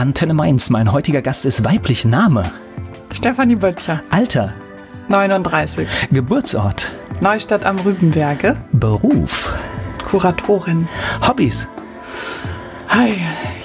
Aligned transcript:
Antenne 0.00 0.32
Mainz. 0.32 0.70
Mein 0.70 0.92
heutiger 0.92 1.20
Gast 1.20 1.44
ist 1.44 1.62
weiblich 1.62 2.06
Name. 2.06 2.50
Stefanie 3.12 3.56
Böttcher. 3.56 4.00
Alter. 4.08 4.54
39. 5.08 5.86
Geburtsort. 6.10 6.90
Neustadt 7.20 7.66
am 7.66 7.78
Rübenberge. 7.80 8.56
Beruf. 8.72 9.52
Kuratorin. 10.08 10.88
Hobbys. 11.28 11.68
Hi. 12.88 13.12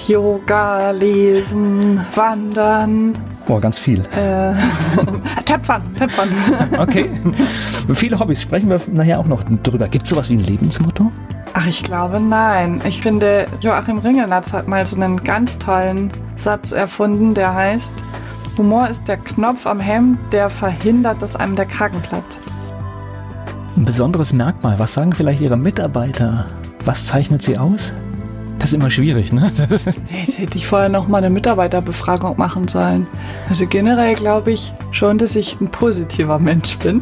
Yoga, 0.06 0.90
Lesen, 0.90 2.04
Wandern. 2.14 3.16
Boah, 3.46 3.58
ganz 3.62 3.78
viel. 3.78 4.00
Äh, 4.14 4.52
töpfern, 5.46 5.84
töpfern. 5.96 6.28
Okay. 6.76 7.12
Viele 7.94 8.18
Hobbys. 8.18 8.42
Sprechen 8.42 8.68
wir 8.68 8.78
nachher 8.92 9.20
auch 9.20 9.26
noch 9.26 9.42
drüber. 9.62 9.88
Gibt 9.88 10.04
es 10.04 10.10
sowas 10.10 10.28
wie 10.28 10.34
ein 10.34 10.40
Lebensmotto? 10.40 11.10
Ach, 11.58 11.66
ich 11.66 11.82
glaube 11.82 12.20
nein. 12.20 12.82
Ich 12.86 13.00
finde, 13.00 13.46
Joachim 13.62 13.96
Ringelnatz 13.96 14.52
hat 14.52 14.68
mal 14.68 14.86
so 14.86 14.94
einen 14.94 15.24
ganz 15.24 15.58
tollen 15.58 16.12
Satz 16.36 16.72
erfunden, 16.72 17.32
der 17.32 17.54
heißt, 17.54 17.94
Humor 18.58 18.88
ist 18.90 19.08
der 19.08 19.16
Knopf 19.16 19.66
am 19.66 19.80
Hemd, 19.80 20.18
der 20.32 20.50
verhindert, 20.50 21.22
dass 21.22 21.34
einem 21.34 21.56
der 21.56 21.64
Kragen 21.64 22.02
platzt. 22.02 22.42
Ein 23.74 23.86
besonderes 23.86 24.34
Merkmal. 24.34 24.78
Was 24.78 24.92
sagen 24.92 25.14
vielleicht 25.14 25.40
Ihre 25.40 25.56
Mitarbeiter? 25.56 26.44
Was 26.84 27.06
zeichnet 27.06 27.42
Sie 27.42 27.56
aus? 27.56 27.90
Das 28.58 28.70
ist 28.70 28.74
immer 28.74 28.90
schwierig, 28.90 29.32
ne? 29.32 29.50
Jetzt 30.12 30.38
hätte 30.38 30.58
ich 30.58 30.66
vorher 30.66 30.90
noch 30.90 31.08
mal 31.08 31.18
eine 31.18 31.30
Mitarbeiterbefragung 31.30 32.36
machen 32.36 32.68
sollen. 32.68 33.06
Also 33.48 33.66
generell 33.66 34.14
glaube 34.14 34.52
ich 34.52 34.74
schon, 34.90 35.16
dass 35.16 35.34
ich 35.34 35.58
ein 35.58 35.70
positiver 35.70 36.38
Mensch 36.38 36.76
bin. 36.76 37.00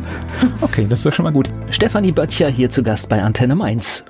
Okay, 0.60 0.86
das 0.88 1.00
ist 1.00 1.06
doch 1.06 1.12
schon 1.12 1.24
mal 1.24 1.32
gut. 1.32 1.48
Stefanie 1.70 2.12
Böttcher 2.12 2.46
hier 2.46 2.70
zu 2.70 2.84
Gast 2.84 3.08
bei 3.08 3.20
Antenne 3.20 3.56
Mainz. 3.56 4.04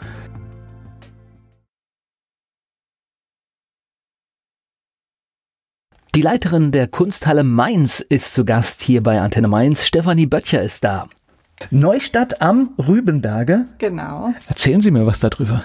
Die 6.14 6.22
Leiterin 6.22 6.70
der 6.70 6.86
Kunsthalle 6.86 7.42
Mainz 7.42 7.98
ist 7.98 8.34
zu 8.34 8.44
Gast 8.44 8.82
hier 8.82 9.02
bei 9.02 9.20
Antenne 9.20 9.48
Mainz. 9.48 9.84
Stefanie 9.84 10.26
Böttcher 10.26 10.62
ist 10.62 10.84
da. 10.84 11.08
Neustadt 11.72 12.40
am 12.40 12.70
Rübenberge. 12.78 13.66
Genau. 13.78 14.28
Erzählen 14.46 14.80
Sie 14.80 14.92
mir 14.92 15.06
was 15.06 15.18
darüber. 15.18 15.64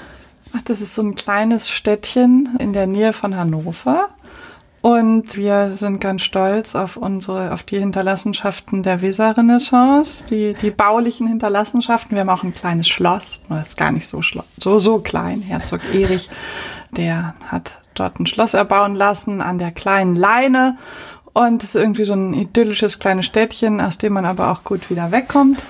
Ach, 0.57 0.61
das 0.65 0.81
ist 0.81 0.95
so 0.95 1.03
ein 1.03 1.13
kleines 1.13 1.69
Städtchen 1.69 2.49
in 2.57 2.73
der 2.73 2.87
Nähe 2.87 3.13
von 3.13 3.35
Hannover. 3.35 4.09
Und 4.81 5.37
wir 5.37 5.73
sind 5.75 6.01
ganz 6.01 6.23
stolz 6.23 6.73
auf 6.73 6.97
unsere, 6.97 7.53
auf 7.53 7.61
die 7.61 7.77
Hinterlassenschaften 7.77 8.81
der 8.81 9.03
Weserrenaissance, 9.03 10.25
die, 10.25 10.55
die 10.55 10.71
baulichen 10.71 11.27
Hinterlassenschaften. 11.27 12.15
Wir 12.15 12.21
haben 12.21 12.29
auch 12.29 12.43
ein 12.43 12.55
kleines 12.55 12.87
Schloss, 12.87 13.43
das 13.49 13.67
ist 13.67 13.77
gar 13.77 13.91
nicht 13.91 14.07
so, 14.07 14.23
so, 14.57 14.79
so 14.79 14.97
klein. 14.97 15.43
Herzog 15.43 15.81
Erich, 15.93 16.27
der 16.91 17.35
hat 17.45 17.81
dort 17.99 18.19
ein 18.19 18.25
Schloss 18.25 18.53
erbauen 18.53 18.95
lassen 18.95 19.41
an 19.41 19.57
der 19.57 19.71
kleinen 19.71 20.15
Leine. 20.15 20.77
Und 21.33 21.63
es 21.63 21.69
ist 21.69 21.75
irgendwie 21.75 22.05
so 22.05 22.13
ein 22.13 22.33
idyllisches 22.33 22.99
kleines 22.99 23.25
Städtchen, 23.25 23.79
aus 23.81 23.97
dem 23.97 24.13
man 24.13 24.25
aber 24.25 24.51
auch 24.51 24.63
gut 24.63 24.89
wieder 24.89 25.11
wegkommt. 25.11 25.61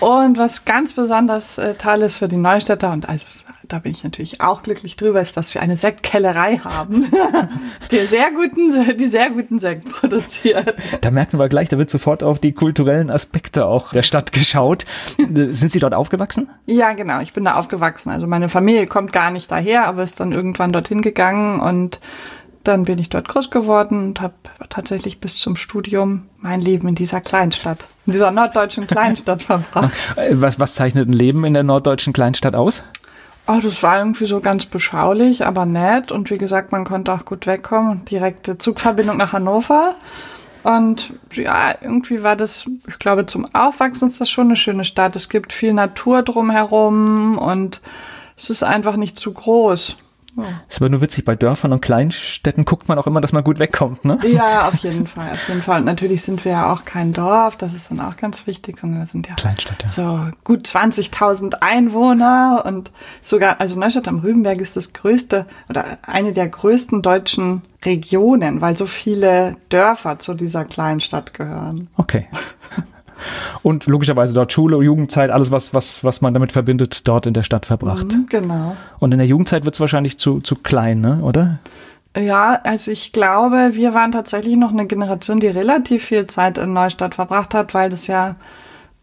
Und 0.00 0.36
was 0.36 0.64
ganz 0.64 0.92
besonders 0.92 1.58
äh, 1.58 1.74
toll 1.74 2.02
ist 2.02 2.18
für 2.18 2.28
die 2.28 2.36
Neustädter, 2.36 2.92
und 2.92 3.08
also, 3.08 3.24
da 3.68 3.78
bin 3.78 3.92
ich 3.92 4.04
natürlich 4.04 4.40
auch 4.40 4.62
glücklich 4.62 4.96
drüber, 4.96 5.20
ist, 5.20 5.36
dass 5.36 5.54
wir 5.54 5.62
eine 5.62 5.76
Sektkellerei 5.76 6.58
haben, 6.58 7.06
die 7.90 8.06
sehr 8.06 8.30
guten, 8.32 8.96
die 8.96 9.04
sehr 9.04 9.30
guten 9.30 9.58
Sekt 9.58 9.90
produziert. 9.90 10.74
Da 11.00 11.10
merken 11.10 11.38
wir 11.38 11.48
gleich, 11.48 11.68
da 11.68 11.78
wird 11.78 11.90
sofort 11.90 12.22
auf 12.22 12.38
die 12.38 12.52
kulturellen 12.52 13.10
Aspekte 13.10 13.66
auch 13.66 13.92
der 13.92 14.02
Stadt 14.02 14.32
geschaut. 14.32 14.84
Sind 15.18 15.72
Sie 15.72 15.78
dort 15.78 15.94
aufgewachsen? 15.94 16.48
Ja, 16.66 16.92
genau. 16.92 17.20
Ich 17.20 17.32
bin 17.32 17.44
da 17.44 17.54
aufgewachsen. 17.54 18.10
Also 18.10 18.26
meine 18.26 18.48
Familie 18.48 18.86
kommt 18.86 19.12
gar 19.12 19.30
nicht 19.30 19.50
daher, 19.50 19.86
aber 19.86 20.02
ist 20.02 20.20
dann 20.20 20.32
irgendwann 20.32 20.72
dorthin 20.72 21.02
gegangen 21.02 21.60
und 21.60 22.00
dann 22.66 22.84
bin 22.84 22.98
ich 22.98 23.08
dort 23.08 23.28
groß 23.28 23.50
geworden 23.50 24.08
und 24.08 24.20
habe 24.20 24.34
tatsächlich 24.68 25.20
bis 25.20 25.38
zum 25.38 25.56
Studium 25.56 26.26
mein 26.38 26.60
Leben 26.60 26.88
in 26.88 26.94
dieser 26.94 27.20
Kleinstadt, 27.20 27.86
in 28.06 28.12
dieser 28.12 28.30
norddeutschen 28.30 28.86
Kleinstadt 28.86 29.42
verbracht. 29.44 29.92
Was, 30.32 30.58
was 30.58 30.74
zeichnet 30.74 31.08
ein 31.08 31.12
Leben 31.12 31.44
in 31.44 31.54
der 31.54 31.62
norddeutschen 31.62 32.12
Kleinstadt 32.12 32.54
aus? 32.54 32.82
Oh, 33.48 33.60
das 33.62 33.82
war 33.82 33.98
irgendwie 33.98 34.26
so 34.26 34.40
ganz 34.40 34.66
beschaulich, 34.66 35.46
aber 35.46 35.66
nett. 35.66 36.10
Und 36.10 36.30
wie 36.30 36.38
gesagt, 36.38 36.72
man 36.72 36.84
konnte 36.84 37.12
auch 37.12 37.24
gut 37.24 37.46
wegkommen. 37.46 38.04
Direkte 38.04 38.58
Zugverbindung 38.58 39.16
nach 39.18 39.32
Hannover. 39.32 39.94
Und 40.64 41.12
ja, 41.32 41.76
irgendwie 41.80 42.24
war 42.24 42.34
das, 42.34 42.66
ich 42.88 42.98
glaube, 42.98 43.24
zum 43.26 43.46
Aufwachsen 43.54 44.08
ist 44.08 44.20
das 44.20 44.28
schon 44.28 44.48
eine 44.48 44.56
schöne 44.56 44.84
Stadt. 44.84 45.14
Es 45.14 45.28
gibt 45.28 45.52
viel 45.52 45.72
Natur 45.72 46.22
drumherum 46.22 47.38
und 47.38 47.82
es 48.36 48.50
ist 48.50 48.64
einfach 48.64 48.96
nicht 48.96 49.16
zu 49.16 49.32
groß. 49.32 49.96
Oh. 50.36 50.42
Ist 50.68 50.76
aber 50.78 50.90
nur 50.90 51.00
witzig, 51.00 51.24
bei 51.24 51.34
Dörfern 51.34 51.72
und 51.72 51.80
Kleinstädten 51.80 52.64
guckt 52.64 52.88
man 52.88 52.98
auch 52.98 53.06
immer, 53.06 53.20
dass 53.20 53.32
man 53.32 53.42
gut 53.42 53.58
wegkommt, 53.58 54.04
ne? 54.04 54.18
Ja, 54.26 54.68
auf 54.68 54.76
jeden 54.76 55.06
Fall, 55.06 55.30
auf 55.32 55.48
jeden 55.48 55.62
Fall. 55.62 55.78
Und 55.80 55.86
natürlich 55.86 56.22
sind 56.22 56.44
wir 56.44 56.52
ja 56.52 56.72
auch 56.72 56.84
kein 56.84 57.12
Dorf, 57.12 57.56
das 57.56 57.74
ist 57.74 57.90
dann 57.90 58.00
auch 58.00 58.16
ganz 58.16 58.46
wichtig, 58.46 58.78
sondern 58.78 59.00
wir 59.00 59.06
sind 59.06 59.28
ja, 59.28 59.34
Kleinstadt, 59.34 59.82
ja. 59.82 59.88
so 59.88 60.28
gut 60.44 60.66
20.000 60.66 61.54
Einwohner 61.60 62.64
und 62.66 62.90
sogar, 63.22 63.60
also 63.60 63.78
Neustadt 63.78 64.08
am 64.08 64.18
Rübenberg 64.18 64.60
ist 64.60 64.76
das 64.76 64.92
größte 64.92 65.46
oder 65.68 65.98
eine 66.02 66.32
der 66.32 66.48
größten 66.48 67.00
deutschen 67.00 67.62
Regionen, 67.84 68.60
weil 68.60 68.76
so 68.76 68.86
viele 68.86 69.56
Dörfer 69.70 70.18
zu 70.18 70.34
dieser 70.34 70.64
Kleinstadt 70.64 71.32
gehören. 71.32 71.88
Okay. 71.96 72.28
und 73.62 73.86
logischerweise 73.86 74.32
dort 74.32 74.52
Schule, 74.52 74.82
Jugendzeit, 74.82 75.30
alles, 75.30 75.50
was, 75.50 75.74
was, 75.74 76.04
was 76.04 76.20
man 76.20 76.34
damit 76.34 76.52
verbindet, 76.52 77.06
dort 77.08 77.26
in 77.26 77.34
der 77.34 77.42
Stadt 77.42 77.66
verbracht. 77.66 78.06
Mhm, 78.06 78.26
genau. 78.28 78.76
Und 78.98 79.12
in 79.12 79.18
der 79.18 79.26
Jugendzeit 79.26 79.64
wird 79.64 79.74
es 79.74 79.80
wahrscheinlich 79.80 80.18
zu, 80.18 80.40
zu 80.40 80.56
klein, 80.56 81.00
ne? 81.00 81.20
oder? 81.22 81.58
Ja, 82.16 82.60
also 82.64 82.90
ich 82.90 83.12
glaube, 83.12 83.70
wir 83.72 83.92
waren 83.92 84.10
tatsächlich 84.10 84.56
noch 84.56 84.72
eine 84.72 84.86
Generation, 84.86 85.38
die 85.38 85.48
relativ 85.48 86.04
viel 86.04 86.26
Zeit 86.26 86.56
in 86.56 86.72
Neustadt 86.72 87.14
verbracht 87.14 87.52
hat, 87.52 87.74
weil 87.74 87.90
das 87.90 88.06
ja 88.06 88.36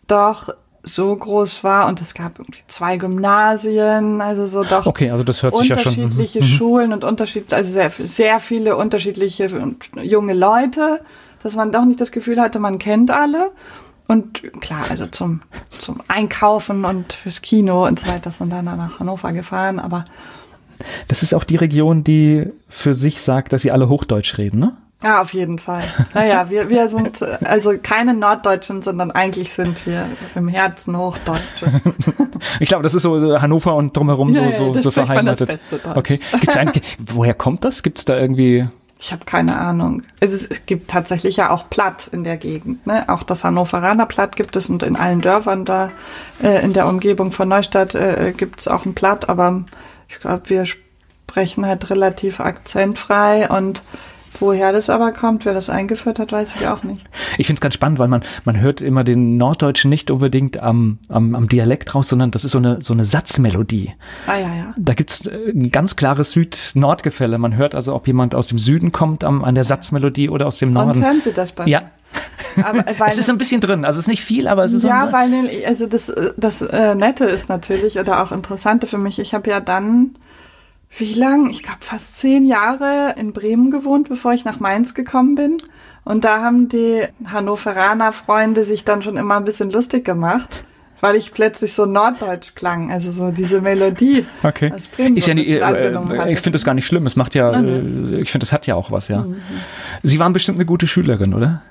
doch 0.08 0.50
so 0.84 1.16
groß 1.16 1.64
war 1.64 1.88
und 1.88 2.02
es 2.02 2.14
gab 2.14 2.40
irgendwie 2.40 2.64
zwei 2.68 2.98
Gymnasien, 2.98 4.20
also 4.20 4.48
so 4.48 4.64
doch 4.64 4.86
okay, 4.86 5.12
also 5.12 5.24
das 5.24 5.42
hört 5.42 5.56
sich 5.58 5.70
ja 5.70 5.80
schon 5.80 5.94
unterschiedliche 5.94 6.42
mhm. 6.42 6.44
Schulen 6.44 6.94
und 6.94 7.06
unterschiedliche, 7.06 7.56
also 7.56 7.72
sehr, 7.72 7.90
sehr 7.90 8.40
viele 8.42 8.76
unterschiedliche 8.76 9.50
junge 10.02 10.34
Leute, 10.34 11.00
dass 11.42 11.56
man 11.56 11.72
doch 11.72 11.86
nicht 11.86 12.02
das 12.02 12.12
Gefühl 12.12 12.40
hatte, 12.40 12.60
man 12.60 12.80
kennt 12.80 13.12
alle. 13.12 13.52
Und 14.08 14.44
klar, 14.62 14.86
also 14.90 15.08
zum, 15.08 15.42
zum 15.70 16.02
Einkaufen 16.08 16.86
und 16.86 17.14
fürs 17.14 17.42
Kino 17.42 17.88
und 17.88 18.00
so 18.00 18.08
weiter 18.08 18.32
sind 18.32 18.52
dann 18.52 18.66
nach 18.66 19.00
Hannover 19.00 19.32
gefahren, 19.32 19.80
aber. 19.80 20.06
Das 21.08 21.24
ist 21.24 21.34
auch 21.34 21.46
die 21.46 21.56
Region, 21.56 22.04
die 22.04 22.46
für 22.68 22.96
sich 22.96 23.22
sagt, 23.22 23.54
dass 23.54 23.62
sie 23.62 23.72
alle 23.72 23.88
Hochdeutsch 23.88 24.38
reden, 24.38 24.60
ne? 24.60 24.78
Ja, 25.04 25.22
auf 25.22 25.34
jeden 25.34 25.60
Fall. 25.60 25.84
Naja, 26.14 26.50
wir, 26.50 26.70
wir 26.70 26.90
sind 26.90 27.22
also 27.44 27.74
keine 27.82 28.14
Norddeutschen, 28.14 28.82
sondern 28.82 29.12
eigentlich 29.12 29.52
sind 29.52 29.86
wir 29.86 30.08
im 30.36 30.48
Herzen 30.48 30.98
Hochdeutsche. 30.98 31.68
Ich 32.60 32.68
glaube, 32.68 32.84
das 32.84 32.94
ist 32.94 33.04
so 33.04 33.40
Hannover 33.42 33.74
und 33.76 33.96
drumherum 33.96 34.34
ja, 34.34 34.52
so, 34.52 34.74
so, 34.74 34.80
so 34.80 34.92
verheiratet. 34.92 35.42
Das 35.42 35.48
beste 35.48 35.78
Deutsch. 35.78 35.96
Okay. 35.96 36.20
Gibt's 36.42 36.58
ein, 36.58 36.74
woher 37.00 37.34
kommt 37.34 37.64
das? 37.64 37.84
Gibt 37.84 38.00
es 38.00 38.06
da 38.06 38.18
irgendwie 38.18 38.68
ich 39.04 39.12
habe 39.12 39.26
keine 39.26 39.60
Ahnung. 39.60 40.02
Es, 40.22 40.32
ist, 40.32 40.50
es, 40.50 40.66
gibt 40.66 40.90
tatsächlich 40.90 41.36
ja 41.36 41.50
auch 41.50 41.70
Platt 41.70 42.08
in 42.14 42.24
der 42.24 42.38
Gegend. 42.38 42.88
Ne? 42.88 43.04
Auch 43.10 43.24
das 43.24 43.44
Hannoveraner 43.44 44.06
Platt 44.06 44.38
gibt 44.38 44.56
es 44.56 44.70
und 44.70 44.82
in 44.82 44.96
allen 44.96 45.20
Dörfern 45.20 45.66
da 45.66 45.92
äh, 46.42 46.64
in 46.64 46.72
der 46.72 46.88
Umgebung 46.88 47.34
von 47.34 47.50
Neustadt 47.50 47.96
äh, 47.96 48.34
gibt 48.36 48.62
es 48.62 48.70
auch 48.70 48.86
ein 48.86 48.96
Platt. 48.96 49.28
Aber 49.28 49.66
ich 50.08 50.20
glaube, 50.20 50.50
wir 50.50 50.66
sprechen 50.66 51.66
halt 51.66 51.90
relativ 51.90 52.40
akzentfrei 52.40 53.50
und 53.50 53.84
Woher 54.40 54.72
das 54.72 54.90
aber 54.90 55.12
kommt, 55.12 55.46
wer 55.46 55.54
das 55.54 55.70
eingeführt 55.70 56.20
hat, 56.20 56.32
weiß 56.32 56.56
ich 56.56 56.68
auch 56.68 56.84
nicht. 56.84 57.06
Ich 57.38 57.48
finde 57.48 57.58
es 57.58 57.62
ganz 57.62 57.76
spannend, 57.76 58.00
weil 58.00 58.08
man, 58.08 58.24
man 58.46 58.60
hört 58.60 58.82
immer 58.82 59.04
den 59.04 59.38
Norddeutschen 59.38 59.90
nicht 59.90 60.10
unbedingt 60.10 60.62
am, 60.62 60.98
am, 61.10 61.36
am 61.36 61.48
Dialekt 61.48 61.94
raus, 61.94 62.10
sondern 62.10 62.32
das 62.32 62.44
ist 62.44 62.52
so 62.52 62.58
eine, 62.58 62.82
so 62.82 62.94
eine 62.94 63.06
Satzmelodie. 63.06 63.94
Ah 64.26 64.38
ja, 64.38 64.56
ja. 64.56 64.74
Da 64.78 64.94
gibt's 64.94 65.28
äh, 65.28 65.52
ein 65.54 65.72
ganz 65.72 65.96
klares 65.96 66.32
Süd-Nord-Gefälle. 66.32 67.38
Man 67.38 67.56
hört 67.56 67.76
also, 67.76 67.94
ob 67.94 68.08
jemand 68.08 68.34
aus 68.36 68.48
dem 68.48 68.58
Süden 68.58 68.92
kommt 68.92 69.24
am, 69.24 69.44
an 69.44 69.56
der 69.56 69.64
Satzmelodie 69.64 70.30
oder 70.30 70.48
aus 70.48 70.58
dem 70.58 70.74
Norden. 70.74 70.98
Und 70.98 71.06
hören 71.06 71.22
Sie 71.22 71.34
das 71.34 71.52
bei 71.52 71.66
Ja. 71.66 71.84
Aber, 72.64 72.86
es 73.08 73.18
ist 73.18 73.30
ein 73.30 73.38
bisschen 73.38 73.62
drin, 73.62 73.86
also 73.86 73.98
es 73.98 74.06
ist 74.06 74.10
nicht 74.10 74.24
viel, 74.24 74.48
aber 74.48 74.64
es 74.64 74.74
ist 74.74 74.84
ja, 74.84 75.12
weil 75.12 75.50
also 75.66 75.88
das 75.88 76.14
das 76.38 76.62
äh, 76.62 76.94
Nette 76.94 77.26
ist 77.26 77.50
natürlich 77.50 77.98
oder 77.98 78.22
auch 78.22 78.32
Interessante 78.32 78.86
für 78.86 79.00
mich. 79.00 79.18
Ich 79.18 79.34
habe 79.34 79.50
ja 79.50 79.60
dann 79.60 80.16
wie 80.96 81.14
lang? 81.14 81.50
Ich 81.50 81.64
glaube 81.64 81.80
fast 81.82 82.18
zehn 82.18 82.46
Jahre 82.46 83.16
in 83.18 83.34
Bremen 83.34 83.72
gewohnt, 83.72 84.10
bevor 84.10 84.34
ich 84.34 84.46
nach 84.46 84.60
Mainz 84.60 84.94
gekommen 84.94 85.36
bin. 85.36 85.58
Und 86.04 86.26
da 86.26 86.42
haben 86.42 86.70
die 86.70 87.04
Hannoveraner 87.26 88.12
Freunde 88.12 88.64
sich 88.64 88.84
dann 88.84 89.02
schon 89.02 89.18
immer 89.18 89.38
ein 89.38 89.46
bisschen 89.46 89.72
lustig 89.72 90.04
gemacht, 90.04 90.50
weil 91.00 91.16
ich 91.16 91.34
plötzlich 91.34 91.74
so 91.74 91.86
norddeutsch 91.86 92.56
klang, 92.56 92.92
also 92.92 93.12
so 93.12 93.32
diese 93.32 93.62
Melodie. 93.62 94.26
Okay. 94.44 94.72
Aus 94.72 94.88
Bremen 94.88 95.18
ist 95.18 95.28
ja 95.28 95.34
nicht, 95.34 95.50
äh, 95.50 96.32
ich 96.32 96.40
finde 96.40 96.58
das 96.58 96.66
gar 96.66 96.74
nicht 96.74 96.86
schlimm. 96.86 97.06
Es 97.06 97.16
macht 97.16 97.36
ja, 97.36 97.60
mhm. 97.60 98.20
ich 98.22 98.32
finde, 98.32 98.46
das 98.46 98.52
hat 98.52 98.68
ja 98.68 98.76
auch 98.76 98.92
was, 98.92 99.08
ja. 99.08 99.22
Mhm. 99.22 99.38
Sie 100.04 100.20
waren 100.20 100.34
bestimmt 100.34 100.58
eine 100.58 100.66
gute 100.66 100.88
Schülerin, 100.88 101.34
oder? 101.34 101.62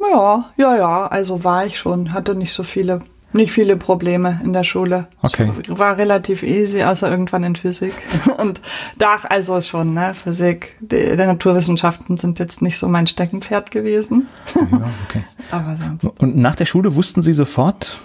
Ja, 0.00 0.50
ja, 0.56 0.76
ja. 0.76 1.06
Also 1.06 1.44
war 1.44 1.64
ich 1.64 1.78
schon. 1.78 2.12
Hatte 2.12 2.34
nicht 2.34 2.52
so 2.52 2.64
viele 2.64 3.00
Nicht 3.32 3.52
viele 3.52 3.76
Probleme 3.76 4.40
in 4.44 4.52
der 4.52 4.64
Schule. 4.64 5.06
Okay. 5.22 5.50
Ich 5.62 5.78
war 5.78 5.96
relativ 5.96 6.42
easy, 6.42 6.82
außer 6.82 7.10
irgendwann 7.10 7.44
in 7.44 7.56
Physik. 7.56 7.94
Und 8.38 8.60
da, 8.98 9.16
also 9.28 9.60
schon, 9.60 9.94
ne, 9.94 10.14
Physik, 10.14 10.76
die, 10.80 11.10
die 11.10 11.16
Naturwissenschaften 11.16 12.16
sind 12.16 12.38
jetzt 12.38 12.62
nicht 12.62 12.78
so 12.78 12.88
mein 12.88 13.06
Steckenpferd 13.06 13.70
gewesen. 13.70 14.28
Ja, 14.54 14.80
okay. 15.08 15.24
Aber 15.50 15.76
sonst. 15.76 16.20
Und 16.20 16.36
nach 16.36 16.56
der 16.56 16.66
Schule 16.66 16.94
wussten 16.94 17.22
Sie 17.22 17.32
sofort, 17.32 17.98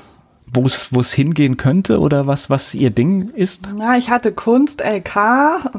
wo 0.54 0.66
es 0.66 0.88
wo 0.94 1.02
es 1.02 1.12
hingehen 1.14 1.58
könnte 1.58 2.00
oder 2.00 2.26
was 2.28 2.50
was 2.50 2.74
Ihr 2.74 2.90
Ding 2.90 3.30
ist? 3.36 3.68
Na, 3.78 3.98
ich 3.98 4.10
hatte 4.10 4.32
Kunst 4.32 4.82
LK, 4.82 5.16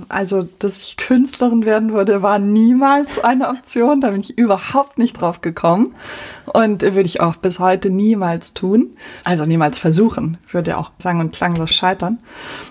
also 0.09 0.47
dass 0.59 0.79
ich 0.79 0.97
Künstlerin 0.97 1.65
werden 1.65 1.93
würde, 1.93 2.23
war 2.23 2.39
niemals 2.39 3.19
eine 3.23 3.49
Option. 3.49 4.01
Da 4.01 4.11
bin 4.11 4.21
ich 4.21 4.37
überhaupt 4.39 4.99
nicht 4.99 5.21
drauf 5.21 5.41
gekommen 5.41 5.95
und 6.47 6.83
würde 6.83 7.01
ich 7.03 7.21
auch 7.21 7.37
bis 7.37 7.59
heute 7.59 7.91
niemals 7.91 8.55
tun. 8.55 8.91
Also 9.25 9.47
niemals 9.47 9.79
versuchen. 9.79 10.37
Würde 10.51 10.77
auch 10.79 10.93
sang- 10.99 11.21
und 11.21 11.33
klanglos 11.33 11.71
scheitern. 11.75 12.19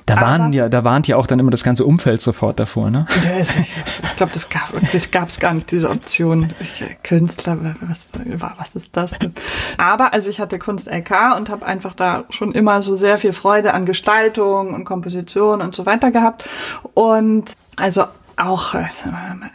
Da 0.05 0.21
waren 0.21 0.41
Aber- 0.43 0.53
ja, 0.55 0.69
da 0.69 0.83
warnt 0.83 1.07
ja 1.07 1.17
auch 1.17 1.27
dann 1.27 1.39
immer 1.39 1.51
das 1.51 1.63
ganze 1.63 1.83
Umfeld 1.85 2.21
sofort 2.21 2.59
davor, 2.59 2.89
ne? 2.91 3.05
Das- 3.37 3.57
Ich 3.59 4.13
glaube, 4.17 4.31
das 4.33 4.49
gab 4.49 4.71
das 4.91 5.11
gab's 5.11 5.39
gar 5.39 5.53
nicht, 5.53 5.71
diese 5.71 5.89
Option. 5.89 6.53
Äh, 6.79 6.95
Künstler, 7.03 7.57
was, 7.81 8.09
was 8.57 8.75
ist 8.75 8.89
das 8.93 9.11
denn? 9.11 9.33
Aber 9.77 10.13
also 10.13 10.29
ich 10.29 10.39
hatte 10.39 10.57
Kunst 10.59 10.87
LK 10.89 11.35
und 11.37 11.49
habe 11.49 11.65
einfach 11.65 11.86
da 11.93 12.25
schon 12.29 12.51
immer 12.51 12.81
so 12.81 12.95
sehr 12.95 13.17
viel 13.17 13.33
Freude 13.33 13.73
an 13.73 13.85
Gestaltung 13.85 14.73
und 14.73 14.85
Komposition 14.85 15.61
und 15.61 15.75
so 15.75 15.85
weiter 15.85 16.11
gehabt. 16.11 16.47
Und 16.93 17.53
also 17.75 18.05
auch, 18.37 18.73
äh, 18.73 18.85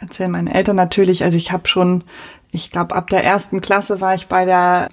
erzählen 0.01 0.31
meine 0.31 0.53
Eltern 0.53 0.75
natürlich, 0.75 1.23
also 1.23 1.37
ich 1.37 1.51
habe 1.51 1.67
schon, 1.67 2.03
ich 2.51 2.71
glaube, 2.71 2.95
ab 2.95 3.09
der 3.09 3.23
ersten 3.23 3.61
Klasse 3.61 4.01
war 4.01 4.15
ich 4.15 4.27
bei 4.27 4.45
der 4.45 4.89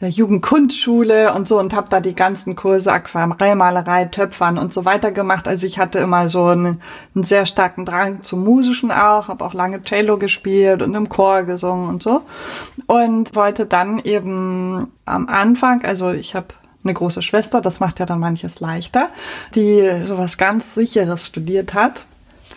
der 0.00 0.10
Jugendkunstschule 0.10 1.32
und 1.32 1.48
so 1.48 1.58
und 1.58 1.74
habe 1.74 1.88
da 1.88 2.00
die 2.00 2.14
ganzen 2.14 2.54
Kurse 2.54 2.92
Aquarellmalerei, 2.92 4.04
Töpfern 4.06 4.58
und 4.58 4.72
so 4.72 4.84
weiter 4.84 5.10
gemacht. 5.10 5.48
Also 5.48 5.66
ich 5.66 5.78
hatte 5.78 5.98
immer 6.00 6.28
so 6.28 6.44
einen, 6.44 6.82
einen 7.14 7.24
sehr 7.24 7.46
starken 7.46 7.86
Drang 7.86 8.22
zum 8.22 8.44
Musischen 8.44 8.90
auch, 8.90 9.28
habe 9.28 9.42
auch 9.42 9.54
lange 9.54 9.82
Cello 9.82 10.18
gespielt 10.18 10.82
und 10.82 10.94
im 10.94 11.08
Chor 11.08 11.44
gesungen 11.44 11.88
und 11.88 12.02
so 12.02 12.22
und 12.86 13.34
wollte 13.34 13.64
dann 13.64 13.98
eben 14.00 14.92
am 15.06 15.28
Anfang, 15.28 15.82
also 15.84 16.10
ich 16.10 16.34
habe 16.34 16.48
eine 16.86 16.94
große 16.94 17.22
Schwester, 17.22 17.60
das 17.60 17.80
macht 17.80 17.98
ja 17.98 18.06
dann 18.06 18.18
manches 18.18 18.60
leichter, 18.60 19.10
die 19.54 20.04
sowas 20.04 20.38
ganz 20.38 20.74
Sicheres 20.74 21.26
studiert 21.26 21.74
hat, 21.74 22.04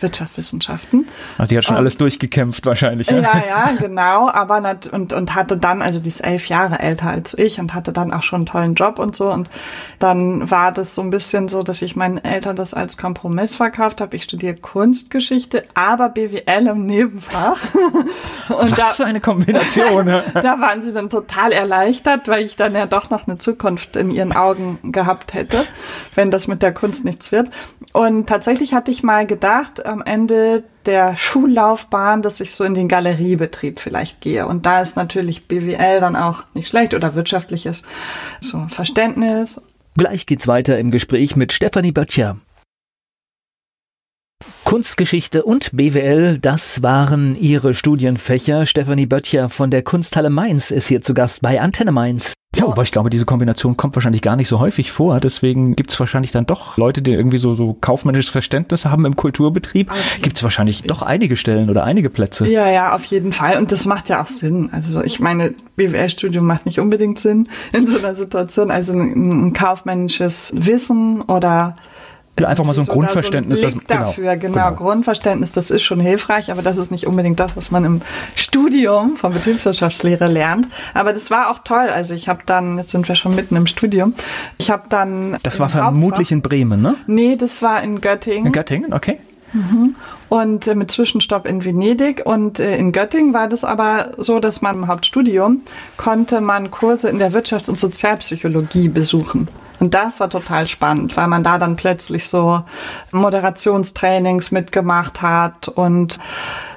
Wirtschaftswissenschaften. 0.02 1.06
Ach, 1.38 1.46
die 1.46 1.56
hat 1.56 1.64
schon 1.64 1.74
Und- 1.76 1.80
alles 1.80 1.96
durchgekämpft 1.98 2.66
wahrscheinlich. 2.66 3.08
Ja, 3.10 3.20
ja, 3.20 3.70
genau. 3.78 4.30
Aber 4.30 4.60
nat 4.60 4.86
und, 4.86 5.12
und 5.12 5.34
hatte 5.34 5.56
dann, 5.56 5.82
also 5.82 6.00
die 6.00 6.08
ist 6.08 6.20
elf 6.20 6.46
Jahre 6.46 6.78
älter 6.78 7.08
als 7.08 7.36
ich 7.38 7.60
und 7.60 7.74
hatte 7.74 7.92
dann 7.92 8.12
auch 8.12 8.22
schon 8.22 8.40
einen 8.40 8.46
tollen 8.46 8.74
Job 8.74 8.98
und 8.98 9.14
so. 9.16 9.30
Und 9.30 9.48
dann 9.98 10.50
war 10.50 10.72
das 10.72 10.94
so 10.94 11.02
ein 11.02 11.10
bisschen 11.10 11.48
so, 11.48 11.62
dass 11.62 11.82
ich 11.82 11.96
meinen 11.96 12.18
Eltern 12.18 12.56
das 12.56 12.74
als 12.74 12.96
Kompromiss 12.96 13.54
verkauft 13.54 14.00
habe. 14.00 14.16
Ich 14.16 14.24
studiere 14.24 14.54
Kunstgeschichte, 14.54 15.64
aber 15.74 16.08
BWL 16.10 16.66
im 16.68 16.86
Nebenfach. 16.86 17.58
Und 18.48 18.76
Was 18.76 18.96
für 18.96 19.04
eine 19.04 19.20
Kombination. 19.20 20.04
ne? 20.06 20.24
da 20.34 20.60
waren 20.60 20.82
sie 20.82 20.92
dann 20.92 21.08
total 21.10 21.52
erleichtert, 21.52 22.26
weil 22.28 22.44
ich 22.44 22.56
dann 22.56 22.74
ja 22.74 22.86
doch 22.86 23.10
noch 23.10 23.28
eine 23.28 23.38
Zukunft 23.38 23.94
in 23.96 24.10
ihren 24.10 24.32
Augen 24.32 24.78
gehabt 24.92 25.34
hätte, 25.34 25.64
wenn 26.14 26.30
das 26.30 26.48
mit 26.48 26.62
der 26.62 26.72
Kunst 26.72 27.04
nichts 27.04 27.30
wird. 27.30 27.48
Und 27.92 28.28
tatsächlich 28.28 28.74
hatte 28.74 28.90
ich 28.90 29.02
mal 29.02 29.26
gedacht, 29.26 29.82
am 29.90 30.02
Ende 30.02 30.64
der 30.86 31.16
Schullaufbahn, 31.16 32.22
dass 32.22 32.40
ich 32.40 32.54
so 32.54 32.64
in 32.64 32.74
den 32.74 32.88
Galeriebetrieb 32.88 33.80
vielleicht 33.80 34.20
gehe. 34.20 34.46
Und 34.46 34.64
da 34.66 34.80
ist 34.80 34.96
natürlich 34.96 35.46
BWL 35.46 36.00
dann 36.00 36.16
auch 36.16 36.44
nicht 36.54 36.68
schlecht 36.68 36.94
oder 36.94 37.14
wirtschaftliches 37.14 37.82
so 38.40 38.66
Verständnis. 38.68 39.60
Gleich 39.96 40.26
geht's 40.26 40.48
weiter 40.48 40.78
im 40.78 40.90
Gespräch 40.90 41.36
mit 41.36 41.52
Stefanie 41.52 41.92
Böttcher. 41.92 42.36
Kunstgeschichte 44.64 45.42
und 45.42 45.70
BWL, 45.72 46.38
das 46.38 46.82
waren 46.82 47.36
ihre 47.36 47.74
Studienfächer. 47.74 48.66
Stefanie 48.66 49.06
Böttcher 49.06 49.48
von 49.48 49.70
der 49.70 49.82
Kunsthalle 49.82 50.30
Mainz 50.30 50.70
ist 50.70 50.86
hier 50.86 51.00
zu 51.00 51.12
Gast 51.12 51.42
bei 51.42 51.60
Antenne 51.60 51.92
Mainz. 51.92 52.34
Ja, 52.56 52.66
aber 52.66 52.82
ich 52.82 52.90
glaube, 52.90 53.10
diese 53.10 53.26
Kombination 53.26 53.76
kommt 53.76 53.94
wahrscheinlich 53.94 54.22
gar 54.22 54.34
nicht 54.34 54.48
so 54.48 54.58
häufig 54.58 54.90
vor. 54.90 55.20
Deswegen 55.20 55.76
gibt's 55.76 55.98
wahrscheinlich 56.00 56.32
dann 56.32 56.46
doch 56.46 56.76
Leute, 56.76 57.00
die 57.00 57.12
irgendwie 57.12 57.38
so, 57.38 57.54
so 57.54 57.76
kaufmännisches 57.80 58.28
Verständnis 58.28 58.84
haben 58.84 59.04
im 59.04 59.14
Kulturbetrieb. 59.14 59.90
Gibt's 60.20 60.42
wahrscheinlich 60.42 60.82
doch 60.82 61.02
einige 61.02 61.36
Stellen 61.36 61.70
oder 61.70 61.84
einige 61.84 62.10
Plätze. 62.10 62.48
Ja, 62.48 62.68
ja, 62.68 62.92
auf 62.92 63.04
jeden 63.04 63.32
Fall. 63.32 63.56
Und 63.56 63.70
das 63.70 63.86
macht 63.86 64.08
ja 64.08 64.20
auch 64.20 64.26
Sinn. 64.26 64.68
Also 64.72 64.90
so, 64.90 65.02
ich 65.02 65.20
meine, 65.20 65.54
BWL-Studium 65.76 66.44
macht 66.44 66.66
nicht 66.66 66.80
unbedingt 66.80 67.20
Sinn 67.20 67.48
in 67.72 67.86
so 67.86 67.98
einer 67.98 68.16
Situation. 68.16 68.72
Also 68.72 68.94
ein, 68.94 69.48
ein 69.48 69.52
kaufmännisches 69.52 70.52
Wissen 70.56 71.22
oder 71.22 71.76
Einfach 72.36 72.64
mal 72.64 72.72
so 72.72 72.80
ein 72.80 72.84
oder 72.86 72.94
Grundverständnis. 72.94 73.60
So 73.60 73.66
ein 73.66 73.72
Blick 73.74 73.86
dass- 73.88 73.98
dafür, 74.08 74.36
genau, 74.36 74.72
Grundverständnis, 74.72 75.52
das 75.52 75.70
ist 75.70 75.82
schon 75.82 76.00
hilfreich, 76.00 76.50
aber 76.50 76.62
das 76.62 76.78
ist 76.78 76.90
nicht 76.90 77.06
unbedingt 77.06 77.38
das, 77.38 77.54
was 77.54 77.70
man 77.70 77.84
im 77.84 78.00
Studium 78.34 79.16
von 79.18 79.34
Betriebswirtschaftslehre 79.34 80.26
lernt. 80.26 80.66
Aber 80.94 81.12
das 81.12 81.30
war 81.30 81.50
auch 81.50 81.58
toll. 81.58 81.88
Also 81.94 82.14
ich 82.14 82.30
habe 82.30 82.40
dann, 82.46 82.78
jetzt 82.78 82.92
sind 82.92 83.06
wir 83.08 83.14
schon 83.14 83.34
mitten 83.34 83.56
im 83.56 83.66
Studium, 83.66 84.14
ich 84.56 84.70
habe 84.70 84.84
dann. 84.88 85.36
Das 85.42 85.60
war 85.60 85.68
vermutlich 85.68 86.28
Hauptfach- 86.28 86.32
in 86.32 86.42
Bremen, 86.42 86.80
ne? 86.80 86.94
Nee, 87.06 87.36
das 87.36 87.60
war 87.60 87.82
in 87.82 88.00
Göttingen 88.00 88.46
In 88.46 88.52
Göttingen, 88.52 88.94
okay. 88.94 89.18
und 90.30 90.66
äh, 90.66 90.74
mit 90.74 90.90
Zwischenstopp 90.90 91.44
in 91.46 91.64
Venedig. 91.64 92.22
Und 92.24 92.58
äh, 92.58 92.76
in 92.76 92.92
Göttingen 92.92 93.34
war 93.34 93.48
das 93.48 93.64
aber 93.64 94.12
so, 94.16 94.38
dass 94.38 94.62
man 94.62 94.76
im 94.76 94.86
Hauptstudium 94.86 95.60
konnte 95.98 96.40
man 96.40 96.70
Kurse 96.70 97.10
in 97.10 97.18
der 97.18 97.32
Wirtschafts- 97.32 97.68
und 97.68 97.78
Sozialpsychologie 97.78 98.88
besuchen. 98.88 99.48
Und 99.80 99.94
das 99.94 100.20
war 100.20 100.28
total 100.28 100.66
spannend, 100.66 101.16
weil 101.16 101.26
man 101.26 101.42
da 101.42 101.58
dann 101.58 101.76
plötzlich 101.76 102.28
so 102.28 102.62
Moderationstrainings 103.12 104.50
mitgemacht 104.50 105.22
hat 105.22 105.68
und 105.68 106.18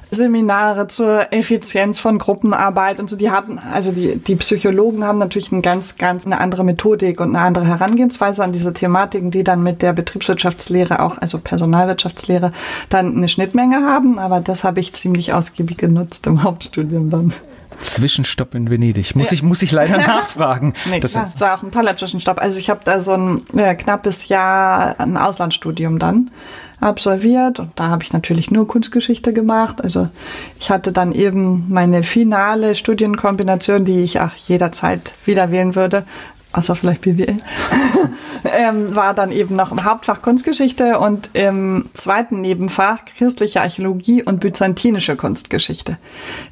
Seminare 0.10 0.88
zur 0.88 1.34
Effizienz 1.34 2.00
von 2.00 2.18
Gruppenarbeit 2.18 3.00
und 3.00 3.10
so. 3.10 3.16
Die 3.16 3.32
hatten, 3.32 3.60
also 3.60 3.92
die, 3.92 4.18
die 4.18 4.36
Psychologen 4.36 5.04
haben 5.04 5.18
natürlich 5.18 5.52
eine 5.52 5.62
ganz, 5.62 5.98
ganz 5.98 6.26
eine 6.26 6.40
andere 6.40 6.64
Methodik 6.64 7.20
und 7.20 7.36
eine 7.36 7.44
andere 7.46 7.66
Herangehensweise 7.66 8.44
an 8.44 8.52
diese 8.52 8.74
Thematiken, 8.74 9.32
die 9.32 9.44
dann 9.44 9.64
mit 9.64 9.82
der 9.82 9.94
Betriebswirtschaftslehre 9.94 11.02
auch, 11.02 11.18
also 11.18 11.40
Personalwirtschaftslehre, 11.40 12.52
dann 12.90 13.18
eine 13.18 13.28
Schnittmenge 13.28 13.86
haben. 13.86 14.20
Aber 14.20 14.40
das 14.40 14.64
habe 14.64 14.80
ich 14.80 14.94
ziemlich 14.94 15.34
ausgiebig 15.34 15.78
genutzt 15.78 16.28
im 16.28 16.44
Hauptstudium 16.44 17.10
dann. 17.10 17.34
Zwischenstopp 17.84 18.56
in 18.56 18.70
Venedig. 18.70 19.16
Muss, 19.16 19.32
ich, 19.32 19.44
muss 19.44 19.62
ich 19.62 19.72
leider 19.72 19.98
nachfragen. 20.08 20.74
Nee, 20.90 21.00
Das- 21.00 21.12
klar, 21.12 21.30
das 21.32 21.42
war 21.42 21.58
auch 21.58 21.64
ein 21.64 21.72
toller 21.72 21.96
Zwischenstopp. 21.96 22.40
Also 22.42 22.60
ich 22.60 22.70
habe 22.70 22.82
da 22.84 23.02
so 23.02 23.14
ein 23.14 23.42
äh, 23.56 23.76
knappes 23.76 24.28
Jahr 24.28 25.00
ein 25.00 25.18
Auslandsstudium 25.18 26.00
dann 26.00 26.32
absolviert 26.80 27.60
und 27.60 27.72
da 27.76 27.88
habe 27.88 28.04
ich 28.04 28.12
natürlich 28.12 28.52
nur 28.52 28.68
Kunstgeschichte 28.68 29.32
gemacht. 29.32 29.82
Also 29.82 30.10
ich 30.60 30.70
hatte 30.70 30.92
dann 30.92 31.14
eben 31.14 31.66
meine 31.70 32.04
finale 32.04 32.76
Studienkombination, 32.76 33.86
die 33.86 34.02
ich 34.04 34.20
auch 34.20 34.34
jederzeit 34.36 35.14
wieder 35.26 35.50
wählen 35.52 35.76
würde. 35.76 36.04
Außer 36.54 36.76
vielleicht 36.76 37.02
BWL, 37.02 37.38
ähm, 38.56 38.96
war 38.96 39.16
dann 39.16 39.32
eben 39.32 39.56
noch 39.56 39.72
im 39.72 39.84
Hauptfach 39.84 40.22
Kunstgeschichte 40.22 41.00
und 41.00 41.32
im 41.34 41.90
zweiten 41.96 42.42
Nebenfach 42.42 43.00
christliche 43.18 43.62
Archäologie 43.62 44.22
und 44.22 44.40
byzantinische 44.40 45.16
Kunstgeschichte. 45.16 45.98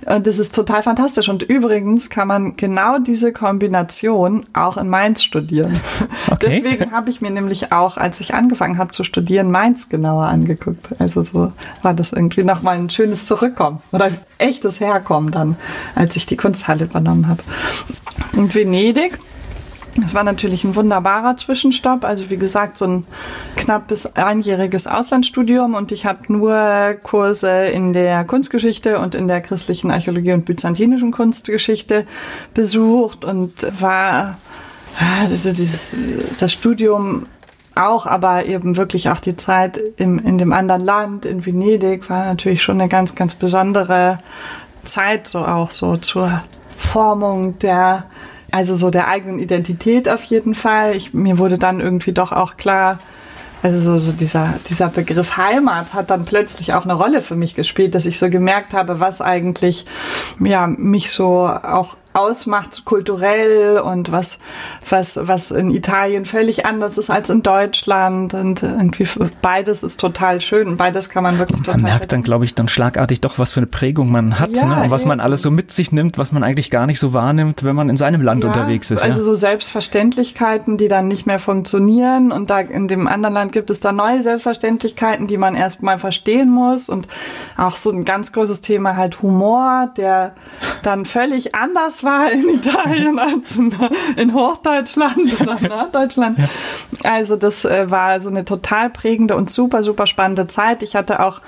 Und 0.07 0.25
das 0.25 0.39
ist 0.39 0.55
total 0.55 0.81
fantastisch. 0.81 1.29
Und 1.29 1.43
übrigens 1.43 2.09
kann 2.09 2.27
man 2.27 2.57
genau 2.57 2.97
diese 2.97 3.31
Kombination 3.31 4.43
auch 4.53 4.77
in 4.77 4.89
Mainz 4.89 5.23
studieren. 5.23 5.79
Okay. 6.29 6.61
Deswegen 6.63 6.91
habe 6.91 7.09
ich 7.09 7.21
mir 7.21 7.29
nämlich 7.29 7.71
auch, 7.71 7.97
als 7.97 8.19
ich 8.21 8.33
angefangen 8.33 8.77
habe 8.77 8.91
zu 8.91 9.03
studieren, 9.03 9.51
Mainz 9.51 9.89
genauer 9.89 10.25
angeguckt. 10.25 10.95
Also 10.99 11.23
so 11.23 11.51
war 11.81 11.93
das 11.93 12.13
irgendwie 12.13 12.43
nochmal 12.43 12.77
ein 12.77 12.89
schönes 12.89 13.25
Zurückkommen 13.25 13.81
oder 13.91 14.09
echtes 14.37 14.79
Herkommen 14.79 15.31
dann, 15.31 15.57
als 15.93 16.15
ich 16.15 16.25
die 16.25 16.37
Kunsthalle 16.37 16.85
übernommen 16.85 17.27
habe. 17.27 17.43
Und 18.35 18.55
Venedig, 18.55 19.19
das 19.97 20.13
war 20.13 20.23
natürlich 20.23 20.63
ein 20.63 20.75
wunderbarer 20.75 21.35
Zwischenstopp. 21.35 22.05
Also 22.05 22.29
wie 22.29 22.37
gesagt, 22.37 22.77
so 22.77 22.85
ein 22.85 23.05
knappes 23.55 24.15
einjähriges 24.15 24.87
Auslandsstudium 24.87 25.75
und 25.75 25.91
ich 25.91 26.05
habe 26.05 26.31
nur 26.31 26.95
Kurse 27.03 27.67
in 27.67 27.93
der 27.93 28.23
Kunstgeschichte 28.23 28.99
und 28.99 29.15
in 29.15 29.27
der 29.27 29.41
christlichen 29.41 29.91
Archäologie 29.91 30.33
und 30.33 30.45
byzantinischen 30.45 31.11
Kunstgeschichte 31.11 32.05
besucht 32.53 33.25
und 33.25 33.67
war 33.81 34.37
also 34.99 35.53
dieses 35.53 35.95
das 36.37 36.51
Studium 36.51 37.27
auch, 37.75 38.05
aber 38.05 38.45
eben 38.45 38.75
wirklich 38.75 39.09
auch 39.09 39.19
die 39.19 39.35
Zeit 39.35 39.79
im, 39.97 40.19
in 40.19 40.37
dem 40.37 40.51
anderen 40.51 40.81
Land, 40.81 41.25
in 41.25 41.45
Venedig, 41.45 42.09
war 42.09 42.25
natürlich 42.25 42.61
schon 42.61 42.79
eine 42.79 42.89
ganz, 42.89 43.15
ganz 43.15 43.35
besondere 43.35 44.19
Zeit, 44.83 45.27
so 45.27 45.39
auch 45.39 45.71
so 45.71 45.97
zur 45.97 46.41
Formung 46.77 47.59
der, 47.59 48.05
also 48.51 48.75
so 48.75 48.89
der 48.89 49.07
eigenen 49.07 49.39
Identität 49.39 50.09
auf 50.09 50.23
jeden 50.23 50.55
Fall. 50.55 50.95
Ich, 50.95 51.13
mir 51.13 51.37
wurde 51.37 51.57
dann 51.57 51.79
irgendwie 51.79 52.11
doch 52.11 52.31
auch 52.31 52.57
klar, 52.57 52.99
also 53.63 53.79
so, 53.79 53.99
so 53.99 54.11
dieser, 54.11 54.55
dieser 54.67 54.89
Begriff 54.89 55.37
Heimat 55.37 55.93
hat 55.93 56.09
dann 56.09 56.25
plötzlich 56.25 56.73
auch 56.73 56.83
eine 56.83 56.93
Rolle 56.93 57.21
für 57.21 57.35
mich 57.35 57.53
gespielt, 57.53 57.93
dass 57.93 58.05
ich 58.05 58.17
so 58.17 58.29
gemerkt 58.29 58.73
habe, 58.73 58.99
was 58.99 59.21
eigentlich 59.21 59.85
ja, 60.39 60.67
mich 60.67 61.11
so 61.11 61.47
auch 61.47 61.95
ausmacht 62.13 62.83
kulturell 62.85 63.79
und 63.79 64.11
was, 64.11 64.39
was, 64.89 65.19
was 65.21 65.51
in 65.51 65.71
Italien 65.71 66.25
völlig 66.25 66.65
anders 66.65 66.97
ist 66.97 67.09
als 67.09 67.29
in 67.29 67.43
Deutschland 67.43 68.33
und 68.33 68.63
irgendwie 68.63 69.07
beides 69.41 69.83
ist 69.83 69.99
total 69.99 70.41
schön 70.41 70.67
und 70.67 70.77
beides 70.77 71.09
kann 71.09 71.23
man 71.23 71.39
wirklich 71.39 71.59
total 71.59 71.75
Man 71.75 71.83
merkt 71.83 72.11
dann, 72.11 72.23
glaube 72.23 72.45
ich, 72.45 72.53
dann 72.53 72.67
schlagartig 72.67 73.21
doch, 73.21 73.39
was 73.39 73.51
für 73.51 73.59
eine 73.59 73.67
Prägung 73.67 74.11
man 74.11 74.39
hat 74.39 74.51
ja, 74.51 74.65
ne? 74.65 74.83
und 74.83 74.91
was 74.91 75.01
eben. 75.01 75.09
man 75.09 75.19
alles 75.19 75.41
so 75.41 75.51
mit 75.51 75.71
sich 75.71 75.91
nimmt, 75.91 76.17
was 76.17 76.31
man 76.31 76.43
eigentlich 76.43 76.69
gar 76.69 76.85
nicht 76.85 76.99
so 76.99 77.13
wahrnimmt, 77.13 77.63
wenn 77.63 77.75
man 77.75 77.89
in 77.89 77.97
seinem 77.97 78.21
Land 78.21 78.43
ja, 78.43 78.49
unterwegs 78.49 78.91
ist. 78.91 79.03
Also 79.03 79.19
ja. 79.19 79.23
so 79.23 79.33
Selbstverständlichkeiten, 79.33 80.77
die 80.77 80.87
dann 80.87 81.07
nicht 81.07 81.25
mehr 81.25 81.39
funktionieren 81.39 82.31
und 82.31 82.49
da 82.49 82.59
in 82.59 82.87
dem 82.87 83.07
anderen 83.07 83.35
Land 83.35 83.51
gibt 83.53 83.69
es 83.69 83.79
da 83.79 83.91
neue 83.91 84.21
Selbstverständlichkeiten, 84.21 85.27
die 85.27 85.37
man 85.37 85.55
erst 85.55 85.81
mal 85.81 85.97
verstehen 85.97 86.49
muss 86.49 86.89
und 86.89 87.07
auch 87.57 87.77
so 87.77 87.91
ein 87.91 88.03
ganz 88.03 88.33
großes 88.33 88.61
Thema 88.61 88.97
halt 88.97 89.21
Humor, 89.21 89.89
der 89.95 90.33
dann 90.83 91.05
völlig 91.05 91.55
anders 91.55 92.00
war 92.03 92.31
in 92.31 92.49
Italien 92.49 93.19
als 93.19 93.57
in, 93.57 93.73
in 94.17 94.33
Hochdeutschland 94.33 95.39
oder 95.39 95.59
Norddeutschland. 95.59 96.39
Also 97.03 97.35
das 97.35 97.65
äh, 97.65 97.89
war 97.89 98.19
so 98.19 98.29
eine 98.29 98.45
total 98.45 98.89
prägende 98.89 99.35
und 99.35 99.49
super, 99.49 99.83
super 99.83 100.07
spannende 100.07 100.47
Zeit. 100.47 100.83
Ich 100.83 100.95
hatte 100.95 101.19
auch 101.19 101.41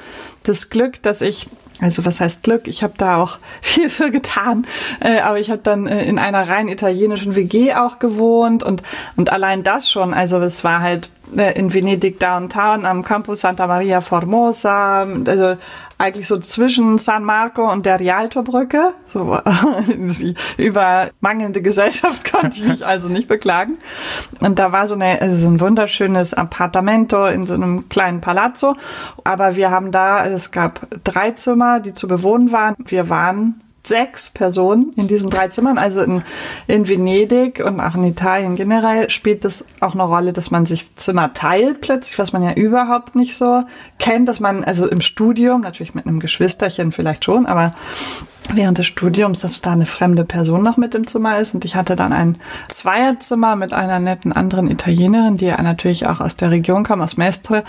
das 0.43 0.69
Glück, 0.69 1.01
dass 1.01 1.21
ich 1.21 1.47
also 1.81 2.05
was 2.05 2.21
heißt 2.21 2.43
Glück? 2.43 2.67
Ich 2.67 2.81
habe 2.81 2.93
da 2.97 3.21
auch 3.21 3.39
viel 3.61 3.89
für 3.89 4.09
getan, 4.09 4.65
äh, 5.01 5.19
aber 5.19 5.39
ich 5.39 5.49
habe 5.51 5.61
dann 5.61 5.87
äh, 5.87 6.05
in 6.05 6.17
einer 6.17 6.47
rein 6.47 6.67
italienischen 6.67 7.35
WG 7.35 7.73
auch 7.73 7.99
gewohnt 7.99 8.63
und 8.63 8.83
und 9.17 9.31
allein 9.31 9.63
das 9.63 9.89
schon. 9.89 10.13
Also 10.13 10.39
es 10.39 10.63
war 10.63 10.81
halt 10.81 11.09
in 11.37 11.73
Venedig 11.73 12.19
Downtown 12.19 12.85
am 12.85 13.03
Campus 13.03 13.41
Santa 13.41 13.67
Maria 13.67 14.01
Formosa, 14.01 15.07
also 15.27 15.57
eigentlich 15.97 16.27
so 16.27 16.37
zwischen 16.39 16.97
San 16.97 17.23
Marco 17.23 17.71
und 17.71 17.85
der 17.85 17.99
Rialto-Brücke. 17.99 18.93
So, 19.13 19.39
über 20.57 21.11
mangelnde 21.21 21.61
Gesellschaft 21.61 22.29
konnte 22.31 22.57
ich 22.57 22.65
mich 22.65 22.85
also 22.85 23.09
nicht 23.09 23.27
beklagen. 23.27 23.77
Und 24.39 24.59
da 24.59 24.71
war 24.71 24.87
so, 24.87 24.95
eine, 24.95 25.21
also 25.21 25.37
so 25.37 25.47
ein 25.47 25.59
wunderschönes 25.59 26.33
Appartamento 26.33 27.25
in 27.27 27.45
so 27.45 27.53
einem 27.53 27.87
kleinen 27.89 28.21
Palazzo. 28.21 28.75
Aber 29.23 29.55
wir 29.55 29.71
haben 29.71 29.91
da, 29.91 30.25
es 30.25 30.51
gab 30.51 30.87
drei 31.03 31.31
Zimmer, 31.31 31.79
die 31.79 31.93
zu 31.93 32.07
bewohnen 32.07 32.51
waren. 32.51 32.75
Wir 32.85 33.09
waren 33.09 33.62
sechs 33.85 34.29
Personen 34.29 34.93
in 34.95 35.07
diesen 35.07 35.29
drei 35.29 35.49
Zimmern. 35.49 35.77
Also 35.77 36.01
in, 36.01 36.23
in 36.67 36.87
Venedig 36.87 37.63
und 37.65 37.79
auch 37.79 37.95
in 37.95 38.05
Italien 38.05 38.55
generell 38.55 39.09
spielt 39.09 39.43
das 39.43 39.65
auch 39.81 39.93
eine 39.93 40.03
Rolle, 40.03 40.33
dass 40.33 40.51
man 40.51 40.65
sich 40.65 40.95
Zimmer 40.95 41.33
teilt 41.33 41.81
plötzlich, 41.81 42.17
was 42.17 42.31
man 42.31 42.43
ja 42.43 42.53
überhaupt 42.53 43.15
nicht 43.15 43.35
so 43.35 43.63
kennt, 43.99 44.29
dass 44.29 44.39
man 44.39 44.63
also 44.63 44.87
im 44.87 45.01
Studium, 45.01 45.61
natürlich 45.61 45.95
mit 45.95 46.07
einem 46.07 46.19
Geschwisterchen 46.19 46.91
vielleicht 46.91 47.25
schon, 47.25 47.45
aber 47.45 47.73
während 48.53 48.77
des 48.77 48.87
Studiums, 48.87 49.39
dass 49.39 49.61
da 49.61 49.71
eine 49.71 49.85
fremde 49.85 50.25
Person 50.25 50.63
noch 50.63 50.77
mit 50.77 50.95
im 50.95 51.07
Zimmer 51.07 51.39
ist. 51.39 51.53
Und 51.53 51.65
ich 51.65 51.75
hatte 51.75 51.95
dann 51.95 52.13
ein 52.13 52.37
Zweierzimmer 52.67 53.55
mit 53.55 53.73
einer 53.73 53.99
netten 53.99 54.33
anderen 54.33 54.69
Italienerin, 54.69 55.37
die 55.37 55.45
ja 55.45 55.61
natürlich 55.61 56.07
auch 56.07 56.19
aus 56.19 56.35
der 56.35 56.51
Region 56.51 56.83
kam, 56.83 57.01
aus 57.01 57.17
Mestre. 57.17 57.63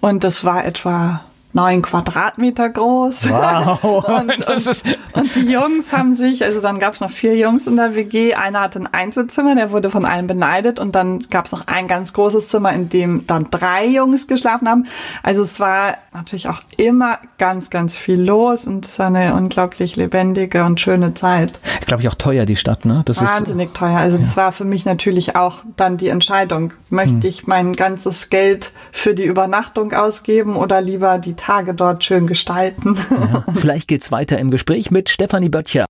Und 0.00 0.24
das 0.24 0.44
war 0.44 0.64
etwa 0.64 1.20
neun 1.52 1.82
Quadratmeter 1.82 2.68
groß. 2.68 3.30
Wow. 3.30 3.82
und, 4.04 4.30
und, 4.48 4.84
und, 5.14 5.34
die 5.34 5.50
Jungs 5.50 5.92
haben 5.92 6.14
sich, 6.14 6.44
also 6.44 6.60
dann 6.60 6.78
gab 6.78 6.94
es 6.94 7.00
noch 7.00 7.10
vier 7.10 7.36
Jungs 7.36 7.66
in 7.66 7.76
der 7.76 7.94
WG. 7.94 8.34
Einer 8.34 8.60
hatte 8.60 8.80
ein 8.80 8.86
Einzelzimmer, 8.86 9.54
der 9.54 9.70
wurde 9.70 9.90
von 9.90 10.04
allen 10.04 10.26
beneidet. 10.26 10.78
Und 10.78 10.94
dann 10.94 11.20
gab 11.30 11.46
es 11.46 11.52
noch 11.52 11.66
ein 11.66 11.88
ganz 11.88 12.12
großes 12.12 12.48
Zimmer, 12.48 12.72
in 12.72 12.88
dem 12.88 13.26
dann 13.26 13.48
drei 13.50 13.86
Jungs 13.86 14.26
geschlafen 14.26 14.68
haben. 14.68 14.86
Also 15.22 15.42
es 15.42 15.60
war 15.60 15.96
natürlich 16.12 16.48
auch 16.48 16.60
immer 16.76 17.18
ganz, 17.38 17.70
ganz 17.70 17.96
viel 17.96 18.20
los 18.20 18.66
und 18.66 18.86
es 18.86 18.98
war 18.98 19.08
eine 19.08 19.34
unglaublich 19.34 19.96
lebendige 19.96 20.64
und 20.64 20.80
schöne 20.80 21.14
Zeit. 21.14 21.60
Glaube 21.86 22.02
ich 22.02 22.08
auch 22.08 22.14
teuer, 22.14 22.46
die 22.46 22.56
Stadt, 22.56 22.84
ne? 22.84 23.02
Das 23.04 23.20
Wahnsinnig 23.20 23.68
ist, 23.68 23.76
teuer. 23.76 23.98
Also 23.98 24.16
ja. 24.16 24.22
das 24.22 24.36
war 24.36 24.52
für 24.52 24.64
mich 24.64 24.84
natürlich 24.84 25.36
auch 25.36 25.58
dann 25.76 25.96
die 25.96 26.08
Entscheidung. 26.08 26.72
Möchte 26.88 27.14
hm. 27.14 27.24
ich 27.24 27.46
mein 27.46 27.74
ganzes 27.74 28.30
Geld 28.30 28.72
für 28.92 29.14
die 29.14 29.24
Übernachtung 29.24 29.92
ausgeben 29.92 30.56
oder 30.56 30.80
lieber 30.80 31.18
die 31.18 31.34
Tage 31.40 31.74
dort 31.74 32.04
schön 32.04 32.26
gestalten. 32.26 32.96
Ja, 33.10 33.44
vielleicht 33.60 33.88
geht's 33.88 34.12
weiter 34.12 34.38
im 34.38 34.50
Gespräch 34.50 34.90
mit 34.90 35.08
Stefanie 35.08 35.48
Böttcher. 35.48 35.86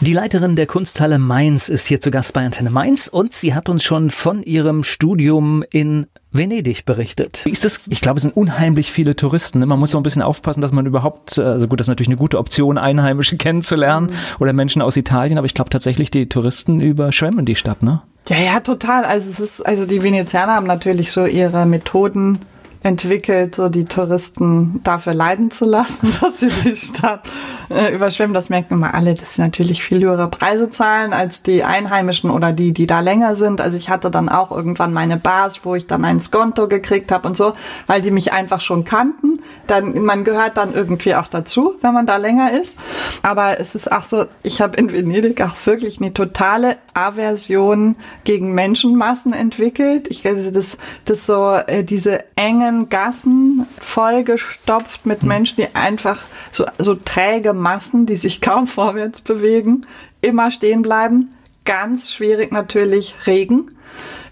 Die 0.00 0.12
Leiterin 0.12 0.56
der 0.56 0.66
Kunsthalle 0.66 1.18
Mainz 1.18 1.68
ist 1.68 1.86
hier 1.86 2.00
zu 2.00 2.10
Gast 2.10 2.34
bei 2.34 2.44
Antenne 2.44 2.70
Mainz 2.70 3.08
und 3.08 3.32
sie 3.32 3.54
hat 3.54 3.68
uns 3.68 3.82
schon 3.82 4.10
von 4.10 4.42
ihrem 4.42 4.84
Studium 4.84 5.64
in 5.70 6.06
Venedig 6.30 6.84
berichtet. 6.84 7.40
Wie 7.44 7.50
ist 7.50 7.64
das? 7.64 7.80
Ich 7.88 8.02
glaube, 8.02 8.18
es 8.18 8.22
sind 8.22 8.36
unheimlich 8.36 8.92
viele 8.92 9.16
Touristen. 9.16 9.58
Ne? 9.58 9.66
Man 9.66 9.78
muss 9.78 9.92
so 9.92 9.96
ein 9.96 10.02
bisschen 10.02 10.20
aufpassen, 10.20 10.60
dass 10.60 10.70
man 10.70 10.84
überhaupt, 10.84 11.38
also 11.38 11.66
gut, 11.66 11.80
das 11.80 11.86
ist 11.86 11.88
natürlich 11.88 12.08
eine 12.08 12.18
gute 12.18 12.38
Option, 12.38 12.76
Einheimische 12.76 13.36
kennenzulernen 13.38 14.08
mhm. 14.08 14.16
oder 14.38 14.52
Menschen 14.52 14.82
aus 14.82 14.96
Italien, 14.96 15.38
aber 15.38 15.46
ich 15.46 15.54
glaube 15.54 15.70
tatsächlich, 15.70 16.10
die 16.10 16.28
Touristen 16.28 16.80
überschwemmen 16.80 17.46
die 17.46 17.56
Stadt, 17.56 17.82
ne? 17.82 18.02
Ja, 18.28 18.38
ja, 18.38 18.60
total. 18.60 19.04
Also 19.04 19.30
es 19.30 19.40
ist, 19.40 19.66
also 19.66 19.86
die 19.86 20.02
Venezianer 20.02 20.54
haben 20.54 20.66
natürlich 20.66 21.10
so 21.10 21.26
ihre 21.26 21.64
Methoden 21.64 22.40
entwickelt, 22.86 23.56
so 23.56 23.68
die 23.68 23.84
Touristen 23.84 24.80
dafür 24.84 25.12
leiden 25.12 25.50
zu 25.50 25.64
lassen, 25.64 26.14
dass 26.20 26.38
sie 26.38 26.50
die 26.64 26.76
Stadt 26.76 27.28
äh, 27.68 27.92
überschwemmen. 27.92 28.32
Das 28.32 28.48
merken 28.48 28.74
immer 28.74 28.94
alle, 28.94 29.14
dass 29.14 29.34
sie 29.34 29.42
natürlich 29.42 29.82
viel 29.82 30.02
höhere 30.04 30.28
Preise 30.28 30.70
zahlen 30.70 31.12
als 31.12 31.42
die 31.42 31.64
Einheimischen 31.64 32.30
oder 32.30 32.52
die, 32.52 32.72
die 32.72 32.86
da 32.86 33.00
länger 33.00 33.34
sind. 33.34 33.60
Also 33.60 33.76
ich 33.76 33.90
hatte 33.90 34.10
dann 34.10 34.28
auch 34.28 34.52
irgendwann 34.52 34.92
meine 34.92 35.16
Bars, 35.16 35.64
wo 35.64 35.74
ich 35.74 35.88
dann 35.88 36.04
ein 36.04 36.20
Skonto 36.20 36.68
gekriegt 36.68 37.10
habe 37.10 37.26
und 37.26 37.36
so, 37.36 37.54
weil 37.88 38.00
die 38.00 38.12
mich 38.12 38.32
einfach 38.32 38.60
schon 38.60 38.84
kannten. 38.84 39.40
Dann, 39.66 40.04
man 40.04 40.22
gehört 40.22 40.56
dann 40.56 40.72
irgendwie 40.72 41.16
auch 41.16 41.26
dazu, 41.26 41.74
wenn 41.80 41.92
man 41.92 42.06
da 42.06 42.18
länger 42.18 42.52
ist. 42.52 42.78
Aber 43.22 43.58
es 43.58 43.74
ist 43.74 43.90
auch 43.90 44.04
so, 44.04 44.26
ich 44.44 44.60
habe 44.60 44.76
in 44.76 44.92
Venedig 44.92 45.40
auch 45.42 45.56
wirklich 45.64 46.00
eine 46.00 46.14
totale 46.14 46.76
Aversion 46.94 47.96
gegen 48.22 48.54
Menschenmassen 48.54 49.32
entwickelt. 49.32 50.06
Ich 50.08 50.24
also 50.24 50.52
das, 50.52 50.78
das 51.04 51.26
so 51.26 51.52
äh, 51.66 51.82
diese 51.82 52.24
engen 52.36 52.75
engen 52.76 52.88
Gassen 52.88 53.66
vollgestopft 53.80 55.06
mit 55.06 55.22
hm. 55.22 55.28
Menschen, 55.28 55.56
die 55.56 55.74
einfach 55.74 56.22
so, 56.52 56.64
so 56.78 56.94
träge 56.94 57.52
Massen, 57.52 58.06
die 58.06 58.16
sich 58.16 58.40
kaum 58.40 58.66
vorwärts 58.66 59.20
bewegen, 59.20 59.86
immer 60.20 60.50
stehen 60.50 60.82
bleiben. 60.82 61.30
Ganz 61.64 62.12
schwierig 62.12 62.52
natürlich 62.52 63.14
Regen. 63.26 63.68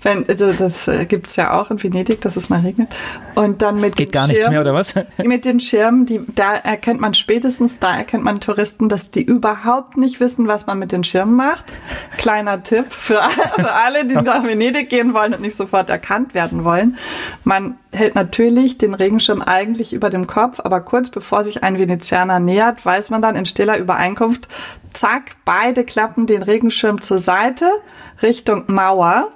Wenn, 0.03 0.29
also 0.29 0.53
das 0.53 0.87
äh, 0.87 1.07
gibt 1.07 1.29
es 1.29 1.37
ja 1.37 1.59
auch 1.59 1.71
in 1.71 1.83
Venedig, 1.83 2.21
dass 2.21 2.37
es 2.37 2.51
mal 2.51 2.61
regnet. 2.61 2.89
Und 3.35 3.63
dann 3.63 3.81
mit 3.81 3.97
Geht 3.97 4.13
gar 4.13 4.27
Schirm, 4.27 4.37
nichts 4.37 4.51
mehr, 4.51 4.61
oder 4.61 4.75
was? 4.75 4.95
mit 5.25 5.47
den 5.47 5.61
Schirmen, 5.61 6.05
die, 6.05 6.21
da 6.35 6.55
erkennt 6.55 7.01
man 7.01 7.15
spätestens, 7.15 7.79
da 7.79 7.97
erkennt 7.97 8.23
man 8.23 8.41
Touristen, 8.41 8.91
dass 8.91 9.11
die 9.11 9.23
überhaupt 9.23 9.97
nicht 9.97 10.21
wissen, 10.21 10.47
was 10.47 10.67
man 10.67 10.79
mit 10.79 10.93
den 10.93 11.05
Schirmen 11.05 11.37
macht. 11.37 11.73
Kleiner 12.19 12.63
Tipp 12.63 12.87
für, 12.91 13.23
für 13.57 13.73
alle, 13.73 14.05
die 14.05 14.15
nach 14.15 14.45
Venedig 14.45 14.91
gehen 14.91 15.15
wollen 15.15 15.33
und 15.33 15.41
nicht 15.41 15.57
sofort 15.57 15.89
erkannt 15.89 16.35
werden 16.35 16.65
wollen. 16.65 16.99
Man 17.45 17.77
hält 17.91 18.15
natürlich 18.15 18.77
den 18.77 18.93
Regenschirm 18.93 19.41
eigentlich 19.41 19.95
über 19.95 20.11
dem 20.11 20.27
Kopf, 20.27 20.61
aber 20.61 20.81
kurz 20.83 21.09
bevor 21.09 21.45
sich 21.45 21.63
ein 21.63 21.79
Venezianer 21.79 22.41
nähert, 22.41 22.85
weiß 22.85 23.09
man 23.09 23.23
dann 23.23 23.37
in 23.37 23.47
stiller 23.47 23.79
Übereinkunft, 23.79 24.49
zack, 24.93 25.37
beide 25.45 25.85
klappen 25.85 26.27
den 26.27 26.43
Regenschirm 26.43 27.01
zur 27.01 27.19
Seite 27.19 27.71
Richtung 28.23 28.65
Mauer 28.69 29.31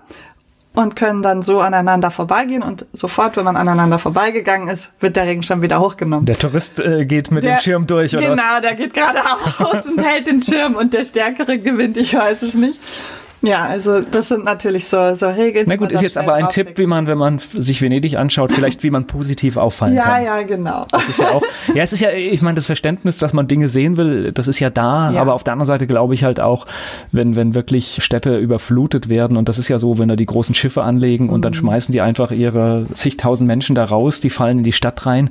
und 0.79 0.95
können 0.95 1.23
dann 1.23 1.43
so 1.43 1.61
aneinander 1.61 2.13
vorbeigehen 2.13 2.63
und 2.63 2.87
sofort, 2.93 3.37
wenn 3.37 3.45
man 3.45 3.57
aneinander 3.57 3.99
vorbeigegangen 3.99 4.69
ist, 4.69 4.93
wird 5.03 5.17
der 5.17 5.27
Regenschirm 5.27 5.61
wieder 5.61 5.81
hochgenommen. 5.81 6.25
Der 6.25 6.39
Tourist 6.39 6.79
äh, 6.79 7.05
geht 7.05 7.33
mit 7.33 7.45
der, 7.45 7.57
dem 7.57 7.61
Schirm 7.61 7.87
durch, 7.89 8.15
oder? 8.15 8.29
Genau, 8.29 8.43
was? 8.55 8.61
der 8.61 8.75
geht 8.77 8.95
geradeaus 8.95 9.87
und 9.91 10.01
hält 10.01 10.29
den 10.29 10.41
Schirm 10.41 10.77
und 10.77 10.95
der 10.95 11.03
Stärkere 11.03 11.59
gewinnt, 11.59 11.97
ich 11.97 12.15
weiß 12.15 12.43
es 12.43 12.55
nicht. 12.55 12.79
Ja, 13.43 13.65
also 13.65 14.01
das 14.01 14.29
sind 14.29 14.45
natürlich 14.45 14.89
so, 14.89 15.15
so 15.15 15.29
Regeln. 15.29 15.67
Na 15.69 15.77
gut, 15.77 15.93
ist 15.93 16.03
jetzt 16.03 16.19
aber 16.19 16.35
ein 16.35 16.49
Tipp, 16.49 16.77
wie 16.77 16.87
man, 16.87 17.07
wenn 17.07 17.19
man 17.19 17.39
sich 17.39 17.81
Venedig 17.81 18.17
anschaut, 18.19 18.53
vielleicht 18.53 18.83
wie 18.83 18.91
man 18.91 19.07
positiv 19.07 19.57
auffallen 19.57 19.95
ja, 19.95 20.03
kann. 20.03 20.25
Ja, 20.25 20.39
ja, 20.39 20.43
genau. 20.43 20.87
Das 20.91 21.09
ist 21.09 21.21
ja 21.21 21.31
auch, 21.31 21.43
ja, 21.75 21.83
es 21.83 21.93
ist 21.93 22.01
ja, 22.01 22.11
ich 22.11 22.43
meine, 22.43 22.57
das 22.57 22.67
Verständnis, 22.67 23.19
dass 23.19 23.33
man 23.33 23.47
Dinge 23.47 23.69
sehen 23.69 23.97
will, 23.97 24.33
das 24.33 24.49
ist 24.49 24.59
ja 24.59 24.71
da, 24.71 25.13
ja. 25.13 25.21
aber 25.21 25.35
auf 25.35 25.45
der 25.45 25.53
anderen 25.53 25.69
Seite 25.69 25.87
glaube 25.87 26.15
ich 26.15 26.25
halt 26.25 26.41
auch, 26.41 26.67
wenn, 27.13 27.37
wenn 27.37 27.55
wirklich 27.55 27.99
Städte 28.03 28.37
überflutet 28.39 29.09
werden 29.09 29.37
und 29.37 29.49
das 29.49 29.59
ist 29.59 29.69
ja 29.69 29.79
so, 29.79 29.99
wenn 29.99 30.09
da 30.09 30.17
die 30.17 30.27
großen 30.27 30.55
Schiffe 30.55 30.83
anlegen 30.83 31.27
mhm. 31.27 31.31
und 31.31 31.45
dann 31.45 31.53
mhm. 31.53 31.59
schmeißen 31.59 31.93
die 31.93 32.01
einfach 32.01 32.33
ihre 32.33 32.87
zigtausend 32.93 33.47
Menschen 33.47 33.77
da 33.77 33.85
raus, 33.85 34.21
die 34.21 34.31
fallen 34.31 34.59
in 34.59 34.65
die 34.65 34.73
Stadt 34.73 35.07
rein. 35.07 35.31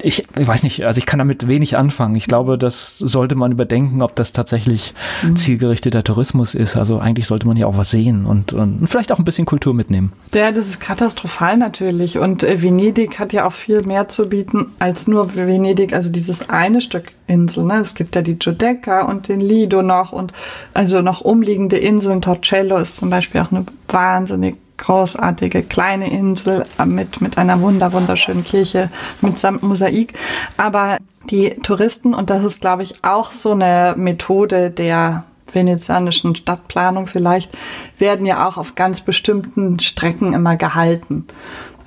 Ich, 0.00 0.26
ich 0.38 0.46
weiß 0.46 0.62
nicht, 0.62 0.84
also 0.84 0.98
ich 0.98 1.06
kann 1.06 1.18
damit 1.18 1.48
wenig 1.48 1.76
anfangen. 1.76 2.14
Ich 2.14 2.26
glaube, 2.26 2.56
das 2.56 2.98
sollte 2.98 3.34
man 3.34 3.50
überdenken, 3.50 4.00
ob 4.02 4.14
das 4.14 4.32
tatsächlich 4.32 4.94
mhm. 5.22 5.36
zielgerichteter 5.36 6.04
Tourismus 6.04 6.54
ist. 6.54 6.76
Also 6.76 6.98
eigentlich 6.98 7.26
sollte 7.26 7.47
man 7.48 7.56
ja 7.56 7.66
auch 7.66 7.76
was 7.76 7.90
sehen 7.90 8.26
und, 8.26 8.52
und 8.52 8.86
vielleicht 8.86 9.10
auch 9.10 9.18
ein 9.18 9.24
bisschen 9.24 9.46
Kultur 9.46 9.74
mitnehmen. 9.74 10.12
Ja, 10.32 10.52
das 10.52 10.68
ist 10.68 10.80
katastrophal 10.80 11.56
natürlich. 11.56 12.18
Und 12.18 12.44
äh, 12.44 12.62
Venedig 12.62 13.18
hat 13.18 13.32
ja 13.32 13.46
auch 13.46 13.52
viel 13.52 13.82
mehr 13.82 14.08
zu 14.08 14.28
bieten 14.28 14.72
als 14.78 15.08
nur 15.08 15.34
Venedig, 15.34 15.92
also 15.92 16.10
dieses 16.10 16.48
eine 16.48 16.80
Stück 16.80 17.12
Insel. 17.26 17.64
Ne? 17.64 17.78
Es 17.78 17.94
gibt 17.94 18.16
ja 18.16 18.22
die 18.22 18.38
Giudecca 18.38 19.02
und 19.02 19.28
den 19.28 19.40
Lido 19.40 19.82
noch 19.82 20.12
und 20.12 20.32
also 20.74 21.02
noch 21.02 21.20
umliegende 21.20 21.76
Inseln. 21.76 22.22
Torcello 22.22 22.76
ist 22.78 22.96
zum 22.96 23.10
Beispiel 23.10 23.40
auch 23.40 23.52
eine 23.52 23.64
wahnsinnig 23.88 24.56
großartige 24.78 25.64
kleine 25.64 26.10
Insel 26.10 26.64
mit, 26.86 27.20
mit 27.20 27.36
einer 27.36 27.60
wunder, 27.60 27.92
wunderschönen 27.92 28.44
Kirche 28.44 28.90
mitsamt 29.20 29.62
Mosaik. 29.62 30.14
Aber 30.56 30.98
die 31.30 31.50
Touristen, 31.62 32.14
und 32.14 32.30
das 32.30 32.44
ist, 32.44 32.60
glaube 32.60 32.84
ich, 32.84 33.04
auch 33.04 33.32
so 33.32 33.52
eine 33.52 33.94
Methode 33.96 34.70
der 34.70 35.24
venezianischen 35.54 36.34
Stadtplanung 36.36 37.06
vielleicht, 37.06 37.50
werden 37.98 38.26
ja 38.26 38.46
auch 38.46 38.56
auf 38.56 38.74
ganz 38.74 39.00
bestimmten 39.00 39.78
Strecken 39.80 40.32
immer 40.32 40.56
gehalten. 40.56 41.26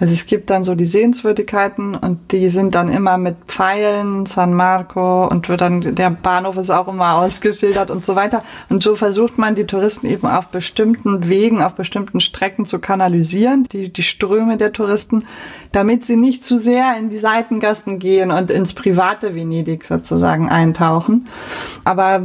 Also 0.01 0.15
es 0.15 0.25
gibt 0.25 0.49
dann 0.49 0.63
so 0.63 0.73
die 0.73 0.87
Sehenswürdigkeiten 0.87 1.93
und 1.93 2.31
die 2.31 2.49
sind 2.49 2.73
dann 2.73 2.89
immer 2.89 3.19
mit 3.19 3.35
Pfeilen, 3.45 4.25
San 4.25 4.51
Marco 4.51 5.27
und 5.27 5.47
wird 5.47 5.61
dann, 5.61 5.93
der 5.93 6.09
Bahnhof 6.09 6.57
ist 6.57 6.71
auch 6.71 6.87
immer 6.87 7.17
ausgeschildert 7.17 7.91
und 7.91 8.03
so 8.03 8.15
weiter. 8.15 8.43
Und 8.67 8.81
so 8.81 8.95
versucht 8.95 9.37
man 9.37 9.53
die 9.53 9.67
Touristen 9.67 10.07
eben 10.07 10.25
auf 10.25 10.47
bestimmten 10.47 11.29
Wegen, 11.29 11.61
auf 11.61 11.75
bestimmten 11.75 12.19
Strecken 12.19 12.65
zu 12.65 12.79
kanalisieren, 12.79 13.65
die, 13.71 13.93
die 13.93 14.01
Ströme 14.01 14.57
der 14.57 14.73
Touristen, 14.73 15.25
damit 15.71 16.03
sie 16.03 16.15
nicht 16.15 16.43
zu 16.43 16.57
sehr 16.57 16.97
in 16.97 17.11
die 17.11 17.19
Seitengassen 17.19 17.99
gehen 17.99 18.31
und 18.31 18.49
ins 18.49 18.73
private 18.73 19.35
Venedig 19.35 19.85
sozusagen 19.85 20.49
eintauchen. 20.49 21.27
Aber 21.83 22.23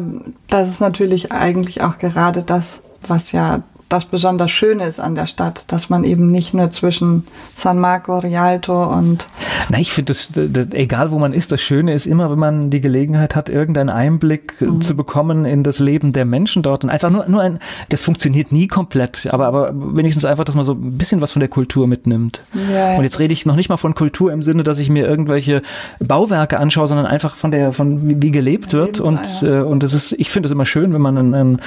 das 0.49 0.71
ist 0.71 0.81
natürlich 0.81 1.31
eigentlich 1.31 1.83
auch 1.83 1.99
gerade 1.99 2.43
das, 2.43 2.85
was 3.07 3.33
ja 3.33 3.63
das 3.89 4.05
besonders 4.05 4.51
Schöne 4.51 4.85
ist 4.85 4.99
an 4.99 5.15
der 5.15 5.27
Stadt, 5.27 5.71
dass 5.71 5.89
man 5.91 6.05
eben 6.05 6.31
nicht 6.31 6.55
nur 6.55 6.71
zwischen 6.71 7.25
San 7.55 7.79
Marco, 7.79 8.19
Rialto 8.19 8.85
und. 8.93 9.29
Na, 9.69 9.79
ich 9.79 9.93
finde, 9.93 10.13
das, 10.13 10.31
das, 10.35 10.73
egal 10.73 11.11
wo 11.13 11.19
man 11.19 11.33
ist, 11.33 11.53
das 11.53 11.61
Schöne 11.61 11.93
ist 11.93 12.07
immer, 12.07 12.31
wenn 12.31 12.39
man 12.39 12.71
die 12.71 12.81
Gelegenheit 12.81 13.37
hat, 13.37 13.49
irgendeinen 13.49 13.91
Einblick 13.91 14.61
mhm. 14.61 14.81
zu 14.81 14.97
bekommen 14.97 15.45
in 15.45 15.63
das 15.63 15.79
Leben 15.79 16.13
der 16.13 16.25
Menschen 16.25 16.63
dort 16.63 16.83
und 16.83 16.91
einfach 16.91 17.11
nur, 17.11 17.27
nur 17.29 17.41
ein, 17.41 17.59
das 17.89 18.03
funktioniert 18.03 18.51
nie 18.51 18.67
komplett, 18.67 19.29
aber, 19.33 19.47
aber 19.47 19.73
wenigstens 19.75 20.25
einfach, 20.25 20.45
dass 20.45 20.57
man 20.57 20.65
so 20.65 20.73
ein 20.73 20.99
bisschen 20.99 21.21
was 21.21 21.33
von 21.33 21.41
der 21.41 21.49
Kultur 21.49 21.87
mitnimmt. 21.87 22.41
Ja, 22.55 22.91
ja. 22.91 22.99
Und 22.99 23.05
jetzt 23.05 23.21
rede 23.21 23.33
ich 23.33 23.47
noch 23.47 23.57
nicht 23.57 23.69
mal 23.69 23.77
von 23.77 23.95
Kultur 23.95 24.33
im 24.33 24.43
Sinne, 24.43 24.65
dass 24.65 24.79
ich 24.79 24.89
mir 24.89 25.07
irgendwelche 25.07 25.63
Bauwerke 26.01 26.59
anschaue, 26.59 26.89
sondern 26.89 27.07
einfach 27.07 27.37
von 27.37 27.53
der, 27.53 27.73
von 27.73 28.09
wie, 28.09 28.21
wie 28.21 28.31
gelebt 28.33 28.73
wird. 28.73 28.99
Und, 28.99 29.43
äh, 29.43 29.61
und 29.61 29.85
es 29.85 29.95
ist, 29.95 30.13
ich 30.13 30.31
finde 30.31 30.49
es 30.49 30.53
immer 30.53 30.67
schön, 30.67 30.93
wenn 30.93 31.01
man 31.01 31.17
ein, 31.17 31.35
ein, 31.35 31.61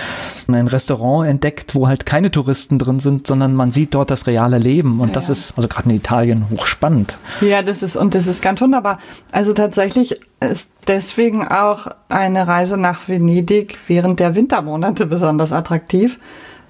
ein 0.54 0.68
Restaurant 0.68 1.30
entdeckt, 1.30 1.76
wo 1.76 1.88
halt 1.88 2.06
keine 2.10 2.32
Touristen 2.32 2.80
drin 2.80 3.00
sind, 3.00 3.28
sondern 3.28 3.54
man 3.54 3.72
sieht 3.72 3.94
dort 3.94 4.10
das 4.10 4.26
reale 4.26 4.58
Leben. 4.58 5.00
Und 5.00 5.10
ja. 5.10 5.14
das 5.14 5.30
ist, 5.30 5.54
also 5.56 5.68
gerade 5.68 5.90
in 5.90 5.96
Italien, 5.96 6.50
hochspannend. 6.50 7.16
Ja, 7.40 7.62
das 7.62 7.84
ist, 7.84 7.96
und 7.96 8.16
das 8.16 8.26
ist 8.26 8.42
ganz 8.42 8.60
wunderbar. 8.62 8.98
Also 9.32 9.54
tatsächlich 9.54 10.20
ist 10.40 10.72
deswegen 10.88 11.48
auch 11.48 11.86
eine 12.10 12.48
Reise 12.48 12.78
nach 12.78 13.08
Venedig 13.08 13.78
während 13.88 14.20
der 14.20 14.34
Wintermonate 14.34 15.06
besonders 15.06 15.54
attraktiv, 15.54 16.20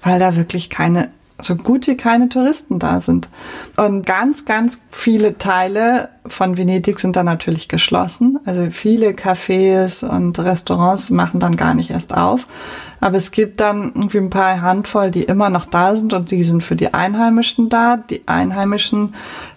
weil 0.02 0.18
da 0.18 0.36
wirklich 0.36 0.68
keine 0.68 1.08
so 1.42 1.56
gut 1.56 1.86
wie 1.86 1.96
keine 1.96 2.28
Touristen 2.28 2.78
da 2.78 3.00
sind. 3.00 3.28
Und 3.76 4.06
ganz, 4.06 4.44
ganz 4.44 4.80
viele 4.90 5.38
Teile 5.38 6.08
von 6.26 6.56
Venedig 6.56 7.00
sind 7.00 7.16
dann 7.16 7.26
natürlich 7.26 7.68
geschlossen. 7.68 8.38
Also 8.44 8.70
viele 8.70 9.10
Cafés 9.10 10.04
und 10.04 10.38
Restaurants 10.38 11.10
machen 11.10 11.40
dann 11.40 11.56
gar 11.56 11.74
nicht 11.74 11.90
erst 11.90 12.16
auf. 12.16 12.46
Aber 13.00 13.16
es 13.16 13.30
gibt 13.30 13.60
dann 13.60 13.92
irgendwie 13.94 14.18
ein 14.18 14.30
paar 14.30 14.60
Handvoll, 14.60 15.10
die 15.10 15.24
immer 15.24 15.50
noch 15.50 15.66
da 15.66 15.96
sind 15.96 16.12
und 16.12 16.30
die 16.30 16.44
sind 16.44 16.62
für 16.62 16.76
die 16.76 16.92
Einheimischen 16.92 17.68
da. 17.68 17.96
Die 17.96 18.26
Einheimischen 18.26 19.14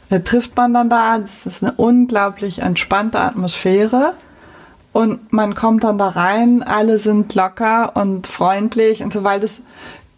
äh, 0.09 0.21
trifft 0.21 0.55
man 0.55 0.73
dann 0.73 0.89
da. 0.89 1.19
Das 1.19 1.45
ist 1.45 1.63
eine 1.63 1.73
unglaublich 1.73 2.59
entspannte 2.59 3.19
Atmosphäre. 3.19 4.13
Und 4.93 5.33
man 5.33 5.55
kommt 5.55 5.83
dann 5.83 5.97
da 5.97 6.09
rein, 6.09 6.61
alle 6.61 6.99
sind 6.99 7.33
locker 7.33 7.95
und 7.95 8.27
freundlich 8.27 9.03
und 9.03 9.11
so, 9.11 9.23
weil 9.23 9.39
das 9.39 9.63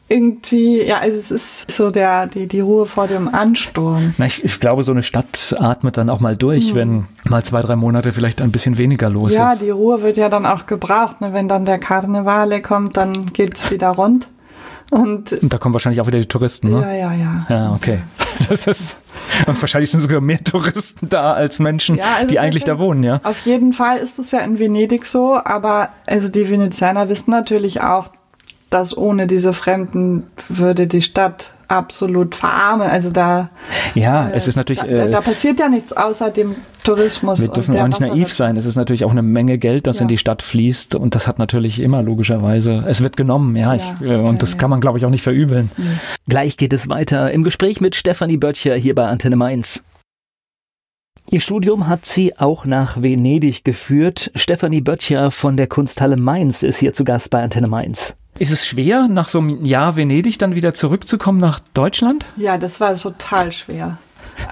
irgendwie, 0.07 0.83
ja, 0.83 0.99
also 0.99 1.17
es 1.17 1.31
ist 1.31 1.71
so 1.71 1.89
der, 1.89 2.27
die, 2.27 2.47
die 2.47 2.59
Ruhe 2.59 2.85
vor 2.85 3.07
dem 3.07 3.33
Ansturm. 3.33 4.13
Na, 4.17 4.27
ich, 4.27 4.43
ich 4.43 4.59
glaube, 4.59 4.83
so 4.83 4.91
eine 4.91 5.01
Stadt 5.01 5.55
atmet 5.59 5.97
dann 5.97 6.09
auch 6.09 6.19
mal 6.19 6.35
durch, 6.35 6.73
mhm. 6.73 6.75
wenn 6.75 7.07
mal 7.23 7.43
zwei, 7.43 7.61
drei 7.61 7.75
Monate 7.75 8.13
vielleicht 8.13 8.41
ein 8.41 8.51
bisschen 8.51 8.77
weniger 8.77 9.09
los 9.09 9.33
ja, 9.33 9.53
ist. 9.53 9.59
Ja, 9.61 9.65
die 9.65 9.71
Ruhe 9.71 10.03
wird 10.03 10.17
ja 10.17 10.29
dann 10.29 10.45
auch 10.45 10.67
gebraucht. 10.67 11.21
Ne? 11.21 11.33
Wenn 11.33 11.47
dann 11.47 11.65
der 11.65 11.79
Karnevale 11.79 12.61
kommt, 12.61 12.97
dann 12.97 13.27
geht's 13.33 13.71
wieder 13.71 13.89
rund. 13.89 14.29
Und, 14.91 15.33
und, 15.33 15.51
da 15.51 15.57
kommen 15.57 15.73
wahrscheinlich 15.73 15.99
auch 16.01 16.07
wieder 16.07 16.19
die 16.19 16.27
Touristen, 16.27 16.69
ne? 16.69 16.81
Ja, 16.81 16.93
ja, 16.93 17.13
ja. 17.13 17.45
Ja, 17.49 17.71
okay. 17.73 17.99
Das 18.49 18.67
ist, 18.67 18.97
und 19.47 19.59
wahrscheinlich 19.61 19.89
sind 19.89 20.01
sogar 20.01 20.19
mehr 20.19 20.43
Touristen 20.43 21.07
da 21.07 21.31
als 21.31 21.59
Menschen, 21.59 21.95
ja, 21.95 22.15
also 22.17 22.27
die 22.27 22.37
eigentlich 22.37 22.65
da 22.65 22.77
wohnen, 22.77 23.01
ja. 23.01 23.21
Auf 23.23 23.39
jeden 23.45 23.71
Fall 23.71 23.97
ist 23.97 24.19
es 24.19 24.31
ja 24.31 24.39
in 24.39 24.59
Venedig 24.59 25.05
so, 25.05 25.39
aber 25.41 25.89
also 26.05 26.27
die 26.27 26.49
Venezianer 26.49 27.07
wissen 27.07 27.31
natürlich 27.31 27.79
auch, 27.79 28.09
dass 28.69 28.97
ohne 28.97 29.27
diese 29.27 29.53
Fremden 29.53 30.23
würde 30.49 30.87
die 30.87 31.01
Stadt 31.01 31.53
absolut 31.67 32.35
verarmen. 32.35 32.89
Also 32.89 33.09
da, 33.09 33.49
ja, 33.93 34.29
äh, 34.29 34.35
es 34.35 34.47
ist 34.47 34.55
natürlich, 34.55 34.81
da, 34.81 34.87
da, 34.87 35.07
da, 35.07 35.21
passiert 35.21 35.59
ja 35.59 35.69
nichts 35.69 35.93
außer 35.93 36.29
dem 36.29 36.55
Tourismus. 36.83 37.41
Wir 37.41 37.47
dürfen 37.49 37.77
auch 37.77 37.87
nicht 37.87 38.01
naiv 38.01 38.33
sein. 38.33 38.57
Es 38.57 38.65
ist 38.65 38.75
natürlich 38.75 39.05
auch 39.05 39.11
eine 39.11 39.21
Menge 39.21 39.57
Geld, 39.57 39.87
das 39.87 39.97
ja. 39.97 40.03
in 40.03 40.07
die 40.07 40.17
Stadt 40.17 40.41
fließt 40.41 40.95
und 40.95 41.15
das 41.15 41.27
hat 41.27 41.39
natürlich 41.39 41.79
immer 41.79 42.03
logischerweise, 42.03 42.83
es 42.87 43.01
wird 43.01 43.17
genommen, 43.17 43.55
ja, 43.55 43.73
ja. 43.73 43.95
Ich, 43.99 44.07
äh, 44.07 44.15
und 44.15 44.41
das 44.41 44.57
kann 44.57 44.69
man 44.69 44.81
glaube 44.81 44.97
ich 44.97 45.05
auch 45.05 45.09
nicht 45.09 45.23
verübeln. 45.23 45.71
Gleich 46.27 46.57
geht 46.57 46.73
es 46.73 46.89
weiter 46.89 47.31
im 47.31 47.43
Gespräch 47.43 47.81
mit 47.81 47.95
Stefanie 47.95 48.37
Böttcher 48.37 48.75
hier 48.75 48.95
bei 48.95 49.07
Antenne 49.07 49.35
Mainz. 49.35 49.83
Ihr 51.31 51.39
Studium 51.39 51.87
hat 51.87 52.05
sie 52.05 52.37
auch 52.37 52.65
nach 52.65 53.01
Venedig 53.01 53.63
geführt. 53.63 54.31
Stefanie 54.35 54.81
Böttcher 54.81 55.31
von 55.31 55.57
der 55.57 55.65
Kunsthalle 55.65 56.17
Mainz 56.17 56.61
ist 56.61 56.77
hier 56.77 56.93
zu 56.93 57.03
Gast 57.03 57.31
bei 57.31 57.41
Antenne 57.41 57.67
Mainz. 57.67 58.15
Ist 58.37 58.51
es 58.51 58.65
schwer, 58.65 59.07
nach 59.07 59.29
so 59.29 59.39
einem 59.39 59.63
Jahr 59.63 59.95
Venedig 59.95 60.37
dann 60.37 60.55
wieder 60.55 60.73
zurückzukommen 60.73 61.39
nach 61.39 61.59
Deutschland? 61.73 62.25
Ja, 62.35 62.57
das 62.57 62.81
war 62.81 62.93
total 62.95 63.53
schwer. 63.53 63.97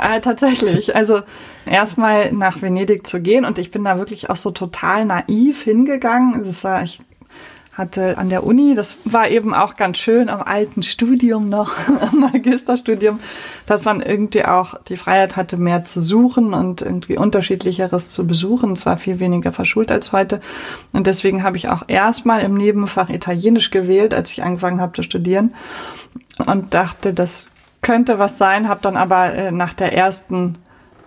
Äh, 0.02 0.22
tatsächlich. 0.22 0.96
Also 0.96 1.22
erstmal 1.66 2.32
nach 2.32 2.62
Venedig 2.62 3.06
zu 3.06 3.22
gehen 3.22 3.44
und 3.44 3.58
ich 3.58 3.72
bin 3.72 3.84
da 3.84 3.98
wirklich 3.98 4.30
auch 4.30 4.38
so 4.38 4.52
total 4.52 5.06
naiv 5.06 5.64
hingegangen. 5.64 6.46
Das 6.46 6.64
war, 6.64 6.84
ich 6.84 7.02
hatte 7.74 8.18
an 8.20 8.30
der 8.30 8.46
Uni, 8.46 8.76
das 8.76 8.98
war 9.04 9.30
eben 9.30 9.54
auch 9.54 9.76
ganz 9.76 9.98
schön 9.98 10.30
am 10.30 10.42
alten 10.42 10.84
Studium 10.84 11.50
noch, 11.50 11.72
am 12.02 12.20
Magisterstudium, 12.20 13.20
dass 13.66 13.86
man 13.86 14.02
irgendwie 14.02 14.46
auch 14.46 14.76
die 14.84 14.98
Freiheit 14.98 15.36
hatte, 15.36 15.58
mehr 15.58 15.84
zu 15.84 16.00
suchen 16.00 16.54
und 16.54 16.82
irgendwie 16.84 17.18
unterschiedlicheres 17.18 18.12
zu 18.12 18.28
besuchen. 18.28 18.74
Es 18.74 18.86
war 18.86 18.98
viel 18.98 19.20
weniger 19.20 19.52
verschult 19.52 19.92
als 19.92 20.12
heute. 20.12 20.40
Und 20.92 21.08
deswegen 21.08 21.44
habe 21.44 21.58
ich 21.58 21.70
auch 21.70 21.84
erstmal 21.88 22.42
im 22.42 22.56
Nebenfach 22.56 23.10
Italienisch 23.10 23.72
gewählt, 23.72 24.14
als 24.14 24.32
ich 24.32 24.44
angefangen 24.44 24.80
habe 24.80 24.94
zu 24.94 25.02
studieren 25.02 25.54
und 26.46 26.74
dachte, 26.76 27.14
das 27.14 27.50
könnte 27.82 28.20
was 28.20 28.38
sein, 28.38 28.70
habe 28.70 28.82
dann 28.84 28.98
aber 28.98 29.34
äh, 29.34 29.52
nach 29.52 29.74
der 29.74 29.94
ersten 29.94 30.58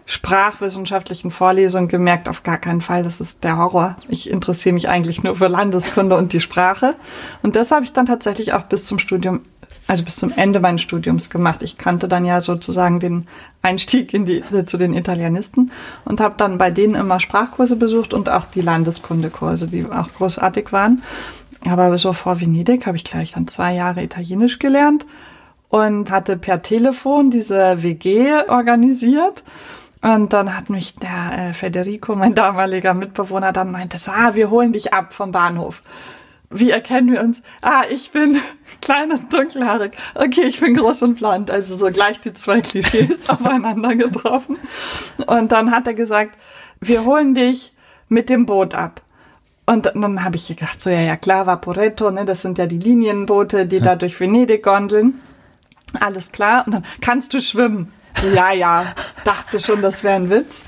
sprachwissenschaftlichen 0.07 1.33
Vorlesung 1.33 1.88
gemerkt, 1.88 2.29
auf 2.29 2.45
gar 2.45 2.59
keinen 2.59 2.81
Fall, 2.81 3.03
das 3.03 3.21
ist 3.21 3.42
der 3.42 3.59
Horror. 3.59 3.97
Ich 4.09 4.31
interessiere 4.31 4.73
mich 4.73 4.88
eigentlich 4.88 5.25
nur 5.25 5.35
für 5.35 5.49
Landeskunde 5.49 6.16
und 6.16 6.33
die 6.33 6.40
Sprache. 6.40 6.95
Und 7.42 7.57
das 7.57 7.73
habe 7.73 7.85
ich 7.85 7.92
dann 7.92 8.07
tatsächlich 8.07 8.53
auch 8.53 8.62
bis 8.62 8.85
zum 8.85 9.01
Studium, 9.01 9.40
also 9.88 10.05
bis 10.05 10.14
zum 10.14 10.33
Ende 10.35 10.61
meines 10.61 10.83
Studiums 10.83 11.29
gemacht. 11.29 11.64
Ich 11.64 11.77
kannte 11.77 12.07
dann 12.07 12.25
ja 12.25 12.40
sozusagen 12.40 13.01
den 13.01 13.27
Einstieg 13.62 14.14
in 14.14 14.27
die, 14.27 14.45
zu 14.64 14.77
den 14.77 14.95
Italienisten 14.95 15.73
und 16.05 16.21
habe 16.21 16.37
dann 16.38 16.57
bei 16.57 16.71
denen 16.71 16.95
immer 16.95 17.19
Sprachkurse 17.19 17.75
besucht 17.75 18.14
und 18.14 18.29
auch 18.29 18.45
die 18.45 18.61
Landeskundekurse, 18.61 19.66
die 19.66 19.87
auch 19.87 20.14
großartig 20.14 20.73
waren. 20.73 21.03
Aber 21.69 21.99
so 21.99 22.12
vor 22.12 22.40
Venedig 22.40 22.87
habe 22.87 22.97
ich 22.97 23.03
gleich 23.03 23.33
dann 23.33 23.49
zwei 23.49 23.75
Jahre 23.75 24.05
Italienisch 24.05 24.61
gelernt 24.61 25.05
und 25.69 26.12
hatte 26.12 26.37
per 26.37 26.62
Telefon 26.62 27.33
diese 27.33 27.83
WG 27.83 28.31
organisiert 28.49 29.42
und 30.14 30.33
dann 30.33 30.57
hat 30.57 30.71
mich 30.71 30.95
der 30.95 31.49
äh, 31.51 31.53
Federico, 31.53 32.14
mein 32.14 32.37
damaliger 32.37 32.95
Mitbewohner, 32.95 33.53
dann 33.53 33.73
meinte, 33.73 33.99
ah, 34.07 34.37
wir 34.37 34.51
holen 34.51 34.73
dich 34.73 34.92
ab 34.92 35.12
vom 35.12 35.33
Bahnhof. 35.33 35.83
Wie 36.49 36.71
erkennen 36.71 37.11
wir 37.11 37.21
uns? 37.21 37.42
Ah, 37.61 37.83
ich 37.90 38.12
bin 38.12 38.40
klein 38.81 39.11
und 39.11 39.33
dunkelhaarig. 39.33 39.95
Okay, 40.14 40.45
ich 40.45 40.61
bin 40.61 40.77
groß 40.77 41.03
und 41.03 41.16
blond. 41.16 41.51
Also 41.51 41.77
so 41.77 41.90
gleich 41.90 42.21
die 42.21 42.33
zwei 42.33 42.61
Klischees 42.61 43.29
aufeinander 43.29 43.97
getroffen. 43.97 44.59
Und 45.27 45.51
dann 45.51 45.73
hat 45.73 45.88
er 45.88 45.95
gesagt, 45.95 46.38
wir 46.81 47.05
holen 47.05 47.35
dich 47.35 47.73
mit 48.09 48.29
dem 48.29 48.47
Boot 48.47 48.75
ab. 48.75 49.03
Und 49.69 49.87
dann 49.87 50.23
habe 50.23 50.37
ich 50.37 50.47
gedacht, 50.47 50.81
so 50.81 50.88
ja, 50.88 51.01
ja 51.01 51.16
klar, 51.16 51.47
Vaporetto, 51.47 52.12
ne, 52.12 52.25
das 52.25 52.42
sind 52.42 52.59
ja 52.59 52.66
die 52.66 52.79
Linienboote, 52.79 53.66
die 53.66 53.79
ja. 53.79 53.83
da 53.83 53.97
durch 53.97 54.21
Venedig 54.21 54.62
gondeln. 54.62 55.21
Alles 55.99 56.31
klar. 56.31 56.62
Und 56.64 56.75
dann 56.75 56.85
kannst 57.01 57.35
du 57.35 57.40
schwimmen. 57.40 57.92
Ja, 58.35 58.52
ja, 58.52 58.94
dachte 59.24 59.61
schon, 59.61 59.83
das 59.83 60.02
wäre 60.02 60.16
ein 60.16 60.31
Witz. 60.31 60.64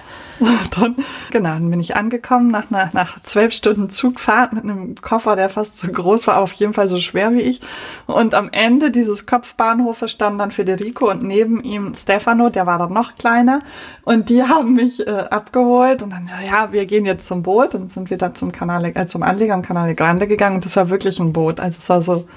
Dann, 0.78 0.94
genau, 1.30 1.50
dann 1.50 1.70
bin 1.70 1.80
ich 1.80 1.96
angekommen 1.96 2.48
nach, 2.48 2.70
einer, 2.70 2.90
nach 2.92 3.20
zwölf 3.22 3.52
Stunden 3.52 3.90
Zugfahrt 3.90 4.52
mit 4.52 4.62
einem 4.62 4.94
Koffer, 4.94 5.34
der 5.34 5.48
fast 5.48 5.76
so 5.76 5.88
groß 5.88 6.26
war, 6.26 6.38
auf 6.38 6.52
jeden 6.52 6.74
Fall 6.74 6.88
so 6.88 7.00
schwer 7.00 7.32
wie 7.32 7.40
ich. 7.40 7.60
Und 8.06 8.34
am 8.34 8.48
Ende 8.52 8.90
dieses 8.90 9.26
Kopfbahnhofes 9.26 10.12
stand 10.12 10.40
dann 10.40 10.50
Federico 10.50 11.10
und 11.10 11.22
neben 11.22 11.62
ihm 11.62 11.94
Stefano, 11.94 12.50
der 12.50 12.66
war 12.66 12.78
dann 12.78 12.92
noch 12.92 13.16
kleiner. 13.16 13.62
Und 14.04 14.28
die 14.28 14.44
haben 14.44 14.74
mich 14.74 15.04
äh, 15.06 15.10
abgeholt 15.10 16.02
und 16.02 16.10
dann, 16.10 16.30
ja, 16.46 16.72
wir 16.72 16.86
gehen 16.86 17.04
jetzt 17.04 17.26
zum 17.26 17.42
Boot. 17.42 17.74
Und 17.74 17.90
sind 17.90 18.10
dann 18.22 18.34
zum 18.34 18.52
Kanale, 18.52 18.94
äh, 18.94 19.06
zum 19.06 19.22
Anleger 19.22 19.54
am 19.54 19.62
Canale 19.62 19.94
Grande 19.94 20.28
gegangen. 20.28 20.56
Und 20.56 20.64
das 20.64 20.76
war 20.76 20.88
wirklich 20.90 21.18
ein 21.18 21.32
Boot. 21.32 21.58
Also 21.58 21.78
es 21.80 21.88
war 21.88 22.02
so 22.02 22.28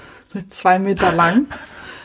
zwei 0.50 0.78
Meter 0.78 1.12
lang 1.12 1.46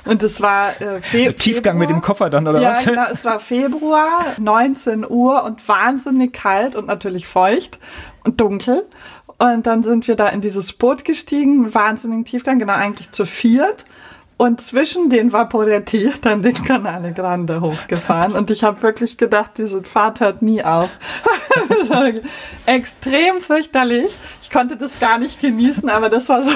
Und 0.07 0.23
es 0.23 0.41
war 0.41 0.69
äh, 0.81 1.01
Fe 1.01 1.33
Tiefgang 1.33 1.73
Februar. 1.73 1.75
mit 1.75 1.89
dem 1.89 2.01
Koffer 2.01 2.29
dann, 2.29 2.47
oder 2.47 2.61
ja, 2.61 2.71
was? 2.71 2.85
Ja, 2.85 2.91
genau, 2.91 3.07
es 3.11 3.25
war 3.25 3.39
Februar, 3.39 4.25
19 4.37 5.05
Uhr 5.09 5.43
und 5.43 5.67
wahnsinnig 5.67 6.33
kalt 6.33 6.75
und 6.75 6.87
natürlich 6.87 7.27
feucht 7.27 7.79
und 8.23 8.39
dunkel. 8.39 8.85
Und 9.37 9.67
dann 9.67 9.83
sind 9.83 10.07
wir 10.07 10.15
da 10.15 10.29
in 10.29 10.41
dieses 10.41 10.73
Boot 10.73 11.05
gestiegen, 11.05 11.73
wahnsinnigen 11.73 12.25
Tiefgang, 12.25 12.57
genau 12.57 12.73
eigentlich 12.73 13.11
zu 13.11 13.25
viert 13.25 13.85
und 14.37 14.61
zwischen 14.61 15.09
den 15.09 15.33
Vaporetti 15.33 16.11
dann 16.21 16.43
den 16.43 16.53
Canale 16.53 17.11
Grande 17.11 17.59
hochgefahren. 17.59 18.33
Und 18.33 18.51
ich 18.51 18.63
habe 18.63 18.81
wirklich 18.83 19.17
gedacht, 19.17 19.51
diese 19.57 19.83
Fahrt 19.83 20.19
hört 20.19 20.41
nie 20.41 20.63
auf. 20.63 20.89
extrem 22.67 23.41
fürchterlich. 23.41 24.15
Ich 24.43 24.51
konnte 24.51 24.77
das 24.77 24.99
gar 24.99 25.17
nicht 25.17 25.41
genießen, 25.41 25.89
aber 25.89 26.09
das 26.09 26.29
war 26.29 26.43
so. 26.43 26.51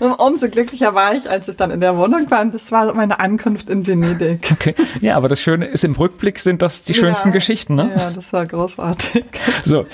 umso 0.18 0.48
glücklicher 0.48 0.94
war 0.94 1.14
ich, 1.14 1.30
als 1.30 1.48
ich 1.48 1.56
dann 1.56 1.70
in 1.70 1.80
der 1.80 1.96
Wohnung 1.96 2.28
war. 2.30 2.42
Und 2.42 2.52
das 2.52 2.72
war 2.72 2.92
meine 2.94 3.20
Ankunft 3.20 3.70
in 3.70 3.86
Venedig. 3.86 4.50
Okay. 4.52 4.74
Ja, 5.00 5.16
aber 5.16 5.28
das 5.28 5.40
Schöne 5.40 5.66
ist, 5.66 5.84
im 5.84 5.92
Rückblick 5.92 6.40
sind 6.40 6.60
das 6.60 6.82
die 6.82 6.94
schönsten 6.94 7.28
ja, 7.28 7.34
Geschichten, 7.34 7.76
ne? 7.76 7.90
Ja, 7.96 8.10
das 8.10 8.32
war 8.32 8.44
großartig. 8.46 9.24
So, 9.64 9.86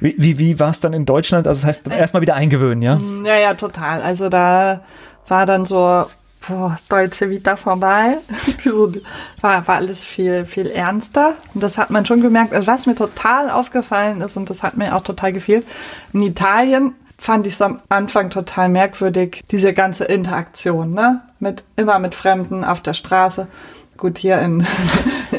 wie, 0.00 0.14
wie, 0.18 0.38
wie 0.38 0.60
war 0.60 0.70
es 0.70 0.80
dann 0.80 0.92
in 0.92 1.06
Deutschland? 1.06 1.46
Also, 1.46 1.60
das 1.60 1.68
heißt, 1.68 1.88
erstmal 1.88 2.20
wieder 2.20 2.34
eingewöhnen, 2.34 2.82
ja? 2.82 3.00
Ja, 3.24 3.38
ja, 3.38 3.54
total. 3.54 4.02
Also, 4.02 4.28
da 4.28 4.82
war 5.28 5.46
dann 5.46 5.64
so 5.64 6.04
boah, 6.48 6.78
deutsche 6.88 7.30
Vita 7.30 7.56
vorbei. 7.56 8.18
war, 9.40 9.66
war 9.66 9.76
alles 9.76 10.02
viel, 10.02 10.46
viel 10.46 10.66
ernster. 10.68 11.34
Und 11.54 11.62
das 11.62 11.78
hat 11.78 11.90
man 11.90 12.06
schon 12.06 12.22
gemerkt. 12.22 12.52
Also 12.52 12.66
was 12.66 12.86
mir 12.86 12.94
total 12.94 13.50
aufgefallen 13.50 14.20
ist, 14.20 14.36
und 14.36 14.50
das 14.50 14.62
hat 14.62 14.76
mir 14.76 14.96
auch 14.96 15.02
total 15.02 15.32
gefehlt, 15.32 15.66
in 16.12 16.22
Italien 16.22 16.94
fand 17.18 17.46
ich 17.46 17.54
es 17.54 17.62
am 17.62 17.80
Anfang 17.88 18.30
total 18.30 18.68
merkwürdig, 18.68 19.42
diese 19.50 19.74
ganze 19.74 20.04
Interaktion, 20.04 20.92
ne? 20.94 21.22
Mit, 21.40 21.64
immer 21.76 21.98
mit 21.98 22.14
Fremden 22.14 22.64
auf 22.64 22.80
der 22.80 22.94
Straße. 22.94 23.48
Gut, 23.96 24.18
hier 24.18 24.40
in, 24.40 24.64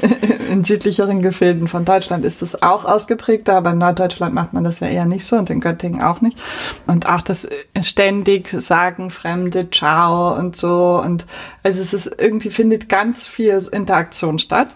in 0.50 0.64
südlicheren 0.64 1.22
Gefilden 1.22 1.68
von 1.68 1.86
Deutschland 1.86 2.26
ist 2.26 2.42
das 2.42 2.62
auch 2.62 2.86
ausgeprägter, 2.86 3.56
aber 3.56 3.72
in 3.72 3.78
Norddeutschland 3.78 4.34
macht 4.34 4.54
man 4.54 4.64
das 4.64 4.80
ja 4.80 4.88
eher 4.88 5.06
nicht 5.06 5.26
so 5.26 5.38
und 5.38 5.50
in 5.50 5.62
Göttingen 5.62 6.02
auch 6.02 6.22
nicht. 6.22 6.42
Und 6.88 7.08
auch 7.08 7.22
das 7.22 7.48
ständig 7.82 8.50
sagen 8.50 9.12
Fremde 9.12 9.70
Ciao 9.70 10.36
und 10.36 10.56
so. 10.56 11.02
Und 11.04 11.26
also 11.64 11.82
es 11.82 11.94
ist 11.94 12.12
irgendwie 12.18 12.50
findet 12.50 12.90
ganz 12.90 13.28
viel 13.28 13.60
Interaktion 13.72 14.40
statt. 14.40 14.70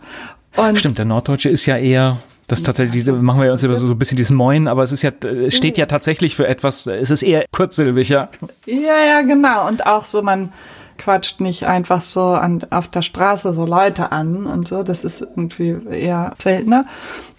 Und 0.56 0.78
Stimmt, 0.78 0.98
der 0.98 1.06
Norddeutsche 1.06 1.50
ist 1.50 1.66
ja 1.66 1.78
eher 1.78 2.20
das 2.48 2.62
tatsächlich 2.62 2.94
diese, 2.94 3.14
machen 3.14 3.42
wir 3.42 3.52
uns 3.52 3.62
so, 3.62 3.74
so 3.76 3.88
ein 3.88 3.98
bisschen 3.98 4.18
dieses 4.18 4.32
Moin, 4.32 4.68
aber 4.68 4.84
es 4.84 4.92
ist 4.92 5.02
ja, 5.02 5.12
es 5.24 5.56
steht 5.56 5.78
ja 5.78 5.86
tatsächlich 5.86 6.36
für 6.36 6.48
etwas, 6.48 6.86
es 6.88 7.10
ist 7.10 7.24
eher 7.24 7.46
kurzsilbig, 7.52 8.10
ja. 8.10 8.30
Ja, 8.66 9.04
ja, 9.06 9.22
genau. 9.22 9.68
Und 9.68 9.86
auch 9.86 10.06
so, 10.06 10.22
man, 10.22 10.52
quatscht 11.04 11.42
nicht 11.42 11.66
einfach 11.66 12.02
so 12.02 12.24
an, 12.24 12.66
auf 12.70 12.88
der 12.88 13.02
Straße 13.02 13.54
so 13.54 13.66
Leute 13.66 14.12
an 14.12 14.46
und 14.46 14.68
so. 14.70 14.84
Das 14.84 15.04
ist 15.04 15.22
irgendwie 15.22 15.78
eher 15.92 16.34
seltener. 16.42 16.86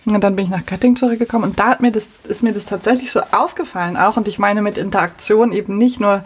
Und 0.04 0.22
dann 0.22 0.36
bin 0.36 0.44
ich 0.44 0.50
nach 0.50 0.66
Göttingen 0.66 0.96
zurückgekommen 0.96 1.44
und 1.44 1.58
da 1.58 1.68
hat 1.68 1.80
mir 1.80 1.90
das, 1.90 2.10
ist 2.28 2.42
mir 2.42 2.52
das 2.52 2.66
tatsächlich 2.66 3.10
so 3.10 3.22
aufgefallen 3.32 3.96
auch. 3.96 4.18
Und 4.18 4.28
ich 4.28 4.38
meine 4.38 4.60
mit 4.60 4.76
Interaktion 4.76 5.52
eben 5.52 5.78
nicht 5.78 5.98
nur 5.98 6.24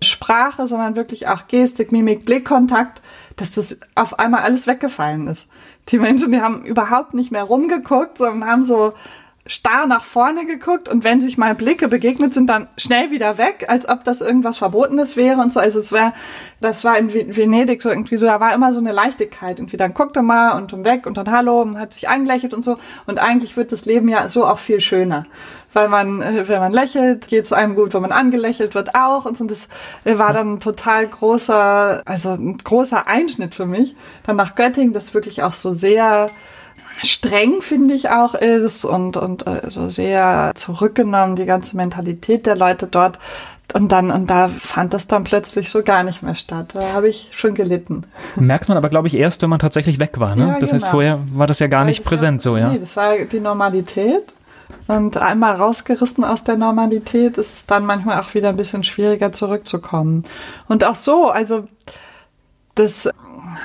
Sprache, 0.00 0.68
sondern 0.68 0.94
wirklich 0.94 1.26
auch 1.26 1.48
Gestik, 1.48 1.90
Mimik, 1.90 2.24
Blickkontakt, 2.24 3.02
dass 3.34 3.50
das 3.50 3.80
auf 3.96 4.20
einmal 4.20 4.42
alles 4.42 4.68
weggefallen 4.68 5.26
ist. 5.26 5.48
Die 5.88 5.98
Menschen, 5.98 6.30
die 6.30 6.40
haben 6.40 6.64
überhaupt 6.64 7.14
nicht 7.14 7.32
mehr 7.32 7.44
rumgeguckt, 7.44 8.18
sondern 8.18 8.48
haben 8.48 8.64
so 8.64 8.92
starr 9.46 9.86
nach 9.86 10.04
vorne 10.04 10.44
geguckt 10.44 10.88
und 10.88 11.04
wenn 11.04 11.20
sich 11.20 11.38
mal 11.38 11.54
Blicke 11.54 11.88
begegnet 11.88 12.34
sind, 12.34 12.48
dann 12.50 12.68
schnell 12.76 13.10
wieder 13.10 13.38
weg, 13.38 13.66
als 13.68 13.88
ob 13.88 14.04
das 14.04 14.20
irgendwas 14.20 14.58
Verbotenes 14.58 15.16
wäre 15.16 15.40
und 15.40 15.52
so. 15.52 15.60
Also 15.60 15.78
es 15.78 15.92
wäre, 15.92 16.12
das 16.60 16.84
war 16.84 16.98
in 16.98 17.12
Venedig 17.12 17.82
so 17.82 17.90
irgendwie 17.90 18.16
so, 18.16 18.26
da 18.26 18.40
war 18.40 18.54
immer 18.54 18.72
so 18.72 18.80
eine 18.80 18.92
Leichtigkeit. 18.92 19.58
Irgendwie 19.58 19.76
dann 19.76 19.94
guckt 19.94 20.16
er 20.16 20.22
mal 20.22 20.56
und 20.56 20.72
dann 20.72 20.84
weg 20.84 21.06
und 21.06 21.16
dann 21.16 21.30
Hallo 21.30 21.62
und 21.62 21.78
hat 21.78 21.92
sich 21.92 22.08
angelächelt 22.08 22.54
und 22.54 22.64
so. 22.64 22.78
Und 23.06 23.20
eigentlich 23.20 23.56
wird 23.56 23.72
das 23.72 23.86
Leben 23.86 24.08
ja 24.08 24.28
so 24.28 24.46
auch 24.46 24.58
viel 24.58 24.80
schöner. 24.80 25.26
Weil 25.72 25.88
man, 25.88 26.22
äh, 26.22 26.48
wenn 26.48 26.60
man 26.60 26.72
lächelt, 26.72 27.28
geht 27.28 27.44
es 27.44 27.52
einem 27.52 27.76
gut, 27.76 27.94
wenn 27.94 28.02
man 28.02 28.12
angelächelt 28.12 28.74
wird 28.74 28.94
auch. 28.94 29.26
Und 29.26 29.36
so. 29.36 29.44
das 29.44 29.68
war 30.04 30.32
dann 30.32 30.54
ein 30.54 30.60
total 30.60 31.06
großer, 31.06 32.02
also 32.04 32.30
ein 32.30 32.58
großer 32.58 33.06
Einschnitt 33.06 33.54
für 33.54 33.66
mich. 33.66 33.94
Dann 34.24 34.36
nach 34.36 34.54
Göttingen, 34.54 34.92
das 34.92 35.14
wirklich 35.14 35.42
auch 35.42 35.54
so 35.54 35.72
sehr 35.72 36.30
streng, 37.02 37.60
finde 37.62 37.94
ich 37.94 38.10
auch 38.10 38.34
ist 38.34 38.84
und, 38.84 39.16
und 39.16 39.46
also 39.46 39.90
sehr 39.90 40.52
zurückgenommen, 40.54 41.36
die 41.36 41.46
ganze 41.46 41.76
Mentalität 41.76 42.46
der 42.46 42.56
Leute 42.56 42.86
dort. 42.86 43.18
Und 43.74 43.90
dann, 43.90 44.10
und 44.10 44.30
da 44.30 44.48
fand 44.48 44.94
das 44.94 45.08
dann 45.08 45.24
plötzlich 45.24 45.70
so 45.70 45.82
gar 45.82 46.04
nicht 46.04 46.22
mehr 46.22 46.36
statt. 46.36 46.70
Da 46.74 46.92
habe 46.92 47.08
ich 47.08 47.30
schon 47.32 47.54
gelitten. 47.54 48.04
Merkt 48.36 48.68
man 48.68 48.78
aber, 48.78 48.88
glaube 48.88 49.08
ich, 49.08 49.16
erst, 49.16 49.42
wenn 49.42 49.50
man 49.50 49.58
tatsächlich 49.58 49.98
weg 49.98 50.20
war. 50.20 50.36
Ne? 50.36 50.46
Ja, 50.46 50.58
das 50.58 50.70
genau. 50.70 50.82
heißt, 50.82 50.90
vorher 50.90 51.20
war 51.32 51.46
das 51.46 51.58
ja 51.58 51.66
gar 51.66 51.80
Weil 51.80 51.86
nicht 51.86 52.04
präsent 52.04 52.40
ja, 52.40 52.42
so, 52.42 52.56
ja? 52.56 52.68
Nee, 52.70 52.78
das 52.78 52.96
war 52.96 53.16
die 53.18 53.40
Normalität. 53.40 54.32
Und 54.86 55.16
einmal 55.16 55.56
rausgerissen 55.56 56.24
aus 56.24 56.44
der 56.44 56.56
Normalität 56.56 57.38
ist 57.38 57.54
es 57.54 57.66
dann 57.66 57.84
manchmal 57.86 58.20
auch 58.20 58.34
wieder 58.34 58.48
ein 58.50 58.56
bisschen 58.56 58.84
schwieriger 58.84 59.32
zurückzukommen. 59.32 60.24
Und 60.68 60.84
auch 60.84 60.94
so, 60.94 61.28
also 61.28 61.66
das 62.76 63.10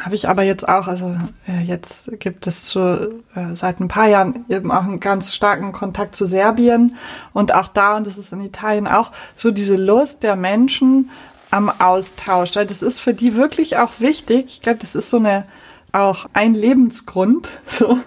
habe 0.03 0.15
ich 0.15 0.29
aber 0.29 0.43
jetzt 0.43 0.67
auch, 0.67 0.87
also 0.87 1.15
äh, 1.47 1.61
jetzt 1.63 2.19
gibt 2.19 2.47
es 2.47 2.65
zu, 2.65 3.21
äh, 3.35 3.55
seit 3.55 3.79
ein 3.79 3.87
paar 3.87 4.07
Jahren 4.07 4.45
eben 4.49 4.71
auch 4.71 4.83
einen 4.83 4.99
ganz 4.99 5.33
starken 5.33 5.73
Kontakt 5.73 6.15
zu 6.15 6.25
Serbien 6.25 6.95
und 7.33 7.53
auch 7.53 7.67
da, 7.67 7.97
und 7.97 8.07
das 8.07 8.17
ist 8.17 8.33
in 8.33 8.41
Italien 8.41 8.87
auch, 8.87 9.11
so 9.35 9.51
diese 9.51 9.75
Lust 9.75 10.23
der 10.23 10.35
Menschen 10.35 11.09
am 11.51 11.69
Austausch. 11.69 12.51
Das 12.51 12.81
ist 12.81 12.99
für 12.99 13.13
die 13.13 13.35
wirklich 13.35 13.77
auch 13.77 13.99
wichtig. 13.99 14.45
Ich 14.47 14.61
glaube, 14.61 14.79
das 14.79 14.95
ist 14.95 15.09
so 15.09 15.17
eine, 15.17 15.45
auch 15.91 16.27
ein 16.33 16.55
Lebensgrund 16.55 17.49
so, 17.65 17.99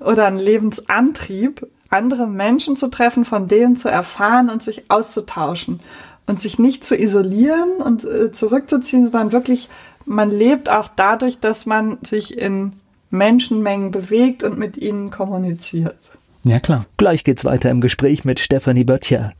oder 0.00 0.26
ein 0.26 0.38
Lebensantrieb, 0.38 1.66
andere 1.90 2.26
Menschen 2.26 2.76
zu 2.76 2.88
treffen, 2.88 3.24
von 3.24 3.46
denen 3.46 3.76
zu 3.76 3.88
erfahren 3.88 4.48
und 4.48 4.62
sich 4.62 4.90
auszutauschen 4.90 5.80
und 6.26 6.40
sich 6.40 6.58
nicht 6.58 6.82
zu 6.82 6.96
isolieren 6.96 7.76
und 7.76 8.04
äh, 8.04 8.32
zurückzuziehen, 8.32 9.04
sondern 9.04 9.32
wirklich 9.32 9.68
man 10.06 10.30
lebt 10.30 10.70
auch 10.70 10.88
dadurch, 10.94 11.38
dass 11.38 11.66
man 11.66 11.98
sich 12.02 12.38
in 12.38 12.72
Menschenmengen 13.10 13.90
bewegt 13.90 14.42
und 14.42 14.58
mit 14.58 14.76
ihnen 14.76 15.10
kommuniziert. 15.10 15.96
Ja, 16.44 16.60
klar. 16.60 16.86
Gleich 16.96 17.24
geht's 17.24 17.44
weiter 17.44 17.70
im 17.70 17.80
Gespräch 17.80 18.24
mit 18.24 18.40
Stefanie 18.40 18.84
Böttcher. 18.84 19.32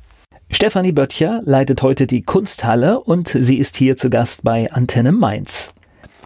Stefanie 0.50 0.92
Böttcher 0.92 1.40
leitet 1.44 1.82
heute 1.82 2.06
die 2.06 2.22
Kunsthalle 2.22 3.00
und 3.00 3.28
sie 3.28 3.58
ist 3.58 3.76
hier 3.76 3.96
zu 3.96 4.10
Gast 4.10 4.44
bei 4.44 4.70
Antenne 4.72 5.12
Mainz. 5.12 5.72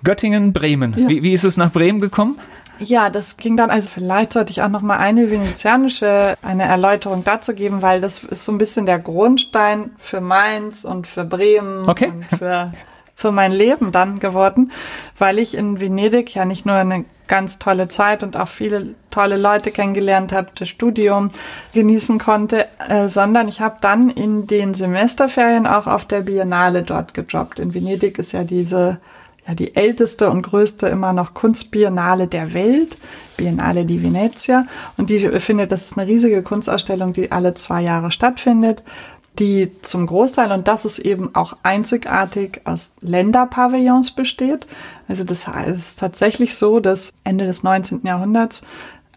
Göttingen, 0.05 0.53
Bremen. 0.53 0.95
Ja. 0.97 1.09
Wie, 1.09 1.23
wie 1.23 1.33
ist 1.33 1.45
es 1.45 1.57
nach 1.57 1.73
Bremen 1.73 2.01
gekommen? 2.01 2.39
Ja, 2.79 3.11
das 3.11 3.37
ging 3.37 3.59
dann, 3.59 3.69
also 3.69 3.91
vielleicht 3.91 4.33
sollte 4.33 4.51
ich 4.53 4.63
auch 4.63 4.71
noch 4.71 4.81
mal 4.81 4.97
eine 4.97 5.31
venezianische, 5.31 6.35
eine 6.41 6.63
Erläuterung 6.63 7.25
dazu 7.25 7.55
geben, 7.55 7.83
weil 7.83 8.01
das 8.01 8.25
ist 8.25 8.45
so 8.47 8.53
ein 8.53 8.59
bisschen 8.59 8.87
der 8.87 8.99
Grundstein 8.99 9.91
für 9.99 10.23
Mainz 10.23 10.87
und 10.87 11.07
für 11.07 11.25
Bremen 11.25 11.87
okay. 11.87 12.09
und 12.09 12.25
für 12.25 12.73
für 13.21 13.33
mein 13.33 13.53
Leben 13.53 13.93
dann 13.93 14.19
geworden, 14.19 14.73
weil 15.19 15.39
ich 15.39 15.55
in 15.55 15.79
Venedig 15.79 16.35
ja 16.35 16.47
nicht 16.47 16.65
nur 16.65 16.77
eine 16.77 17.05
ganz 17.29 17.59
tolle 17.59 17.87
Zeit 17.89 18.23
und 18.23 18.35
auch 18.35 18.49
viele 18.49 18.95
tolle 19.11 19.37
Leute 19.37 19.71
kennengelernt 19.73 20.33
habe, 20.33 20.49
das 20.55 20.71
Studium 20.71 21.31
genießen 21.75 22.19
konnte, 22.19 22.67
äh, 22.89 23.09
sondern 23.09 23.47
ich 23.47 23.61
habe 23.61 23.77
dann 23.83 24.09
in 24.09 24.47
den 24.47 24.73
Semesterferien 24.73 25.67
auch 25.67 25.87
auf 25.87 26.07
der 26.07 26.23
Biennale 26.23 26.83
dort 26.83 27.13
gejobbt. 27.13 27.59
In 27.59 27.75
Venedig 27.75 28.19
ist 28.19 28.33
ja 28.33 28.43
diese 28.43 29.01
ja 29.47 29.55
die 29.55 29.77
älteste 29.77 30.31
und 30.31 30.43
größte 30.43 30.89
immer 30.89 31.13
noch 31.13 31.35
Kunstbiennale 31.35 32.27
der 32.27 32.55
Welt, 32.55 32.97
Biennale 33.37 33.85
di 33.85 34.03
Venezia. 34.03 34.67
Und 34.97 35.11
die 35.11 35.19
findet, 35.41 35.73
das 35.73 35.85
ist 35.85 35.99
eine 35.99 36.07
riesige 36.07 36.43
Kunstausstellung, 36.43 37.13
die 37.13 37.33
alle 37.33 37.53
zwei 37.55 37.83
Jahre 37.83 38.13
stattfindet 38.13 38.83
die 39.39 39.81
zum 39.83 40.07
Großteil, 40.07 40.53
und 40.53 40.69
das 40.69 40.85
ist 40.85 40.99
eben 40.99 41.35
auch 41.35 41.57
einzigartig, 41.63 42.61
aus 42.65 42.95
Länderpavillons 43.01 44.11
besteht. 44.11 44.67
Also 45.09 45.25
das 45.25 45.49
ist 45.67 45.99
tatsächlich 45.99 46.57
so, 46.57 46.81
dass 46.81 47.13
Ende 47.25 47.47
des 47.47 47.63
19. 47.63 48.03
Jahrhunderts 48.05 48.63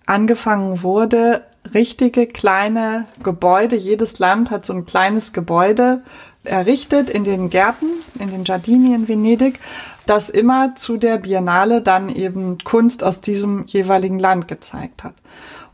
angefangen 0.05 0.83
wurde, 0.83 1.43
richtige 1.73 2.27
kleine 2.27 3.05
Gebäude, 3.23 3.75
jedes 3.75 4.19
Land 4.19 4.51
hat 4.51 4.65
so 4.65 4.73
ein 4.73 4.85
kleines 4.85 5.33
Gebäude 5.33 6.03
errichtet 6.43 7.09
in 7.09 7.23
den 7.23 7.49
Gärten, 7.49 7.87
in 8.19 8.29
den 8.31 8.43
Giardini 8.43 8.93
in 8.93 9.07
Venedig, 9.07 9.59
das 10.05 10.29
immer 10.29 10.75
zu 10.75 10.97
der 10.97 11.17
Biennale 11.17 11.81
dann 11.81 12.09
eben 12.09 12.57
Kunst 12.63 13.03
aus 13.03 13.21
diesem 13.21 13.65
jeweiligen 13.67 14.19
Land 14.19 14.49
gezeigt 14.49 15.03
hat. 15.03 15.13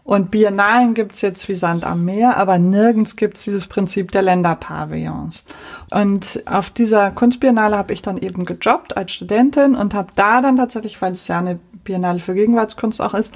Und 0.10 0.32
Biennalen 0.32 0.95
gibt's 0.95 1.22
jetzt 1.22 1.48
wie 1.50 1.54
Sand 1.54 1.86
am 1.86 2.04
Meer, 2.04 2.36
aber 2.38 2.58
nirgends 2.58 3.15
gibt's 3.15 3.43
dieses 3.43 3.67
Prinzip 3.67 4.12
der 4.12 4.24
Länderpavillons. 4.24 5.45
Und 5.91 6.41
auf 6.48 6.72
dieser 6.72 7.12
Kunstbiennale 7.12 7.78
habe 7.78 7.93
ich 7.93 8.02
dann 8.02 8.17
eben 8.17 8.43
gejobbt 8.43 8.98
als 8.98 9.12
Studentin 9.12 9.76
und 9.76 9.93
habe 9.93 10.08
da 10.15 10.41
dann 10.41 10.58
tatsächlich, 10.58 11.00
weil 11.00 11.12
es 11.12 11.28
ja 11.28 11.38
eine 11.38 11.60
Biennale 11.84 12.19
für 12.19 12.34
Gegenwartskunst 12.34 13.04
auch 13.04 13.13
ist, 13.13 13.36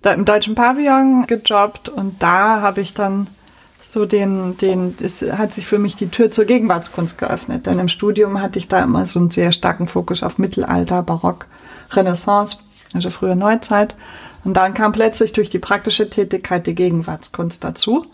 da 0.00 0.12
im 0.12 0.24
deutschen 0.24 0.56
Pavillon 0.56 1.24
gejobbt 1.28 1.88
und 1.88 2.20
da 2.20 2.60
habe 2.62 2.80
ich 2.80 2.94
dann 2.94 3.28
so 3.80 4.04
den, 4.04 4.56
den, 4.56 4.96
es 5.00 5.22
hat 5.22 5.52
sich 5.52 5.68
für 5.68 5.78
mich 5.78 5.94
die 5.94 6.08
Tür 6.08 6.32
zur 6.32 6.46
Gegenwartskunst 6.46 7.16
geöffnet. 7.16 7.66
Denn 7.66 7.78
im 7.78 7.88
Studium 7.88 8.42
hatte 8.42 8.58
ich 8.58 8.66
da 8.66 8.82
immer 8.82 9.06
so 9.06 9.20
einen 9.20 9.30
sehr 9.30 9.52
starken 9.52 9.86
Fokus 9.86 10.24
auf 10.24 10.36
Mittelalter, 10.36 11.04
Barock, 11.04 11.46
Renaissance, 11.92 12.56
also 12.92 13.08
frühe 13.08 13.36
Neuzeit. 13.36 13.94
Und 14.44 14.56
dann 14.56 14.74
kam 14.74 14.92
plötzlich 14.92 15.32
durch 15.32 15.48
die 15.48 15.58
praktische 15.58 16.10
Tätigkeit 16.10 16.66
die 16.66 16.74
Gegenwartskunst 16.74 17.62
dazu. 17.62 18.06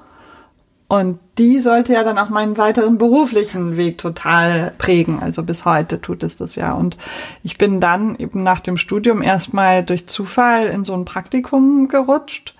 Und 0.88 1.18
die 1.36 1.60
sollte 1.60 1.92
ja 1.92 2.02
dann 2.02 2.18
auch 2.18 2.30
meinen 2.30 2.56
weiteren 2.56 2.96
beruflichen 2.96 3.76
Weg 3.76 3.98
total 3.98 4.72
prägen. 4.78 5.20
Also 5.20 5.42
bis 5.42 5.66
heute 5.66 6.00
tut 6.00 6.22
es 6.22 6.38
das 6.38 6.54
ja. 6.54 6.72
Und 6.72 6.96
ich 7.42 7.58
bin 7.58 7.78
dann 7.78 8.16
eben 8.16 8.42
nach 8.42 8.60
dem 8.60 8.78
Studium 8.78 9.20
erstmal 9.20 9.84
durch 9.84 10.06
Zufall 10.06 10.66
in 10.68 10.84
so 10.84 10.94
ein 10.94 11.04
Praktikum 11.04 11.88
gerutscht 11.88 12.54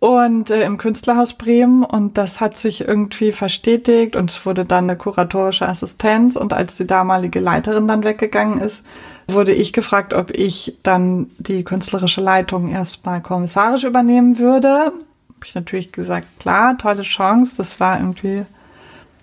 und 0.00 0.50
äh, 0.50 0.64
im 0.64 0.76
Künstlerhaus 0.76 1.34
Bremen 1.34 1.84
und 1.84 2.18
das 2.18 2.40
hat 2.40 2.58
sich 2.58 2.80
irgendwie 2.80 3.32
verstetigt 3.32 4.16
und 4.16 4.30
es 4.30 4.44
wurde 4.44 4.64
dann 4.64 4.84
eine 4.84 4.96
kuratorische 4.96 5.68
Assistenz 5.68 6.36
und 6.36 6.52
als 6.52 6.76
die 6.76 6.86
damalige 6.86 7.38
Leiterin 7.38 7.86
dann 7.86 8.02
weggegangen 8.02 8.58
ist, 8.58 8.86
wurde 9.28 9.52
ich 9.52 9.72
gefragt, 9.72 10.12
ob 10.12 10.30
ich 10.30 10.78
dann 10.82 11.28
die 11.38 11.62
künstlerische 11.62 12.20
Leitung 12.20 12.70
erstmal 12.70 13.20
kommissarisch 13.20 13.84
übernehmen 13.84 14.38
würde 14.38 14.92
habe 15.40 15.48
ich 15.48 15.54
natürlich 15.54 15.90
gesagt, 15.90 16.26
klar, 16.38 16.76
tolle 16.76 17.00
Chance. 17.00 17.54
Das 17.56 17.80
war 17.80 17.98
irgendwie 17.98 18.44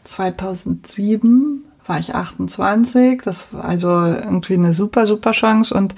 2007, 0.03 1.63
war 1.85 1.99
ich 1.99 2.15
28. 2.15 3.21
Das 3.21 3.53
war 3.53 3.65
also 3.65 3.89
irgendwie 3.89 4.55
eine 4.55 4.73
super, 4.73 5.05
super 5.05 5.29
Chance. 5.29 5.75
Und 5.75 5.93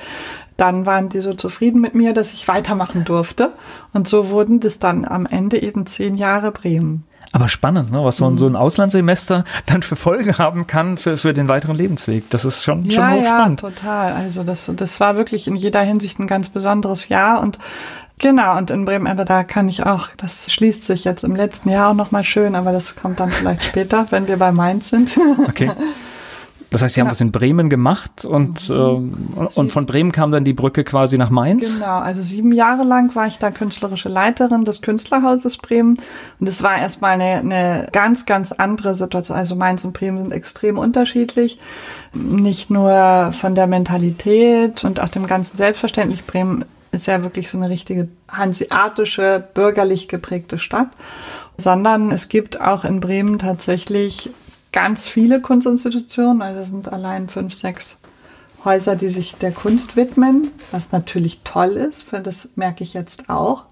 dann 0.60 0.86
waren 0.86 1.10
die 1.10 1.22
so 1.22 1.34
zufrieden 1.34 1.82
mit 1.82 1.96
mir, 1.96 2.14
dass 2.14 2.34
ich 2.34 2.48
weitermachen 2.48 3.06
durfte. 3.06 3.52
Und 3.94 4.08
so 4.08 4.30
wurden 4.30 4.60
das 4.60 4.80
dann 4.80 5.06
am 5.06 5.26
Ende 5.26 5.62
eben 5.62 5.86
zehn 5.86 6.16
Jahre 6.16 6.52
Bremen. 6.52 7.06
Aber 7.32 7.48
spannend, 7.48 7.92
ne? 7.92 8.04
was 8.04 8.18
so 8.18 8.26
ein, 8.26 8.38
so 8.38 8.48
ein 8.48 8.56
Auslandssemester 8.56 9.44
dann 9.68 9.84
für 9.84 9.96
Folgen 9.96 10.38
haben 10.38 10.66
kann 10.68 10.98
für, 10.98 11.16
für 11.18 11.34
den 11.34 11.48
weiteren 11.48 11.76
Lebensweg. 11.76 12.30
Das 12.30 12.44
ist 12.44 12.64
schon, 12.64 12.82
schon 12.84 12.92
ja, 12.92 13.12
hochspannend. 13.12 13.62
Ja, 13.62 13.70
total. 13.70 14.14
Also 14.14 14.44
das, 14.44 14.72
das 14.76 15.00
war 15.00 15.16
wirklich 15.16 15.48
in 15.48 15.56
jeder 15.56 15.82
Hinsicht 15.82 16.20
ein 16.20 16.28
ganz 16.28 16.50
besonderes 16.50 17.10
Jahr 17.10 17.42
und 17.42 17.60
Genau, 18.22 18.58
und 18.58 18.70
in 18.70 18.84
Bremen, 18.84 19.08
aber 19.08 19.24
da 19.24 19.46
kann 19.46 19.70
ich 19.70 19.86
auch, 19.86 20.10
das 20.18 20.52
schließt 20.52 20.84
sich 20.84 21.06
jetzt 21.06 21.24
im 21.24 21.38
letzten 21.38 21.70
Jahr 21.70 21.92
auch 21.92 21.94
nochmal 21.94 22.26
schön, 22.26 22.54
aber 22.54 22.74
das 22.74 22.98
kommt 22.98 23.22
dann 23.22 23.32
vielleicht 23.32 23.64
später, 23.70 24.08
wenn 24.10 24.28
wir 24.28 24.36
bei 24.36 24.52
Mainz 24.52 24.90
sind. 24.90 25.18
Okay. 25.48 25.72
Das 26.72 26.84
heißt, 26.84 26.96
Sie 26.96 27.02
haben 27.02 27.08
ja. 27.08 27.12
das 27.12 27.22
in 27.22 27.32
Bremen 27.32 27.70
gemacht 27.70 28.26
und, 28.26 28.70
mhm. 28.70 29.34
äh, 29.38 29.60
und 29.60 29.72
von 29.72 29.86
Bremen 29.86 30.12
kam 30.12 30.32
dann 30.32 30.46
die 30.46 30.54
Brücke 30.54 30.84
quasi 30.84 31.18
nach 31.18 31.32
Mainz? 31.32 31.74
Genau, 31.74 31.98
also 31.98 32.22
sieben 32.22 32.52
Jahre 32.52 32.84
lang 32.84 33.16
war 33.16 33.26
ich 33.26 33.38
da 33.38 33.50
künstlerische 33.50 34.10
Leiterin 34.10 34.66
des 34.66 34.82
Künstlerhauses 34.82 35.58
Bremen 35.58 35.98
und 36.40 36.48
es 36.48 36.62
war 36.62 36.78
erstmal 36.78 37.12
eine, 37.12 37.40
eine 37.40 37.88
ganz, 37.92 38.26
ganz 38.26 38.52
andere 38.52 38.94
Situation. 38.94 39.38
Also 39.38 39.56
Mainz 39.56 39.84
und 39.84 39.94
Bremen 39.94 40.20
sind 40.20 40.32
extrem 40.32 40.78
unterschiedlich, 40.78 41.60
nicht 42.14 42.70
nur 42.70 43.32
von 43.32 43.56
der 43.56 43.66
Mentalität 43.66 44.84
und 44.84 45.00
auch 45.00 45.10
dem 45.10 45.26
ganzen 45.26 45.58
Selbstverständlich. 45.58 46.26
Bremen 46.26 46.66
ist 46.92 47.08
ja 47.08 47.24
wirklich 47.24 47.50
so 47.50 47.58
eine 47.58 47.70
richtige 47.70 48.10
hanseatische, 48.32 49.44
bürgerlich 49.54 50.08
geprägte 50.08 50.60
Stadt, 50.60 50.90
sondern 51.58 52.12
es 52.12 52.30
gibt 52.30 52.62
auch 52.62 52.84
in 52.84 53.00
Bremen 53.00 53.40
tatsächlich 53.40 54.32
ganz 54.72 55.08
viele 55.08 55.42
Kunstinstitutionen, 55.42 56.42
also 56.42 56.62
es 56.62 56.70
sind 56.70 56.92
allein 56.92 57.30
fünf, 57.30 57.54
sechs 57.56 58.00
Häuser, 58.64 58.96
die 58.96 59.10
sich 59.10 59.36
der 59.36 59.52
Kunst 59.52 59.96
widmen, 59.96 60.52
was 60.72 60.92
natürlich 60.92 61.42
toll 61.44 61.72
ist, 61.72 62.12
weil 62.12 62.24
das 62.24 62.50
merke 62.56 62.84
ich 62.84 62.94
jetzt 62.94 63.30
auch, 63.30 63.66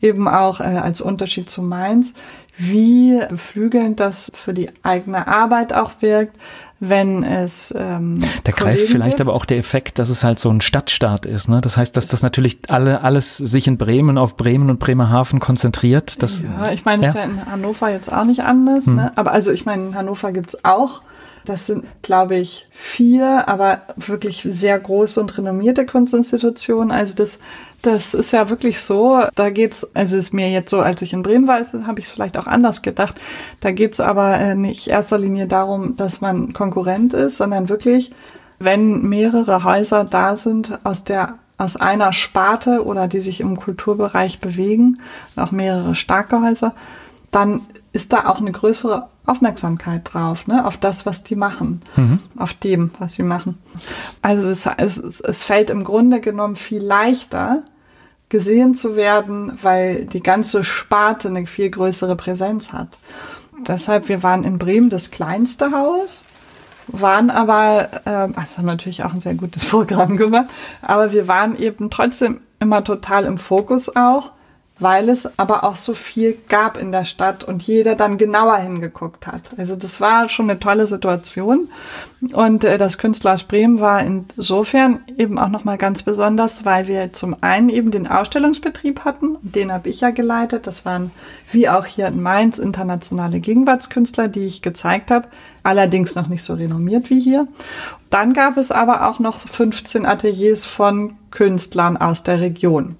eben 0.00 0.28
auch 0.28 0.60
äh, 0.60 0.64
als 0.64 1.00
Unterschied 1.00 1.50
zu 1.50 1.62
Mainz, 1.62 2.14
wie 2.56 3.20
beflügelnd 3.28 4.00
das 4.00 4.30
für 4.34 4.54
die 4.54 4.70
eigene 4.82 5.26
Arbeit 5.26 5.72
auch 5.72 5.92
wirkt, 6.00 6.36
wenn 6.80 7.22
es. 7.22 7.74
Ähm, 7.76 8.22
da 8.44 8.52
greift 8.52 8.88
vielleicht 8.88 9.18
gibt. 9.18 9.20
aber 9.20 9.34
auch 9.34 9.44
der 9.44 9.58
Effekt, 9.58 9.98
dass 9.98 10.08
es 10.08 10.24
halt 10.24 10.38
so 10.38 10.50
ein 10.50 10.62
Stadtstaat 10.62 11.26
ist. 11.26 11.48
Ne? 11.48 11.60
Das 11.60 11.76
heißt, 11.76 11.96
dass 11.96 12.08
das 12.08 12.22
natürlich 12.22 12.58
alle 12.68 13.02
alles 13.02 13.36
sich 13.36 13.66
in 13.66 13.76
Bremen 13.76 14.18
auf 14.18 14.36
Bremen 14.36 14.70
und 14.70 14.78
Bremerhaven 14.78 15.40
konzentriert. 15.40 16.22
Das, 16.22 16.42
ja, 16.42 16.72
ich 16.72 16.84
meine, 16.86 17.02
ja. 17.02 17.08
ist 17.10 17.14
ja 17.14 17.22
in 17.22 17.46
Hannover 17.46 17.90
jetzt 17.90 18.10
auch 18.10 18.24
nicht 18.24 18.40
anders. 18.40 18.86
Hm. 18.86 18.96
Ne? 18.96 19.12
Aber 19.16 19.32
also 19.32 19.52
ich 19.52 19.66
meine, 19.66 19.88
in 19.88 19.94
Hannover 19.94 20.32
gibt's 20.32 20.64
auch 20.64 21.02
das 21.44 21.66
sind, 21.66 21.84
glaube 22.02 22.36
ich, 22.36 22.66
vier, 22.70 23.48
aber 23.48 23.82
wirklich 23.96 24.46
sehr 24.48 24.78
große 24.78 25.20
und 25.20 25.36
renommierte 25.36 25.86
Kunstinstitutionen. 25.86 26.90
Also 26.90 27.14
das, 27.14 27.38
das 27.82 28.14
ist 28.14 28.32
ja 28.32 28.50
wirklich 28.50 28.80
so. 28.80 29.22
Da 29.34 29.50
geht's, 29.50 29.94
also 29.94 30.16
ist 30.16 30.34
mir 30.34 30.50
jetzt 30.50 30.70
so, 30.70 30.80
als 30.80 31.02
ich 31.02 31.12
in 31.12 31.22
Bremen 31.22 31.48
war, 31.48 31.60
habe 31.86 32.00
ich 32.00 32.06
es 32.06 32.12
vielleicht 32.12 32.36
auch 32.36 32.46
anders 32.46 32.82
gedacht. 32.82 33.20
Da 33.60 33.72
geht's 33.72 34.00
aber 34.00 34.38
äh, 34.38 34.54
nicht 34.54 34.88
erster 34.88 35.18
Linie 35.18 35.46
darum, 35.46 35.96
dass 35.96 36.20
man 36.20 36.52
Konkurrent 36.52 37.14
ist, 37.14 37.38
sondern 37.38 37.68
wirklich, 37.68 38.12
wenn 38.58 39.08
mehrere 39.08 39.64
Häuser 39.64 40.04
da 40.04 40.36
sind 40.36 40.78
aus 40.84 41.04
der 41.04 41.38
aus 41.56 41.76
einer 41.76 42.14
Sparte 42.14 42.86
oder 42.86 43.06
die 43.06 43.20
sich 43.20 43.40
im 43.40 43.60
Kulturbereich 43.60 44.40
bewegen, 44.40 44.98
auch 45.36 45.50
mehrere 45.50 45.94
starke 45.94 46.40
Häuser, 46.40 46.74
dann 47.30 47.60
ist 47.92 48.12
da 48.12 48.26
auch 48.26 48.38
eine 48.38 48.52
größere 48.52 49.08
Aufmerksamkeit 49.26 50.12
drauf, 50.12 50.46
ne? 50.46 50.64
auf 50.64 50.76
das, 50.76 51.06
was 51.06 51.24
die 51.24 51.36
machen, 51.36 51.82
mhm. 51.96 52.20
auf 52.36 52.54
dem, 52.54 52.90
was 52.98 53.14
sie 53.14 53.22
machen. 53.22 53.58
Also 54.22 54.48
es, 54.48 54.66
es, 54.66 55.20
es 55.20 55.42
fällt 55.42 55.70
im 55.70 55.84
Grunde 55.84 56.20
genommen 56.20 56.56
viel 56.56 56.82
leichter, 56.82 57.64
gesehen 58.28 58.74
zu 58.74 58.94
werden, 58.94 59.58
weil 59.62 60.04
die 60.04 60.22
ganze 60.22 60.62
Sparte 60.62 61.28
eine 61.28 61.46
viel 61.46 61.68
größere 61.68 62.14
Präsenz 62.14 62.72
hat. 62.72 62.98
Deshalb, 63.66 64.08
wir 64.08 64.22
waren 64.22 64.44
in 64.44 64.58
Bremen 64.58 64.88
das 64.88 65.10
kleinste 65.10 65.72
Haus, 65.72 66.24
waren 66.86 67.30
aber, 67.30 67.88
äh, 68.04 68.28
also 68.38 68.58
haben 68.58 68.66
natürlich 68.66 69.04
auch 69.04 69.12
ein 69.12 69.20
sehr 69.20 69.34
gutes 69.34 69.64
Programm 69.68 70.16
gemacht, 70.16 70.46
aber 70.80 71.12
wir 71.12 71.26
waren 71.28 71.56
eben 71.56 71.90
trotzdem 71.90 72.40
immer 72.60 72.84
total 72.84 73.24
im 73.24 73.36
Fokus 73.36 73.94
auch 73.96 74.30
weil 74.80 75.08
es 75.08 75.38
aber 75.38 75.64
auch 75.64 75.76
so 75.76 75.94
viel 75.94 76.36
gab 76.48 76.76
in 76.76 76.90
der 76.90 77.04
Stadt 77.04 77.44
und 77.44 77.62
jeder 77.62 77.94
dann 77.94 78.18
genauer 78.18 78.56
hingeguckt 78.56 79.26
hat. 79.26 79.42
Also 79.56 79.76
das 79.76 80.00
war 80.00 80.28
schon 80.28 80.50
eine 80.50 80.58
tolle 80.58 80.86
Situation 80.86 81.68
und 82.32 82.64
äh, 82.64 82.78
das 82.78 82.98
Künstlerhaus 82.98 83.44
Bremen 83.44 83.80
war 83.80 84.02
insofern 84.02 85.00
eben 85.16 85.38
auch 85.38 85.48
nochmal 85.48 85.78
ganz 85.78 86.02
besonders, 86.02 86.64
weil 86.64 86.88
wir 86.88 87.12
zum 87.12 87.36
einen 87.42 87.68
eben 87.68 87.90
den 87.90 88.06
Ausstellungsbetrieb 88.06 89.04
hatten, 89.04 89.36
den 89.42 89.72
habe 89.72 89.88
ich 89.88 90.00
ja 90.00 90.10
geleitet. 90.10 90.66
Das 90.66 90.84
waren 90.84 91.10
wie 91.52 91.68
auch 91.68 91.86
hier 91.86 92.08
in 92.08 92.22
Mainz 92.22 92.58
internationale 92.58 93.40
Gegenwartskünstler, 93.40 94.28
die 94.28 94.46
ich 94.46 94.62
gezeigt 94.62 95.10
habe, 95.10 95.28
allerdings 95.62 96.14
noch 96.14 96.28
nicht 96.28 96.42
so 96.42 96.54
renommiert 96.54 97.10
wie 97.10 97.20
hier. 97.20 97.46
Dann 98.08 98.34
gab 98.34 98.56
es 98.56 98.72
aber 98.72 99.08
auch 99.08 99.18
noch 99.18 99.38
15 99.38 100.04
Ateliers 100.04 100.64
von 100.64 101.16
Künstlern 101.30 101.96
aus 101.96 102.22
der 102.22 102.40
Region 102.40 102.96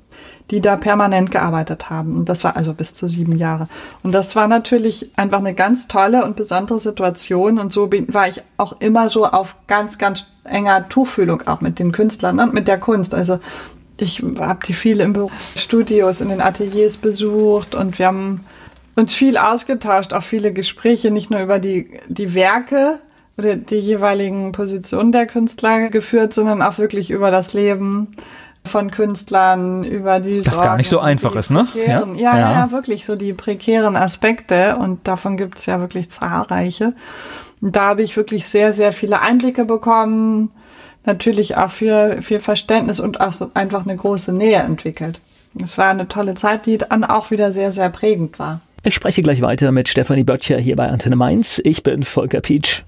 die 0.51 0.61
da 0.61 0.77
permanent 0.77 1.31
gearbeitet 1.31 1.91
haben. 1.91 2.17
Und 2.17 2.29
das 2.29 2.43
war 2.43 2.57
also 2.57 2.75
bis 2.75 2.95
zu 2.95 3.09
sieben 3.09 3.37
Jahre. 3.37 3.69
Und 4.03 4.13
das 4.13 4.35
war 4.35 4.49
natürlich 4.49 5.11
einfach 5.17 5.39
eine 5.39 5.55
ganz 5.55 5.87
tolle 5.87 6.25
und 6.25 6.37
besondere 6.37 6.81
Situation. 6.81 7.59
Und 7.59 7.73
so 7.73 7.87
bin, 7.87 8.13
war 8.13 8.27
ich 8.27 8.43
auch 8.57 8.81
immer 8.81 9.09
so 9.09 9.27
auf 9.27 9.57
ganz, 9.69 9.99
ganz 9.99 10.33
enger 10.45 10.89
Tuchfühlung 10.89 11.43
auch 11.47 11.61
mit 11.61 11.79
den 11.79 11.93
Künstlern 11.93 12.41
und 12.41 12.53
mit 12.53 12.67
der 12.67 12.79
Kunst. 12.79 13.15
Also 13.15 13.39
ich 13.97 14.23
habe 14.39 14.67
die 14.67 14.75
viele 14.75 15.05
im 15.05 15.13
Büro, 15.13 15.31
Studios, 15.57 16.21
in 16.21 16.31
den 16.31 16.41
Ateliers 16.41 16.99
besucht 16.99 17.75
und 17.75 17.99
wir 17.99 18.07
haben 18.07 18.45
uns 18.97 19.15
viel 19.15 19.37
ausgetauscht, 19.37 20.13
auch 20.13 20.23
viele 20.23 20.53
Gespräche, 20.53 21.11
nicht 21.11 21.31
nur 21.31 21.41
über 21.41 21.59
die, 21.59 21.91
die 22.09 22.35
Werke 22.35 22.99
oder 23.39 23.57
die 23.57 23.79
jeweiligen 23.79 24.53
Positionen 24.53 25.13
der 25.13 25.27
Künstler 25.27 25.91
geführt, 25.91 26.35
sondern 26.35 26.61
auch 26.61 26.79
wirklich 26.79 27.11
über 27.11 27.31
das 27.31 27.53
Leben, 27.53 28.17
von 28.65 28.91
Künstlern 28.91 29.85
über 29.85 30.21
die 30.21 30.43
Das 30.43 30.61
gar 30.61 30.77
nicht 30.77 30.89
so 30.89 31.01
einfach 31.01 31.35
ist, 31.35 31.51
ne? 31.51 31.67
Ja? 31.75 32.05
Ja, 32.07 32.39
ja, 32.39 32.53
ja, 32.53 32.73
wirklich 32.73 33.05
so 33.07 33.17
die 33.17 33.33
prekären 33.33 33.97
Aspekte 33.97 34.77
und 34.77 35.07
davon 35.09 35.37
gibt 35.37 35.59
es 35.59 35.67
ja 35.67 35.81
wirklich 35.81 36.11
zahlreiche. 36.11 36.95
Und 37.61 37.77
da 37.77 37.89
habe 37.89 38.03
ich 38.03 38.17
wirklich 38.17 38.49
sehr, 38.49 38.73
sehr 38.73 38.93
viele 38.93 39.21
Einblicke 39.21 39.65
bekommen, 39.65 40.51
natürlich 41.05 41.57
auch 41.57 41.71
für 41.71 42.23
viel 42.23 42.41
Verständnis 42.41 43.01
und 43.01 43.21
auch 43.21 43.33
so 43.33 43.51
einfach 43.55 43.85
eine 43.85 43.97
große 43.97 44.33
Nähe 44.33 44.59
entwickelt. 44.59 45.21
Es 45.61 45.77
war 45.79 45.91
eine 45.91 46.07
tolle 46.09 46.35
Zeit, 46.35 46.67
die 46.67 46.79
dann 46.79 47.05
auch 47.05 47.31
wieder 47.31 47.53
sehr, 47.53 47.73
sehr 47.73 47.91
prägend 47.91 48.39
war. 48.39 48.61
Ich 48.83 48.95
spreche 48.95 49.21
gleich 49.21 49.43
weiter 49.43 49.73
mit 49.73 49.89
Stefanie 49.89 50.25
Böttcher 50.25 50.59
hier 50.59 50.77
bei 50.77 50.89
Antenne 50.89 51.17
Mainz. 51.17 51.61
Ich 51.65 51.83
bin 51.83 52.03
Volker 52.03 52.41
Pietsch. 52.41 52.85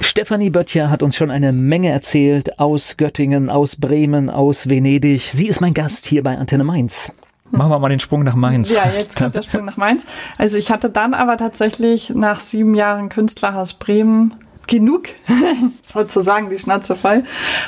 Stefanie 0.00 0.50
Böttcher 0.50 0.90
hat 0.90 1.02
uns 1.02 1.16
schon 1.16 1.30
eine 1.30 1.52
Menge 1.52 1.90
erzählt 1.90 2.58
aus 2.58 2.96
Göttingen, 2.96 3.50
aus 3.50 3.76
Bremen, 3.76 4.30
aus 4.30 4.68
Venedig. 4.68 5.22
Sie 5.22 5.46
ist 5.46 5.60
mein 5.60 5.74
Gast 5.74 6.06
hier 6.06 6.22
bei 6.22 6.36
Antenne 6.36 6.64
Mainz. 6.64 7.12
Machen 7.50 7.70
wir 7.70 7.78
mal 7.78 7.88
den 7.88 8.00
Sprung 8.00 8.24
nach 8.24 8.34
Mainz. 8.34 8.72
Ja, 8.72 8.90
jetzt 8.96 9.16
kommt 9.16 9.34
der 9.34 9.42
Sprung 9.42 9.64
nach 9.64 9.76
Mainz. 9.76 10.04
Also 10.36 10.56
ich 10.56 10.70
hatte 10.70 10.90
dann 10.90 11.14
aber 11.14 11.36
tatsächlich 11.36 12.10
nach 12.10 12.40
sieben 12.40 12.74
Jahren 12.74 13.08
Künstlerhaus 13.08 13.74
Bremen 13.74 14.34
genug, 14.66 15.08
sozusagen 15.86 16.50
die 16.50 16.58
Schnauze 16.58 16.96
voll, 16.96 17.22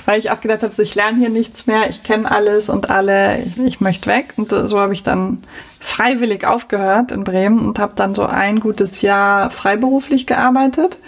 weil 0.04 0.18
ich 0.18 0.31
auch 0.31 0.40
gedacht 0.40 0.62
habe, 0.62 0.74
so 0.74 0.83
ich 0.83 0.94
lerne 0.94 1.18
hier 1.18 1.31
nichts 1.31 1.66
mehr, 1.66 1.88
ich 1.88 2.02
kenne 2.02 2.31
alles 2.31 2.68
und 2.68 2.90
alle, 2.90 3.38
ich, 3.40 3.59
ich 3.59 3.81
möchte 3.81 4.11
weg. 4.11 4.35
Und 4.37 4.50
so 4.50 4.81
habe 4.81 4.92
ich 4.92 5.02
dann 5.02 5.38
freiwillig 5.80 6.46
aufgehört 6.46 7.12
in 7.12 7.24
Bremen 7.24 7.60
und 7.60 7.78
habe 7.78 7.92
dann 7.94 8.14
so 8.14 8.24
ein 8.24 8.60
gutes 8.60 9.00
Jahr 9.00 9.50
freiberuflich 9.50 10.26
gearbeitet, 10.26 10.98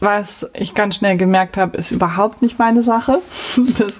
was 0.00 0.50
ich 0.54 0.74
ganz 0.74 0.96
schnell 0.96 1.16
gemerkt 1.16 1.56
habe, 1.56 1.76
ist 1.76 1.90
überhaupt 1.90 2.42
nicht 2.42 2.58
meine 2.58 2.82
Sache. 2.82 3.20
Das, 3.76 3.92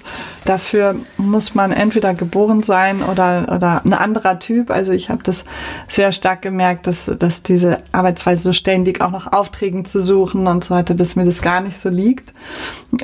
dafür 0.45 0.95
muss 1.17 1.53
man 1.53 1.71
entweder 1.71 2.13
geboren 2.13 2.63
sein 2.63 3.03
oder, 3.03 3.53
oder 3.53 3.81
ein 3.85 3.93
anderer 3.93 4.39
Typ. 4.39 4.71
Also 4.71 4.91
ich 4.91 5.09
habe 5.09 5.21
das 5.21 5.45
sehr 5.87 6.11
stark 6.11 6.41
gemerkt, 6.41 6.87
dass, 6.87 7.05
dass 7.05 7.43
diese 7.43 7.83
Arbeitsweise 7.91 8.43
so 8.43 8.53
ständig 8.53 9.01
auch 9.01 9.11
nach 9.11 9.31
Aufträgen 9.33 9.85
zu 9.85 10.01
suchen 10.01 10.47
und 10.47 10.63
so 10.63 10.73
weiter, 10.73 10.95
dass 10.95 11.15
mir 11.15 11.25
das 11.25 11.41
gar 11.41 11.61
nicht 11.61 11.79
so 11.79 11.89
liegt. 11.89 12.33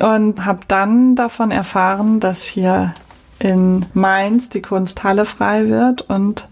Und 0.00 0.44
habe 0.44 0.60
dann 0.66 1.14
davon 1.16 1.50
erfahren, 1.50 2.18
dass 2.18 2.42
hier 2.44 2.94
in 3.38 3.86
Mainz 3.92 4.48
die 4.48 4.62
Kunsthalle 4.62 5.26
frei 5.26 5.68
wird 5.68 6.02
und 6.02 6.48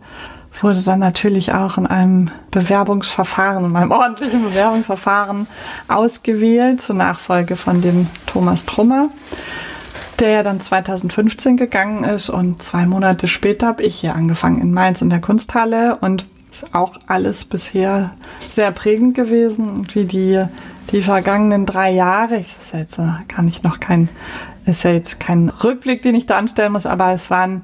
wurde 0.60 0.82
dann 0.82 0.98
natürlich 0.98 1.52
auch 1.52 1.78
in 1.78 1.86
einem 1.86 2.30
Bewerbungsverfahren, 2.50 3.64
in 3.64 3.76
einem 3.76 3.90
ordentlichen 3.90 4.42
Bewerbungsverfahren 4.44 5.46
ausgewählt 5.88 6.82
zur 6.82 6.96
Nachfolge 6.96 7.56
von 7.56 7.80
dem 7.80 8.08
Thomas 8.26 8.66
Trummer, 8.66 9.08
der 10.18 10.30
ja 10.30 10.42
dann 10.42 10.60
2015 10.60 11.56
gegangen 11.56 12.04
ist 12.04 12.28
und 12.28 12.62
zwei 12.62 12.86
Monate 12.86 13.28
später 13.28 13.68
habe 13.68 13.82
ich 13.82 13.96
hier 13.96 14.14
angefangen 14.14 14.60
in 14.60 14.72
Mainz 14.72 15.00
in 15.00 15.10
der 15.10 15.20
Kunsthalle 15.20 15.96
und 16.00 16.26
ist 16.50 16.74
auch 16.74 17.00
alles 17.06 17.46
bisher 17.46 18.12
sehr 18.46 18.70
prägend 18.72 19.14
gewesen 19.14 19.70
und 19.70 19.94
wie 19.94 20.04
die 20.04 20.44
die 20.90 21.02
vergangenen 21.02 21.64
drei 21.64 21.90
Jahre, 21.92 22.36
ich 22.36 22.48
ist 22.48 22.74
jetzt 22.74 23.00
kann 23.28 23.48
ich 23.48 23.62
noch 23.62 23.80
kein 23.80 24.08
ist 24.64 24.84
ja 24.84 24.92
jetzt 24.92 25.18
kein 25.18 25.48
Rückblick, 25.48 26.02
den 26.02 26.14
ich 26.14 26.26
da 26.26 26.38
anstellen 26.38 26.72
muss, 26.72 26.86
aber 26.86 27.12
es 27.12 27.30
waren 27.30 27.62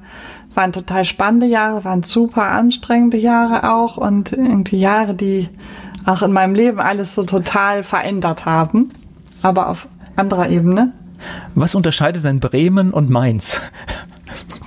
waren 0.53 0.73
total 0.73 1.05
spannende 1.05 1.45
Jahre, 1.45 1.83
waren 1.83 2.03
super 2.03 2.49
anstrengende 2.49 3.17
Jahre 3.17 3.71
auch 3.71 3.97
und 3.97 4.31
irgendwie 4.31 4.79
Jahre, 4.79 5.13
die 5.13 5.49
auch 6.05 6.21
in 6.21 6.31
meinem 6.31 6.55
Leben 6.55 6.79
alles 6.79 7.13
so 7.13 7.23
total 7.23 7.83
verändert 7.83 8.45
haben, 8.45 8.91
aber 9.41 9.69
auf 9.69 9.87
anderer 10.15 10.49
Ebene. 10.49 10.91
Was 11.55 11.75
unterscheidet 11.75 12.23
denn 12.23 12.39
Bremen 12.39 12.91
und 12.91 13.09
Mainz? 13.09 13.61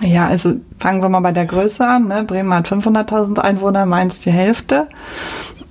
Ja, 0.00 0.26
also 0.26 0.54
fangen 0.78 1.02
wir 1.02 1.08
mal 1.08 1.20
bei 1.20 1.32
der 1.32 1.46
Größe 1.46 1.86
an. 1.86 2.08
Ne? 2.08 2.24
Bremen 2.24 2.52
hat 2.52 2.68
500.000 2.68 3.38
Einwohner, 3.38 3.86
Mainz 3.86 4.20
die 4.20 4.32
Hälfte. 4.32 4.88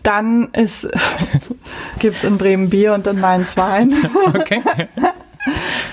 Dann 0.04 0.50
gibt 2.00 2.18
es 2.18 2.24
in 2.24 2.38
Bremen 2.38 2.70
Bier 2.70 2.94
und 2.94 3.06
in 3.08 3.20
Mainz 3.20 3.58
Wein. 3.58 3.94
Okay. 4.34 4.62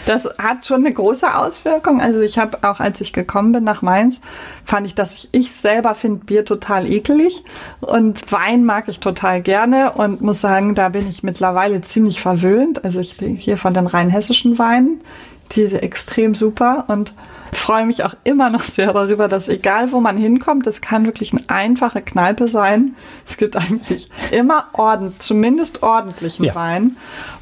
Das 0.08 0.26
hat 0.38 0.64
schon 0.64 0.86
eine 0.86 0.94
große 0.94 1.36
Auswirkung. 1.36 2.00
Also 2.00 2.22
ich 2.22 2.38
habe 2.38 2.66
auch, 2.66 2.80
als 2.80 3.02
ich 3.02 3.12
gekommen 3.12 3.52
bin 3.52 3.62
nach 3.62 3.82
Mainz, 3.82 4.22
fand 4.64 4.86
ich, 4.86 4.94
dass 4.94 5.12
ich, 5.12 5.28
ich 5.32 5.54
selber 5.54 5.94
finde 5.94 6.24
Bier 6.24 6.46
total 6.46 6.90
ekelig 6.90 7.44
und 7.82 8.32
Wein 8.32 8.64
mag 8.64 8.88
ich 8.88 9.00
total 9.00 9.42
gerne 9.42 9.92
und 9.92 10.22
muss 10.22 10.40
sagen, 10.40 10.74
da 10.74 10.88
bin 10.88 11.06
ich 11.06 11.22
mittlerweile 11.22 11.82
ziemlich 11.82 12.22
verwöhnt. 12.22 12.86
Also 12.86 13.00
ich 13.00 13.18
bin 13.18 13.36
hier 13.36 13.58
von 13.58 13.74
den 13.74 13.86
rheinhessischen 13.86 14.58
Weinen, 14.58 15.02
die 15.52 15.66
sind 15.66 15.82
extrem 15.82 16.34
super 16.34 16.84
und 16.88 17.14
freue 17.52 17.86
mich 17.86 18.04
auch 18.04 18.14
immer 18.24 18.50
noch 18.50 18.62
sehr 18.62 18.92
darüber, 18.92 19.28
dass 19.28 19.48
egal 19.48 19.92
wo 19.92 20.00
man 20.00 20.16
hinkommt, 20.16 20.66
es 20.66 20.80
kann 20.80 21.06
wirklich 21.06 21.32
eine 21.32 21.42
einfache 21.48 22.02
Kneipe 22.02 22.48
sein. 22.48 22.94
Es 23.28 23.36
gibt 23.36 23.56
eigentlich 23.56 24.10
immer 24.30 24.66
ordentlich, 24.72 25.18
zumindest 25.20 25.82
ordentlichen 25.82 26.44
ja. 26.44 26.54
Wein. 26.54 26.96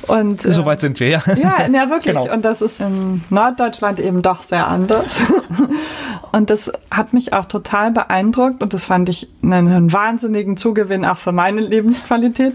Und 0.07 0.45
äh, 0.45 0.53
soweit 0.53 0.81
sind 0.81 1.01
wir 1.01 1.09
ja. 1.09 1.23
Ja, 1.37 1.67
ja 1.67 1.91
wirklich. 1.91 2.17
Genau. 2.17 2.33
Und 2.33 2.45
das 2.45 2.63
ist 2.63 2.81
in 2.81 3.25
Norddeutschland 3.31 4.01
eben 4.01 4.23
doch 4.23 4.43
sehr 4.43 4.69
anders. 4.69 5.21
und 6.33 6.51
das 6.51 6.73
hat 6.91 7.13
mich 7.13 7.33
auch 7.33 7.47
total 7.47 7.91
beeindruckt 7.91 8.63
und 8.63 8.75
das 8.75 8.85
fand 8.85 9.09
ich 9.09 9.29
einen, 9.43 9.69
einen 9.69 9.93
wahnsinnigen 9.93 10.57
Zugewinn 10.57 11.05
auch 11.05 11.19
für 11.19 11.33
meine 11.33 11.61
Lebensqualität, 11.61 12.55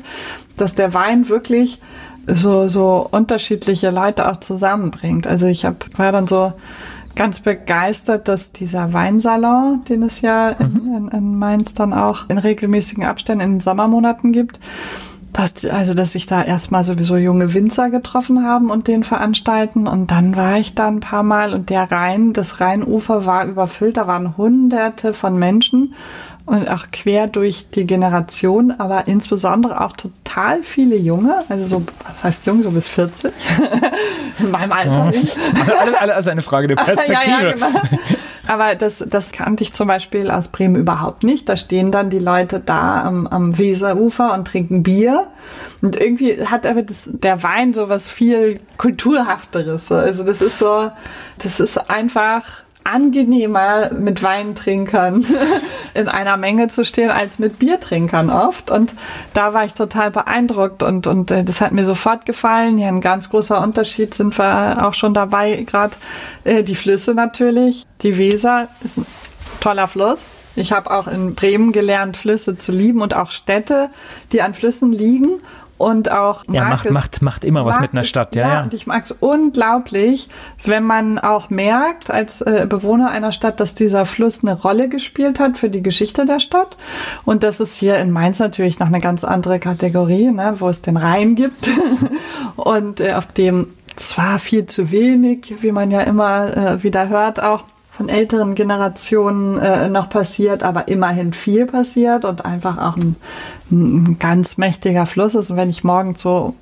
dass 0.57 0.75
der 0.75 0.93
Wein 0.93 1.29
wirklich 1.29 1.79
so, 2.27 2.67
so 2.67 3.07
unterschiedliche 3.11 3.89
Leute 3.89 4.29
auch 4.29 4.39
zusammenbringt. 4.39 5.27
Also 5.27 5.47
ich 5.47 5.65
hab, 5.65 5.97
war 5.97 6.11
dann 6.11 6.27
so 6.27 6.53
ganz 7.15 7.39
begeistert, 7.39 8.27
dass 8.27 8.51
dieser 8.51 8.93
Weinsalon, 8.93 9.83
den 9.87 10.03
es 10.03 10.21
ja 10.21 10.49
in, 10.49 10.73
mhm. 10.73 10.95
in, 10.95 11.07
in 11.09 11.37
Mainz 11.37 11.73
dann 11.73 11.93
auch 11.93 12.29
in 12.29 12.37
regelmäßigen 12.37 13.03
Abständen 13.03 13.43
in 13.43 13.51
den 13.55 13.59
Sommermonaten 13.59 14.31
gibt, 14.31 14.59
dass, 15.33 15.63
also, 15.65 15.93
dass 15.93 16.11
sich 16.11 16.25
da 16.25 16.43
erstmal 16.43 16.83
sowieso 16.83 17.15
junge 17.15 17.53
Winzer 17.53 17.89
getroffen 17.89 18.43
haben 18.43 18.69
und 18.69 18.87
den 18.87 19.03
veranstalten. 19.03 19.87
Und 19.87 20.11
dann 20.11 20.35
war 20.35 20.57
ich 20.57 20.75
da 20.75 20.87
ein 20.87 20.99
paar 20.99 21.23
Mal 21.23 21.53
und 21.53 21.69
der 21.69 21.89
Rhein, 21.89 22.33
das 22.33 22.59
Rheinufer 22.59 23.25
war 23.25 23.45
überfüllt. 23.45 23.97
Da 23.97 24.07
waren 24.07 24.35
hunderte 24.35 25.13
von 25.13 25.39
Menschen 25.39 25.93
und 26.51 26.67
auch 26.67 26.87
quer 26.91 27.27
durch 27.27 27.67
die 27.73 27.87
Generation, 27.87 28.73
aber 28.77 29.07
insbesondere 29.07 29.79
auch 29.79 29.93
total 29.93 30.63
viele 30.63 30.97
Junge, 30.97 31.45
also 31.47 31.63
so, 31.63 31.85
was 32.05 32.25
heißt 32.25 32.45
jung, 32.45 32.61
so 32.61 32.71
bis 32.71 32.89
40, 32.89 33.31
in 34.39 34.51
meinem 34.51 34.73
Alter. 34.73 35.13
Ja. 35.13 35.75
alles, 35.79 35.95
alles 35.95 36.27
eine 36.27 36.41
Frage 36.41 36.67
der 36.67 36.75
Perspektive. 36.75 37.19
ja, 37.25 37.41
ja, 37.41 37.51
genau. 37.53 37.67
Aber 38.47 38.75
das, 38.75 39.01
das 39.07 39.31
kannte 39.31 39.63
ich 39.63 39.71
zum 39.71 39.87
Beispiel 39.87 40.29
aus 40.29 40.49
Bremen 40.49 40.75
überhaupt 40.75 41.23
nicht. 41.23 41.47
Da 41.47 41.55
stehen 41.55 41.89
dann 41.89 42.09
die 42.09 42.19
Leute 42.19 42.59
da 42.59 43.01
am, 43.01 43.27
am 43.27 43.57
Weserufer 43.57 44.33
und 44.33 44.45
trinken 44.45 44.83
Bier. 44.83 45.27
Und 45.81 45.95
irgendwie 45.95 46.45
hat 46.45 46.65
aber 46.65 46.81
das, 46.81 47.09
der 47.13 47.43
Wein 47.43 47.73
so 47.73 47.87
was 47.87 48.09
viel 48.09 48.59
Kulturhafteres. 48.75 49.89
Also 49.89 50.23
das 50.23 50.41
ist 50.41 50.59
so, 50.59 50.91
das 51.37 51.61
ist 51.61 51.89
einfach 51.89 52.63
angenehmer 52.83 53.93
mit 53.93 54.23
Weintrinkern 54.23 55.25
in 55.93 56.07
einer 56.07 56.37
Menge 56.37 56.67
zu 56.67 56.83
stehen 56.83 57.09
als 57.09 57.39
mit 57.39 57.59
Biertrinkern 57.59 58.29
oft. 58.29 58.71
Und 58.71 58.93
da 59.33 59.53
war 59.53 59.65
ich 59.65 59.73
total 59.73 60.11
beeindruckt 60.11 60.83
und, 60.83 61.07
und 61.07 61.31
äh, 61.31 61.43
das 61.43 61.61
hat 61.61 61.71
mir 61.71 61.85
sofort 61.85 62.25
gefallen. 62.25 62.77
Hier 62.77 62.87
ein 62.87 63.01
ganz 63.01 63.29
großer 63.29 63.61
Unterschied 63.61 64.13
sind 64.13 64.37
wir 64.37 64.85
auch 64.85 64.93
schon 64.93 65.13
dabei, 65.13 65.63
gerade 65.63 65.95
äh, 66.43 66.63
die 66.63 66.75
Flüsse 66.75 67.13
natürlich. 67.13 67.85
Die 68.01 68.17
Weser 68.17 68.67
ist 68.83 68.97
ein 68.97 69.05
toller 69.59 69.87
Fluss. 69.87 70.29
Ich 70.55 70.73
habe 70.73 70.91
auch 70.91 71.07
in 71.07 71.33
Bremen 71.33 71.71
gelernt, 71.71 72.17
Flüsse 72.17 72.55
zu 72.55 72.73
lieben 72.73 73.01
und 73.01 73.13
auch 73.13 73.31
Städte, 73.31 73.89
die 74.33 74.41
an 74.41 74.53
Flüssen 74.53 74.91
liegen 74.91 75.41
und 75.81 76.11
auch 76.11 76.43
ja, 76.49 76.65
macht, 76.65 76.85
es, 76.85 76.93
macht, 76.93 77.21
macht 77.21 77.43
immer 77.43 77.65
was 77.65 77.79
mit 77.79 77.93
einer 77.93 78.03
Stadt. 78.03 78.35
Ja, 78.35 78.53
ja. 78.53 78.63
Und 78.63 78.73
ich 78.73 78.85
mag 78.85 79.05
es 79.05 79.11
unglaublich, 79.11 80.29
wenn 80.63 80.83
man 80.83 81.17
auch 81.17 81.49
merkt 81.49 82.11
als 82.11 82.41
äh, 82.41 82.67
Bewohner 82.69 83.09
einer 83.09 83.31
Stadt, 83.31 83.59
dass 83.59 83.73
dieser 83.73 84.05
Fluss 84.05 84.43
eine 84.43 84.53
Rolle 84.53 84.89
gespielt 84.89 85.39
hat 85.39 85.57
für 85.57 85.69
die 85.69 85.81
Geschichte 85.81 86.25
der 86.25 86.39
Stadt. 86.39 86.77
Und 87.25 87.41
das 87.43 87.59
ist 87.59 87.75
hier 87.75 87.97
in 87.97 88.11
Mainz 88.11 88.39
natürlich 88.39 88.77
noch 88.79 88.87
eine 88.87 89.01
ganz 89.01 89.23
andere 89.23 89.59
Kategorie, 89.59 90.31
ne, 90.31 90.55
wo 90.59 90.69
es 90.69 90.81
den 90.81 90.97
Rhein 90.97 91.35
gibt 91.35 91.69
und 92.55 92.99
äh, 93.01 93.13
auf 93.13 93.25
dem 93.25 93.67
zwar 93.95 94.39
viel 94.39 94.67
zu 94.67 94.91
wenig, 94.91 95.55
wie 95.61 95.71
man 95.71 95.89
ja 95.89 96.01
immer 96.01 96.55
äh, 96.55 96.83
wieder 96.83 97.09
hört, 97.09 97.41
auch 97.41 97.63
von 97.91 98.09
älteren 98.09 98.55
Generationen 98.55 99.59
äh, 99.59 99.89
noch 99.89 100.09
passiert, 100.09 100.63
aber 100.63 100.87
immerhin 100.87 101.33
viel 101.33 101.65
passiert 101.65 102.25
und 102.25 102.45
einfach 102.45 102.77
auch 102.77 102.97
ein, 102.97 103.15
ein 103.69 104.17
ganz 104.17 104.57
mächtiger 104.57 105.05
Fluss 105.05 105.35
ist. 105.35 105.51
Und 105.51 105.57
wenn 105.57 105.69
ich 105.69 105.83
morgen 105.83 106.15
so 106.15 106.55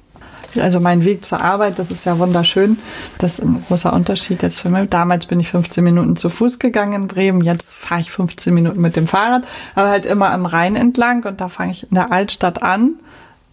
also 0.59 0.79
mein 0.79 1.05
Weg 1.05 1.25
zur 1.25 1.41
Arbeit, 1.41 1.77
das 1.77 1.91
ist 1.91 2.05
ja 2.05 2.17
wunderschön. 2.17 2.79
Das 3.19 3.39
ist 3.39 3.45
ein 3.45 3.63
großer 3.67 3.93
Unterschied 3.93 4.41
jetzt 4.41 4.59
für 4.59 4.69
mich. 4.69 4.89
Damals 4.89 5.27
bin 5.27 5.39
ich 5.39 5.49
15 5.49 5.83
Minuten 5.83 6.15
zu 6.15 6.29
Fuß 6.29 6.59
gegangen 6.59 6.93
in 6.93 7.07
Bremen, 7.07 7.41
jetzt 7.41 7.73
fahre 7.73 8.01
ich 8.01 8.11
15 8.11 8.53
Minuten 8.53 8.81
mit 8.81 8.95
dem 8.95 9.07
Fahrrad, 9.07 9.43
aber 9.75 9.89
halt 9.89 10.05
immer 10.05 10.31
am 10.31 10.45
Rhein 10.45 10.75
entlang 10.75 11.23
und 11.23 11.39
da 11.41 11.49
fange 11.49 11.71
ich 11.71 11.83
in 11.83 11.95
der 11.95 12.11
Altstadt 12.11 12.63
an 12.63 12.95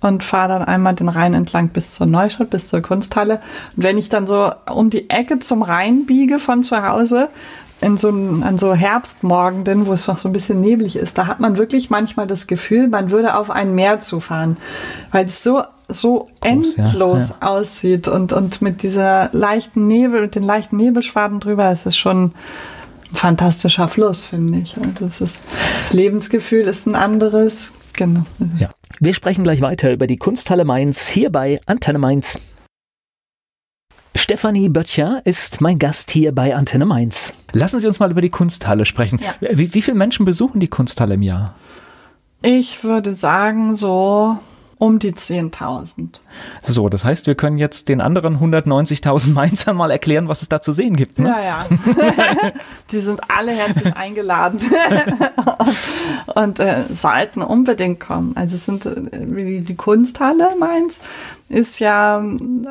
und 0.00 0.24
fahre 0.24 0.48
dann 0.48 0.62
einmal 0.62 0.94
den 0.94 1.08
Rhein 1.08 1.34
entlang 1.34 1.68
bis 1.68 1.92
zur 1.92 2.06
Neustadt, 2.06 2.50
bis 2.50 2.68
zur 2.68 2.80
Kunsthalle. 2.80 3.40
Und 3.76 3.82
wenn 3.82 3.98
ich 3.98 4.08
dann 4.08 4.26
so 4.26 4.50
um 4.70 4.90
die 4.90 5.10
Ecke 5.10 5.38
zum 5.38 5.62
Rhein 5.62 6.06
biege 6.06 6.38
von 6.38 6.62
zu 6.62 6.86
Hause, 6.86 7.28
in 7.80 7.96
so, 7.96 8.08
an 8.08 8.58
so 8.58 8.74
Herbstmorgenden, 8.74 9.86
wo 9.86 9.92
es 9.92 10.08
noch 10.08 10.18
so 10.18 10.28
ein 10.28 10.32
bisschen 10.32 10.60
neblig 10.60 10.96
ist, 10.96 11.18
da 11.18 11.26
hat 11.26 11.40
man 11.40 11.58
wirklich 11.58 11.90
manchmal 11.90 12.26
das 12.26 12.46
Gefühl, 12.46 12.88
man 12.88 13.10
würde 13.10 13.36
auf 13.36 13.50
ein 13.50 13.74
Meer 13.74 14.00
zufahren, 14.00 14.56
weil 15.12 15.26
es 15.26 15.42
so 15.42 15.62
so 15.88 16.28
Groß, 16.40 16.74
endlos 16.74 17.28
ja, 17.28 17.36
ja. 17.40 17.46
aussieht 17.46 18.08
und 18.08 18.32
und 18.32 18.60
mit 18.60 18.82
dieser 18.82 19.30
leichten 19.32 19.86
Nebel, 19.86 20.22
mit 20.22 20.34
den 20.34 20.42
leichten 20.42 20.76
Nebelschwaden 20.78 21.38
drüber, 21.38 21.70
ist 21.70 21.86
es 21.86 21.96
schon 21.96 22.24
ein 22.24 22.34
fantastischer 23.12 23.86
Fluss, 23.86 24.24
finde 24.24 24.58
ich. 24.58 24.76
Also 24.76 25.06
das, 25.06 25.20
ist, 25.20 25.40
das 25.76 25.92
Lebensgefühl 25.92 26.66
ist 26.66 26.86
ein 26.86 26.96
anderes. 26.96 27.72
Genau. 27.92 28.24
Ja. 28.58 28.70
Wir 28.98 29.14
sprechen 29.14 29.44
gleich 29.44 29.60
weiter 29.60 29.92
über 29.92 30.06
die 30.06 30.16
Kunsthalle 30.16 30.64
Mainz 30.64 31.06
hier 31.06 31.30
bei 31.30 31.60
Antenne 31.66 31.98
Mainz. 31.98 32.38
Stefanie 34.16 34.70
Böttcher 34.70 35.20
ist 35.24 35.60
mein 35.60 35.78
Gast 35.78 36.10
hier 36.10 36.32
bei 36.32 36.54
Antenne 36.54 36.86
Mainz. 36.86 37.34
Lassen 37.52 37.80
Sie 37.80 37.86
uns 37.86 38.00
mal 38.00 38.10
über 38.10 38.22
die 38.22 38.30
Kunsthalle 38.30 38.86
sprechen. 38.86 39.20
Ja. 39.22 39.34
Wie, 39.58 39.74
wie 39.74 39.82
viele 39.82 39.96
Menschen 39.96 40.24
besuchen 40.24 40.58
die 40.58 40.68
Kunsthalle 40.68 41.14
im 41.14 41.22
Jahr? 41.22 41.54
Ich 42.40 42.82
würde 42.82 43.14
sagen, 43.14 43.76
so 43.76 44.38
um 44.78 44.98
die 44.98 45.12
10.000. 45.12 46.20
So, 46.62 46.88
das 46.88 47.04
heißt, 47.04 47.26
wir 47.26 47.34
können 47.34 47.56
jetzt 47.56 47.88
den 47.88 48.00
anderen 48.00 48.38
190.000 48.38 49.32
Mainzern 49.32 49.76
mal 49.76 49.90
erklären, 49.90 50.28
was 50.28 50.42
es 50.42 50.48
da 50.48 50.60
zu 50.60 50.72
sehen 50.72 50.96
gibt. 50.96 51.18
Ne? 51.18 51.28
Ja, 51.28 51.42
ja. 51.42 51.58
die 52.90 52.98
sind 52.98 53.20
alle 53.28 53.52
herzlich 53.52 53.96
eingeladen 53.96 54.60
und, 56.26 56.36
und 56.36 56.60
äh, 56.60 56.84
sollten 56.92 57.42
unbedingt 57.42 58.00
kommen. 58.00 58.36
Also 58.36 58.56
es 58.56 58.66
sind 58.66 58.84
äh, 58.84 59.60
die 59.60 59.76
Kunsthalle 59.76 60.50
Mainz 60.58 61.00
ist 61.48 61.78
ja 61.78 62.22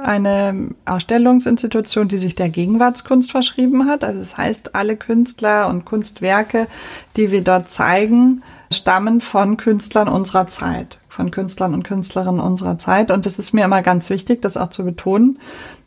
eine 0.03 0.69
Ausstellungsinstitution, 0.85 2.07
die 2.07 2.17
sich 2.17 2.35
der 2.35 2.49
Gegenwartskunst 2.49 3.31
verschrieben 3.31 3.87
hat. 3.87 4.03
Also 4.03 4.19
das 4.19 4.37
heißt, 4.37 4.75
alle 4.75 4.97
Künstler 4.97 5.69
und 5.69 5.85
Kunstwerke, 5.85 6.67
die 7.15 7.31
wir 7.31 7.41
dort 7.41 7.71
zeigen, 7.71 8.43
stammen 8.71 9.21
von 9.21 9.57
Künstlern 9.57 10.07
unserer 10.07 10.47
Zeit, 10.47 10.97
von 11.15 11.31
Künstlern 11.31 11.73
und 11.73 11.83
Künstlerinnen 11.83 12.41
unserer 12.41 12.77
Zeit. 12.77 13.09
Und 13.09 13.25
es 13.25 13.39
ist 13.39 13.53
mir 13.53 13.65
immer 13.65 13.81
ganz 13.81 14.09
wichtig, 14.09 14.41
das 14.41 14.57
auch 14.57 14.69
zu 14.69 14.83
betonen, 14.83 15.39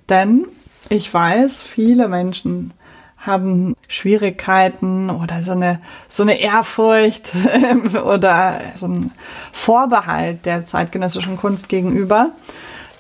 denn 0.09 0.47
ich 0.89 1.13
weiß, 1.13 1.61
viele 1.61 2.09
Menschen 2.09 2.73
haben 3.19 3.75
Schwierigkeiten 3.89 5.11
oder 5.11 5.43
so 5.43 5.51
eine, 5.51 5.81
so 6.09 6.23
eine 6.23 6.41
Ehrfurcht 6.41 7.33
oder 8.05 8.61
so 8.75 8.87
ein 8.87 9.11
Vorbehalt 9.53 10.47
der 10.47 10.65
zeitgenössischen 10.65 11.37
Kunst 11.37 11.69
gegenüber 11.69 12.31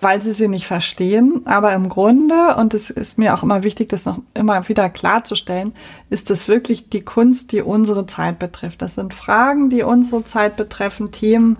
weil 0.00 0.22
sie 0.22 0.32
sie 0.32 0.48
nicht 0.48 0.66
verstehen. 0.66 1.42
Aber 1.44 1.72
im 1.72 1.88
Grunde, 1.88 2.56
und 2.56 2.74
es 2.74 2.90
ist 2.90 3.18
mir 3.18 3.34
auch 3.34 3.42
immer 3.42 3.62
wichtig, 3.62 3.88
das 3.88 4.04
noch 4.04 4.20
immer 4.34 4.68
wieder 4.68 4.88
klarzustellen, 4.90 5.72
ist 6.10 6.30
es 6.30 6.48
wirklich 6.48 6.88
die 6.88 7.02
Kunst, 7.02 7.52
die 7.52 7.62
unsere 7.62 8.06
Zeit 8.06 8.38
betrifft. 8.38 8.82
Das 8.82 8.94
sind 8.94 9.14
Fragen, 9.14 9.70
die 9.70 9.82
unsere 9.82 10.24
Zeit 10.24 10.56
betreffen, 10.56 11.12
Themen, 11.12 11.58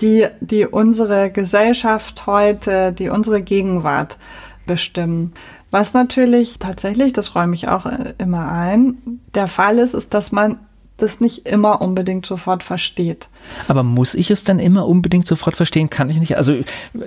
die, 0.00 0.26
die 0.40 0.66
unsere 0.66 1.30
Gesellschaft 1.30 2.26
heute, 2.26 2.92
die 2.92 3.08
unsere 3.08 3.42
Gegenwart 3.42 4.18
bestimmen. 4.66 5.32
Was 5.70 5.94
natürlich 5.94 6.58
tatsächlich, 6.58 7.12
das 7.12 7.34
räume 7.34 7.54
ich 7.54 7.68
auch 7.68 7.86
immer 8.18 8.50
ein, 8.50 9.20
der 9.34 9.46
Fall 9.46 9.78
ist, 9.78 9.94
ist, 9.94 10.14
dass 10.14 10.32
man 10.32 10.58
das 11.00 11.20
nicht 11.20 11.48
immer 11.48 11.80
unbedingt 11.80 12.26
sofort 12.26 12.62
versteht. 12.62 13.28
Aber 13.68 13.82
muss 13.82 14.14
ich 14.14 14.30
es 14.30 14.44
dann 14.44 14.58
immer 14.58 14.86
unbedingt 14.86 15.26
sofort 15.26 15.56
verstehen? 15.56 15.90
Kann 15.90 16.10
ich 16.10 16.18
nicht? 16.18 16.36
Also 16.36 16.58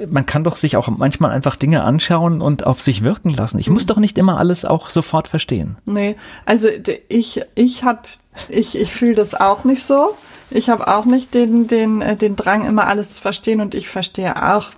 man 0.10 0.26
kann 0.26 0.44
doch 0.44 0.56
sich 0.56 0.78
auch 0.78 0.88
manchmal 0.88 1.32
einfach 1.32 1.56
Dinge 1.56 1.84
anschauen 1.84 2.42
und 2.42 2.66
auf 2.66 2.82
sich 2.82 3.04
wirken 3.04 3.30
lassen. 3.32 3.60
Ich 3.60 3.70
muss 3.70 3.84
mhm. 3.84 3.88
doch 3.88 3.98
nicht 3.98 4.18
immer 4.18 4.40
alles 4.40 4.66
auch 4.66 4.90
sofort 4.90 5.28
verstehen. 5.28 5.78
Nee, 5.86 6.16
also 6.46 6.68
ich, 7.08 7.42
ich 7.56 7.84
habe, 7.84 8.02
ich, 8.50 8.76
ich 8.76 8.92
fühle 8.92 9.16
das 9.16 9.36
auch 9.36 9.64
nicht 9.64 9.84
so. 9.84 10.16
Ich 10.54 10.70
habe 10.70 10.88
auch 10.88 11.06
nicht 11.06 11.34
den, 11.34 11.68
den, 11.68 12.02
äh, 12.04 12.16
den 12.16 12.36
Drang, 12.36 12.66
immer 12.66 12.86
alles 12.86 13.10
zu 13.10 13.22
verstehen 13.22 13.60
und 13.60 13.74
ich 13.74 13.90
verstehe 13.90 14.54
auch 14.54 14.70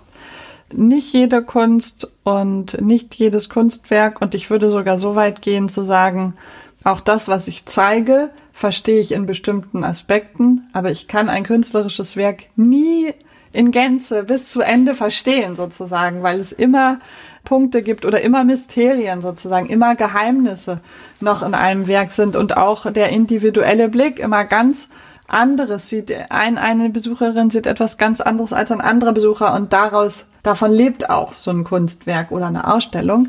nicht 0.72 1.12
jede 1.12 1.42
Kunst 1.42 2.10
und 2.24 2.80
nicht 2.80 3.14
jedes 3.14 3.50
Kunstwerk 3.50 4.20
und 4.22 4.34
ich 4.34 4.48
würde 4.48 4.70
sogar 4.70 4.98
so 4.98 5.14
weit 5.14 5.42
gehen 5.42 5.68
zu 5.68 5.84
sagen, 5.84 6.34
auch 6.82 7.00
das, 7.00 7.28
was 7.28 7.46
ich 7.46 7.66
zeige, 7.66 8.30
verstehe 8.52 9.00
ich 9.00 9.12
in 9.12 9.26
bestimmten 9.26 9.84
Aspekten, 9.84 10.66
aber 10.72 10.90
ich 10.90 11.08
kann 11.08 11.28
ein 11.28 11.44
künstlerisches 11.44 12.16
Werk 12.16 12.44
nie 12.56 13.12
in 13.52 13.70
Gänze 13.70 14.24
bis 14.24 14.50
zu 14.50 14.62
Ende 14.62 14.94
verstehen 14.94 15.56
sozusagen, 15.56 16.22
weil 16.22 16.40
es 16.40 16.52
immer 16.52 17.00
Punkte 17.44 17.82
gibt 17.82 18.04
oder 18.06 18.22
immer 18.22 18.44
Mysterien 18.44 19.20
sozusagen, 19.20 19.66
immer 19.66 19.94
Geheimnisse 19.94 20.80
noch 21.20 21.42
in 21.42 21.54
einem 21.54 21.86
Werk 21.86 22.12
sind 22.12 22.34
und 22.34 22.56
auch 22.56 22.90
der 22.90 23.10
individuelle 23.10 23.88
Blick 23.88 24.18
immer 24.18 24.44
ganz 24.44 24.88
anderes 25.28 25.88
sieht. 25.88 26.12
Ein, 26.30 26.58
eine 26.58 26.90
Besucherin 26.90 27.50
sieht 27.50 27.66
etwas 27.66 27.98
ganz 27.98 28.20
anderes 28.20 28.52
als 28.52 28.70
ein 28.70 28.80
anderer 28.80 29.12
Besucher 29.12 29.54
und 29.54 29.72
daraus, 29.72 30.26
davon 30.42 30.72
lebt 30.72 31.10
auch 31.10 31.32
so 31.32 31.50
ein 31.50 31.64
Kunstwerk 31.64 32.30
oder 32.30 32.46
eine 32.46 32.72
Ausstellung. 32.72 33.28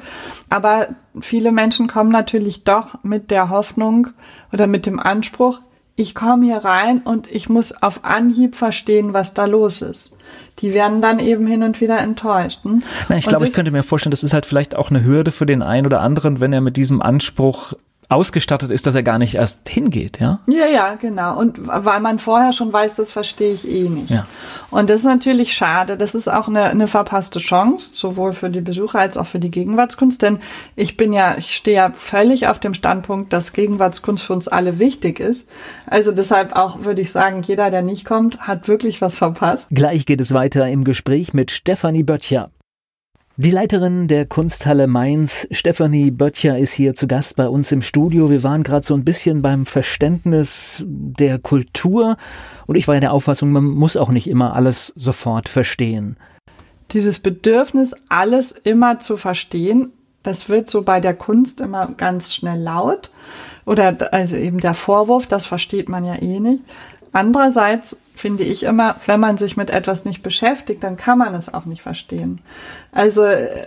Aber 0.49 0.89
viele 1.19 1.51
Menschen 1.51 1.87
kommen 1.87 2.11
natürlich 2.11 2.63
doch 2.63 3.03
mit 3.03 3.31
der 3.31 3.49
Hoffnung 3.49 4.07
oder 4.51 4.67
mit 4.67 4.85
dem 4.85 4.99
Anspruch, 4.99 5.59
ich 5.99 6.13
komme 6.13 6.45
hier 6.45 6.57
rein 6.57 6.99
und 6.99 7.29
ich 7.29 7.49
muss 7.49 7.81
auf 7.81 8.05
Anhieb 8.05 8.55
verstehen, 8.55 9.13
was 9.13 9.33
da 9.33 9.45
los 9.45 9.81
ist. 9.81 10.15
Die 10.59 10.75
werden 10.75 11.01
dann 11.01 11.17
eben 11.17 11.47
hin 11.47 11.63
und 11.63 11.81
wieder 11.81 11.97
enttäuscht. 11.97 12.63
Hm? 12.63 12.83
Ich 13.17 13.25
glaube, 13.25 13.47
ich 13.47 13.53
könnte 13.53 13.71
mir 13.71 13.81
vorstellen, 13.81 14.11
das 14.11 14.23
ist 14.23 14.31
halt 14.31 14.45
vielleicht 14.45 14.75
auch 14.75 14.91
eine 14.91 15.03
Hürde 15.03 15.31
für 15.31 15.47
den 15.47 15.63
einen 15.63 15.87
oder 15.87 16.01
anderen, 16.01 16.39
wenn 16.39 16.53
er 16.53 16.61
mit 16.61 16.77
diesem 16.77 17.01
Anspruch 17.01 17.73
ausgestattet 18.09 18.71
ist, 18.71 18.87
dass 18.87 18.95
er 18.95 19.03
gar 19.03 19.19
nicht 19.19 19.35
erst 19.35 19.67
hingeht, 19.67 20.19
ja? 20.19 20.39
Ja, 20.47 20.65
ja, 20.65 20.95
genau. 20.95 21.37
Und 21.37 21.59
weil 21.67 21.99
man 21.99 22.19
vorher 22.19 22.53
schon 22.53 22.71
weiß, 22.71 22.95
das 22.95 23.11
verstehe 23.11 23.53
ich 23.53 23.67
eh 23.67 23.89
nicht. 23.89 24.11
Ja. 24.11 24.25
Und 24.71 24.89
das 24.89 25.01
ist 25.01 25.05
natürlich 25.05 25.53
schade. 25.53 25.97
Das 25.97 26.15
ist 26.15 26.29
auch 26.29 26.47
eine, 26.47 26.63
eine 26.63 26.87
verpasste 26.87 27.39
Chance, 27.39 27.89
sowohl 27.93 28.31
für 28.31 28.49
die 28.49 28.61
Besucher 28.61 28.99
als 28.99 29.17
auch 29.17 29.25
für 29.25 29.39
die 29.39 29.51
Gegenwartskunst. 29.51 30.21
Denn 30.21 30.39
ich 30.75 30.95
bin 30.95 31.11
ja, 31.11 31.37
ich 31.37 31.55
stehe 31.55 31.77
ja 31.77 31.91
völlig 31.91 32.47
auf 32.47 32.59
dem 32.59 32.73
Standpunkt, 32.73 33.33
dass 33.33 33.51
Gegenwartskunst 33.51 34.23
für 34.23 34.33
uns 34.33 34.47
alle 34.47 34.79
wichtig 34.79 35.19
ist. 35.19 35.49
Also 35.85 36.13
deshalb 36.13 36.55
auch 36.55 36.85
würde 36.85 37.01
ich 37.01 37.11
sagen, 37.11 37.41
jeder, 37.41 37.71
der 37.71 37.81
nicht 37.81 38.05
kommt, 38.05 38.39
hat 38.39 38.69
wirklich 38.69 39.01
was 39.01 39.17
verpasst. 39.17 39.67
Gleich 39.71 40.05
geht 40.05 40.21
es 40.21 40.33
weiter 40.33 40.67
im 40.67 40.85
Gespräch 40.85 41.33
mit 41.33 41.51
Stefanie 41.51 42.03
Böttcher. 42.03 42.51
Die 43.39 43.51
Leiterin 43.51 44.07
der 44.07 44.25
Kunsthalle 44.25 44.87
Mainz, 44.87 45.47
Stefanie 45.51 46.09
Böttcher, 46.09 46.57
ist 46.57 46.73
hier 46.73 46.95
zu 46.95 47.05
Gast 47.05 47.35
bei 47.35 47.47
uns 47.47 47.71
im 47.71 47.83
Studio. 47.83 48.31
Wir 48.31 48.41
waren 48.41 48.63
gerade 48.63 48.83
so 48.83 48.95
ein 48.95 49.05
bisschen 49.05 49.43
beim 49.43 49.67
Verständnis 49.67 50.83
der 50.87 51.37
Kultur 51.37 52.17
und 52.65 52.77
ich 52.77 52.87
war 52.87 52.95
ja 52.95 53.01
der 53.01 53.13
Auffassung, 53.13 53.51
man 53.51 53.65
muss 53.65 53.95
auch 53.95 54.09
nicht 54.09 54.27
immer 54.27 54.55
alles 54.55 54.91
sofort 54.95 55.49
verstehen. 55.49 56.17
Dieses 56.89 57.19
Bedürfnis, 57.19 57.93
alles 58.09 58.53
immer 58.53 58.99
zu 59.01 59.17
verstehen, 59.17 59.91
das 60.23 60.49
wird 60.49 60.67
so 60.67 60.81
bei 60.81 60.99
der 60.99 61.13
Kunst 61.13 61.61
immer 61.61 61.89
ganz 61.95 62.33
schnell 62.33 62.59
laut. 62.59 63.11
Oder 63.65 64.13
also 64.13 64.35
eben 64.35 64.59
der 64.59 64.73
Vorwurf, 64.73 65.27
das 65.27 65.45
versteht 65.45 65.89
man 65.89 66.03
ja 66.05 66.15
eh 66.15 66.39
nicht. 66.39 66.63
Andererseits 67.17 67.99
finde 68.13 68.43
ich 68.43 68.61
immer, 68.61 68.95
wenn 69.07 69.19
man 69.19 69.39
sich 69.39 69.57
mit 69.57 69.71
etwas 69.71 70.05
nicht 70.05 70.21
beschäftigt, 70.21 70.83
dann 70.83 70.97
kann 70.97 71.17
man 71.17 71.33
es 71.33 71.51
auch 71.51 71.65
nicht 71.65 71.81
verstehen. 71.81 72.41
Also 72.91 73.23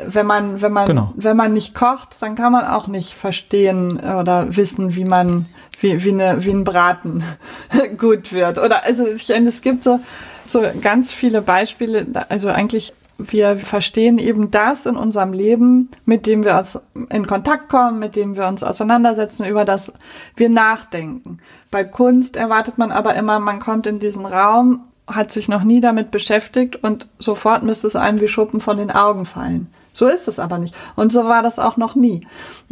wenn 0.06 0.24
man, 0.24 0.62
wenn 0.62 0.70
man, 0.70 0.86
genau. 0.86 1.12
wenn 1.16 1.36
man 1.36 1.52
nicht 1.52 1.74
kocht, 1.74 2.10
dann 2.20 2.36
kann 2.36 2.52
man 2.52 2.64
auch 2.64 2.86
nicht 2.86 3.12
verstehen 3.12 3.98
oder 3.98 4.56
wissen, 4.56 4.94
wie 4.94 5.04
man, 5.04 5.46
wie, 5.80 6.04
wie, 6.04 6.12
eine, 6.12 6.44
wie 6.44 6.50
ein 6.50 6.62
Braten 6.62 7.24
gut 7.98 8.32
wird. 8.32 8.60
Oder 8.60 8.84
also 8.84 9.04
ich, 9.04 9.28
es 9.28 9.62
gibt 9.62 9.82
so, 9.82 9.98
so 10.46 10.62
ganz 10.80 11.10
viele 11.10 11.42
Beispiele, 11.42 12.06
also 12.28 12.50
eigentlich 12.50 12.92
wir 13.26 13.56
verstehen 13.56 14.18
eben 14.18 14.50
das 14.50 14.86
in 14.86 14.96
unserem 14.96 15.32
Leben, 15.32 15.90
mit 16.04 16.26
dem 16.26 16.44
wir 16.44 16.56
uns 16.56 16.80
in 17.10 17.26
Kontakt 17.26 17.68
kommen, 17.68 17.98
mit 17.98 18.16
dem 18.16 18.36
wir 18.36 18.46
uns 18.46 18.62
auseinandersetzen, 18.62 19.46
über 19.46 19.64
das 19.64 19.92
wir 20.36 20.48
nachdenken. 20.48 21.38
Bei 21.70 21.84
Kunst 21.84 22.36
erwartet 22.36 22.78
man 22.78 22.92
aber 22.92 23.14
immer, 23.14 23.40
man 23.40 23.60
kommt 23.60 23.86
in 23.86 23.98
diesen 23.98 24.26
Raum, 24.26 24.86
hat 25.06 25.32
sich 25.32 25.48
noch 25.48 25.64
nie 25.64 25.80
damit 25.80 26.10
beschäftigt 26.10 26.76
und 26.76 27.08
sofort 27.18 27.62
müsste 27.62 27.86
es 27.86 27.96
einem 27.96 28.20
wie 28.20 28.28
Schuppen 28.28 28.60
von 28.60 28.76
den 28.76 28.90
Augen 28.90 29.24
fallen. 29.24 29.68
So 29.92 30.06
ist 30.06 30.28
es 30.28 30.38
aber 30.38 30.58
nicht. 30.58 30.74
Und 30.96 31.12
so 31.12 31.24
war 31.24 31.42
das 31.42 31.58
auch 31.58 31.76
noch 31.76 31.94
nie. 31.94 32.26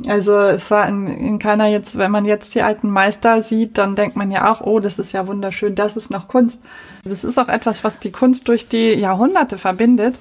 Also 0.07 0.35
es 0.39 0.71
war 0.71 0.89
in, 0.89 1.07
in 1.09 1.39
keiner 1.39 1.67
jetzt, 1.67 1.99
wenn 1.99 2.11
man 2.11 2.25
jetzt 2.25 2.55
die 2.55 2.63
alten 2.63 2.91
Meister 2.91 3.43
sieht, 3.43 3.77
dann 3.77 3.97
denkt 3.97 4.17
man 4.17 4.31
ja 4.31 4.53
auch, 4.53 4.61
oh, 4.61 4.79
das 4.79 4.99
ist 4.99 5.13
ja 5.13 5.27
wunderschön, 5.27 5.75
das 5.75 5.97
ist 5.97 6.11
noch 6.11 6.29
Kunst. 6.29 6.63
Das 7.05 7.25
ist 7.25 7.39
auch 7.39 7.49
etwas, 7.49 7.83
was 7.83 7.99
die 7.99 8.13
Kunst 8.13 8.47
durch 8.49 8.69
die 8.69 8.95
Jahrhunderte 8.95 9.59
verbindet, 9.59 10.19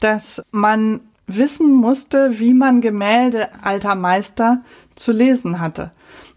dass 0.00 0.42
man 0.50 1.00
wissen 1.26 1.72
musste, 1.72 2.40
wie 2.40 2.54
man 2.54 2.80
Gemälde 2.80 3.48
alter 3.62 3.94
Meister 3.94 4.62
zu 4.96 5.12
lesen 5.12 5.60
hatte. 5.60 5.92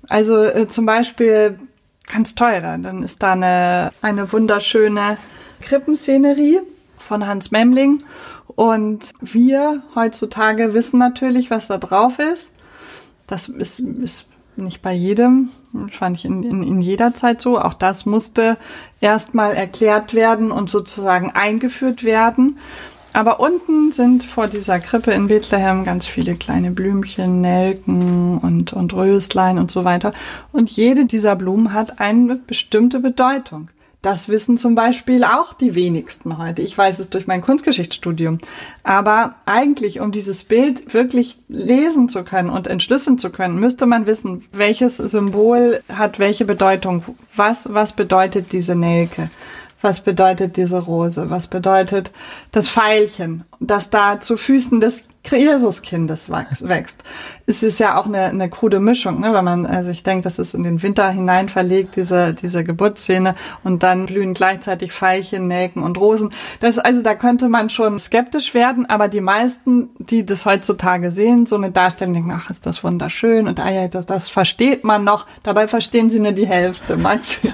Also 0.09 0.43
äh, 0.43 0.67
zum 0.67 0.85
Beispiel 0.85 1.59
ganz 2.11 2.35
teuer, 2.35 2.61
dann 2.61 3.03
ist 3.03 3.23
da 3.23 3.33
eine, 3.33 3.91
eine 4.01 4.31
wunderschöne 4.31 5.17
Krippenszenerie 5.61 6.61
von 6.97 7.25
Hans 7.25 7.51
Memling 7.51 8.03
und 8.55 9.11
wir 9.19 9.83
heutzutage 9.95 10.73
wissen 10.73 10.97
natürlich, 10.99 11.51
was 11.51 11.67
da 11.67 11.77
drauf 11.77 12.19
ist. 12.19 12.55
Das 13.27 13.49
ist, 13.49 13.79
ist 13.79 14.27
nicht 14.55 14.81
bei 14.81 14.93
jedem, 14.93 15.49
fand 15.91 16.17
ich 16.17 16.25
in, 16.25 16.43
in, 16.43 16.63
in 16.63 16.81
jeder 16.81 17.13
Zeit 17.13 17.41
so. 17.41 17.59
Auch 17.59 17.73
das 17.73 18.05
musste 18.05 18.57
erstmal 19.01 19.53
erklärt 19.53 20.13
werden 20.13 20.51
und 20.51 20.69
sozusagen 20.69 21.31
eingeführt 21.31 22.03
werden. 22.03 22.57
Aber 23.11 23.39
unten 23.39 23.93
sind 23.93 24.23
vor 24.23 24.47
dieser 24.47 24.79
Krippe 24.79 25.11
in 25.11 25.27
Bethlehem 25.27 25.85
ganz 25.85 26.05
viele 26.05 26.35
kleine 26.35 26.71
Blümchen, 26.71 27.41
Nelken 27.41 28.37
und, 28.39 28.73
und 28.73 28.93
Röslein 28.93 29.57
und 29.57 29.71
so 29.71 29.85
weiter. 29.85 30.13
Und 30.51 30.69
jede 30.69 31.05
dieser 31.05 31.35
Blumen 31.35 31.73
hat 31.73 31.99
eine 31.99 32.35
bestimmte 32.35 32.99
Bedeutung. 32.99 33.69
Das 34.05 34.29
wissen 34.29 34.59
zum 34.59 34.75
Beispiel 34.75 35.23
auch 35.23 35.55
die 35.55 35.73
wenigsten 35.73 36.37
heute. 36.37 36.61
Ich 36.61 36.77
weiß 36.77 36.99
es 36.99 37.09
durch 37.09 37.25
mein 37.25 37.41
Kunstgeschichtsstudium. 37.41 38.37
Aber 38.83 39.33
eigentlich, 39.47 39.99
um 39.99 40.11
dieses 40.11 40.43
Bild 40.43 40.93
wirklich 40.93 41.39
lesen 41.47 42.07
zu 42.07 42.23
können 42.23 42.51
und 42.51 42.67
entschlüsseln 42.67 43.17
zu 43.17 43.31
können, 43.31 43.59
müsste 43.59 43.87
man 43.87 44.05
wissen, 44.05 44.45
welches 44.51 44.97
Symbol 44.97 45.81
hat 45.91 46.19
welche 46.19 46.45
Bedeutung. 46.45 47.03
Was, 47.35 47.73
was 47.73 47.93
bedeutet 47.93 48.51
diese 48.51 48.75
Nelke? 48.75 49.31
was 49.81 50.01
bedeutet 50.01 50.57
diese 50.57 50.79
Rose, 50.79 51.29
was 51.29 51.47
bedeutet 51.47 52.11
das 52.51 52.69
Pfeilchen, 52.69 53.43
das 53.59 53.89
da 53.89 54.19
zu 54.19 54.37
Füßen 54.37 54.79
des 54.79 55.03
Jesuskindes 55.31 56.29
wächst. 56.29 57.03
Es 57.47 57.63
ist 57.63 57.79
ja 57.79 57.99
auch 57.99 58.05
eine, 58.05 58.25
eine 58.25 58.49
krude 58.49 58.79
Mischung, 58.79 59.21
ne? 59.21 59.33
wenn 59.33 59.45
man, 59.45 59.65
also 59.65 59.89
ich 59.89 60.03
denke, 60.03 60.23
das 60.23 60.39
ist 60.39 60.53
in 60.53 60.63
den 60.63 60.81
Winter 60.81 61.09
hinein 61.09 61.49
verlegt, 61.49 61.95
diese, 61.95 62.33
diese 62.33 62.63
Geburtsszene 62.63 63.35
und 63.63 63.83
dann 63.83 64.05
blühen 64.05 64.33
gleichzeitig 64.33 64.91
Veilchen, 64.91 65.47
Nelken 65.47 65.83
und 65.83 65.97
Rosen. 65.97 66.31
Das, 66.59 66.79
also 66.79 67.01
da 67.01 67.15
könnte 67.15 67.49
man 67.49 67.69
schon 67.69 67.99
skeptisch 67.99 68.53
werden, 68.53 68.87
aber 68.87 69.07
die 69.07 69.21
meisten, 69.21 69.89
die 69.99 70.25
das 70.25 70.45
heutzutage 70.45 71.11
sehen, 71.11 71.45
so 71.45 71.55
eine 71.55 71.71
Darstellung 71.71 72.13
denken, 72.13 72.31
ach, 72.31 72.49
ist 72.49 72.65
das 72.65 72.83
wunderschön 72.83 73.47
und 73.47 73.59
ah 73.59 73.71
ja, 73.71 73.87
das, 73.87 74.05
das 74.05 74.29
versteht 74.29 74.83
man 74.83 75.03
noch. 75.03 75.25
Dabei 75.43 75.67
verstehen 75.67 76.09
sie 76.09 76.19
nur 76.19 76.33
die 76.33 76.47
Hälfte, 76.47 76.97
manche. 76.97 77.53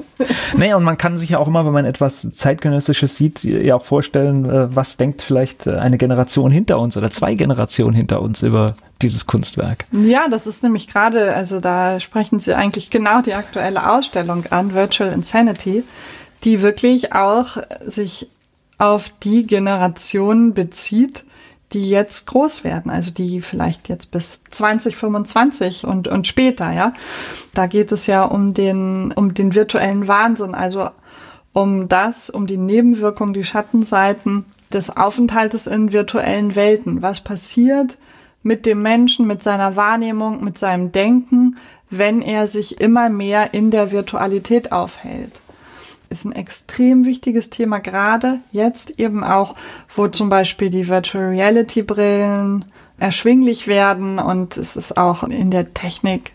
naja, 0.56 0.76
und 0.76 0.84
man 0.84 0.98
kann 0.98 1.18
sich 1.18 1.30
ja 1.30 1.38
auch 1.38 1.48
immer, 1.48 1.64
wenn 1.64 1.72
man 1.72 1.84
etwas 1.84 2.28
zeitgenössisches 2.32 3.16
sieht, 3.16 3.42
ja 3.44 3.74
auch 3.74 3.84
vorstellen, 3.84 4.48
äh, 4.48 4.74
was 4.74 4.96
denkt 4.96 5.22
vielleicht 5.22 5.41
äh, 5.66 5.76
eine 5.76 5.98
Generation 5.98 6.50
hinter 6.50 6.78
uns 6.78 6.96
oder 6.96 7.10
zwei 7.10 7.34
Generationen 7.34 7.94
hinter 7.94 8.22
uns 8.22 8.42
über 8.42 8.74
dieses 9.00 9.26
Kunstwerk. 9.26 9.86
Ja, 9.92 10.28
das 10.28 10.46
ist 10.46 10.62
nämlich 10.62 10.88
gerade, 10.88 11.34
also 11.34 11.60
da 11.60 12.00
sprechen 12.00 12.38
Sie 12.38 12.54
eigentlich 12.54 12.90
genau 12.90 13.20
die 13.20 13.34
aktuelle 13.34 13.90
Ausstellung 13.90 14.46
an, 14.50 14.74
Virtual 14.74 15.12
Insanity, 15.12 15.84
die 16.44 16.62
wirklich 16.62 17.12
auch 17.12 17.56
sich 17.84 18.28
auf 18.78 19.12
die 19.22 19.46
Generation 19.46 20.54
bezieht, 20.54 21.24
die 21.72 21.88
jetzt 21.88 22.26
groß 22.26 22.64
werden, 22.64 22.90
also 22.90 23.10
die 23.10 23.40
vielleicht 23.40 23.88
jetzt 23.88 24.10
bis 24.10 24.42
2025 24.50 25.86
und, 25.86 26.08
und 26.08 26.26
später, 26.26 26.70
ja. 26.72 26.92
Da 27.54 27.66
geht 27.66 27.92
es 27.92 28.06
ja 28.06 28.24
um 28.24 28.54
den, 28.54 29.12
um 29.12 29.34
den 29.34 29.54
virtuellen 29.54 30.08
Wahnsinn, 30.08 30.54
also 30.54 30.90
um 31.52 31.88
das, 31.88 32.30
um 32.30 32.46
die 32.46 32.56
Nebenwirkungen, 32.56 33.34
die 33.34 33.44
Schattenseiten 33.44 34.44
des 34.74 34.96
Aufenthaltes 34.96 35.66
in 35.66 35.92
virtuellen 35.92 36.54
Welten. 36.54 37.02
Was 37.02 37.20
passiert 37.20 37.98
mit 38.42 38.66
dem 38.66 38.82
Menschen, 38.82 39.26
mit 39.26 39.42
seiner 39.42 39.76
Wahrnehmung, 39.76 40.42
mit 40.42 40.58
seinem 40.58 40.92
Denken, 40.92 41.56
wenn 41.90 42.22
er 42.22 42.46
sich 42.46 42.80
immer 42.80 43.08
mehr 43.08 43.54
in 43.54 43.70
der 43.70 43.90
Virtualität 43.90 44.72
aufhält? 44.72 45.40
Ist 46.10 46.24
ein 46.24 46.32
extrem 46.32 47.04
wichtiges 47.04 47.50
Thema, 47.50 47.78
gerade 47.78 48.40
jetzt 48.50 48.98
eben 48.98 49.24
auch, 49.24 49.54
wo 49.94 50.08
zum 50.08 50.28
Beispiel 50.28 50.68
die 50.68 50.88
Virtual 50.88 51.28
Reality 51.28 51.82
Brillen 51.82 52.66
erschwinglich 52.98 53.66
werden 53.66 54.18
und 54.18 54.56
es 54.56 54.76
ist 54.76 54.96
auch 54.96 55.24
in 55.24 55.50
der 55.50 55.74
Technik 55.74 56.32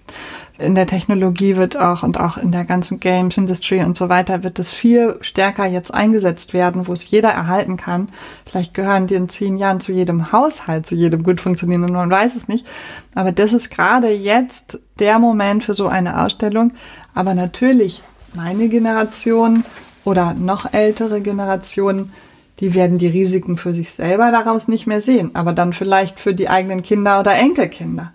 in 0.60 0.76
der 0.76 0.88
Technologie 0.88 1.56
wird 1.56 1.78
auch 1.78 2.04
und 2.04 2.20
auch 2.20 2.38
in 2.38 2.52
der 2.52 2.66
ganzen 2.66 3.00
Games 3.00 3.38
Industry 3.38 3.84
und 3.84 3.96
so 3.96 4.10
weiter 4.10 4.44
wird 4.44 4.58
es 4.60 4.72
viel 4.72 5.18
stärker 5.22 5.66
jetzt 5.66 5.94
eingesetzt 5.94 6.54
werden, 6.54 6.88
wo 6.88 6.94
es 6.94 7.10
jeder 7.10 7.30
erhalten 7.30 7.78
kann. 7.78 8.08
Vielleicht 8.46 8.74
gehören 8.74 9.08
die 9.08 9.16
in 9.16 9.30
zehn 9.30 9.58
Jahren 9.58 9.80
zu 9.80 9.92
jedem 9.92 10.32
Haushalt, 10.32 10.86
zu 10.86 10.96
jedem 10.96 11.24
gut 11.24 11.42
funktionierenden, 11.42 11.96
man 11.96 12.10
weiß 12.10 12.36
es 12.36 12.48
nicht. 12.48 12.66
Aber 13.14 13.32
das 13.32 13.54
ist 13.54 13.70
gerade 13.70 14.10
jetzt 14.10 14.80
der 15.00 15.20
Moment 15.20 15.64
für 15.64 15.74
so 15.74 15.88
eine 15.88 16.24
Ausstellung. 16.24 16.74
Aber 17.14 17.36
natürlich 17.36 18.02
meine 18.36 18.68
Generation 18.68 19.64
oder 20.06 20.34
noch 20.34 20.74
ältere 20.74 21.22
Generationen, 21.22 22.14
die 22.60 22.74
werden 22.74 22.98
die 22.98 23.08
Risiken 23.08 23.58
für 23.58 23.74
sich 23.74 23.92
selber 23.92 24.32
daraus 24.32 24.68
nicht 24.68 24.88
mehr 24.88 25.02
sehen, 25.02 25.32
aber 25.36 25.54
dann 25.54 25.74
vielleicht 25.74 26.20
für 26.20 26.34
die 26.34 26.50
eigenen 26.50 26.82
Kinder 26.82 27.20
oder 27.20 27.36
Enkelkinder. 27.36 28.14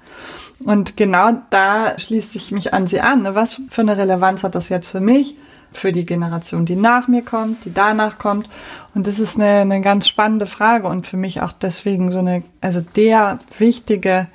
Und 0.64 0.96
genau 0.96 1.32
da 1.50 1.98
schließe 1.98 2.38
ich 2.38 2.52
mich 2.52 2.72
an 2.74 2.86
Sie 2.86 3.00
an. 3.00 3.22
Ne? 3.22 3.34
Was 3.34 3.60
für 3.70 3.82
eine 3.82 3.96
Relevanz 3.96 4.44
hat 4.44 4.54
das 4.54 4.68
jetzt 4.68 4.88
für 4.88 5.00
mich, 5.00 5.36
für 5.72 5.92
die 5.92 6.06
Generation, 6.06 6.66
die 6.66 6.76
nach 6.76 7.08
mir 7.08 7.22
kommt, 7.22 7.64
die 7.64 7.72
danach 7.72 8.18
kommt? 8.18 8.48
Und 8.94 9.06
das 9.06 9.18
ist 9.18 9.36
eine, 9.36 9.60
eine 9.60 9.80
ganz 9.80 10.08
spannende 10.08 10.46
Frage 10.46 10.88
und 10.88 11.06
für 11.06 11.16
mich 11.16 11.40
auch 11.40 11.52
deswegen 11.52 12.12
so 12.12 12.18
eine, 12.18 12.42
also 12.60 12.80
der 12.80 13.38
wichtige, 13.58 14.28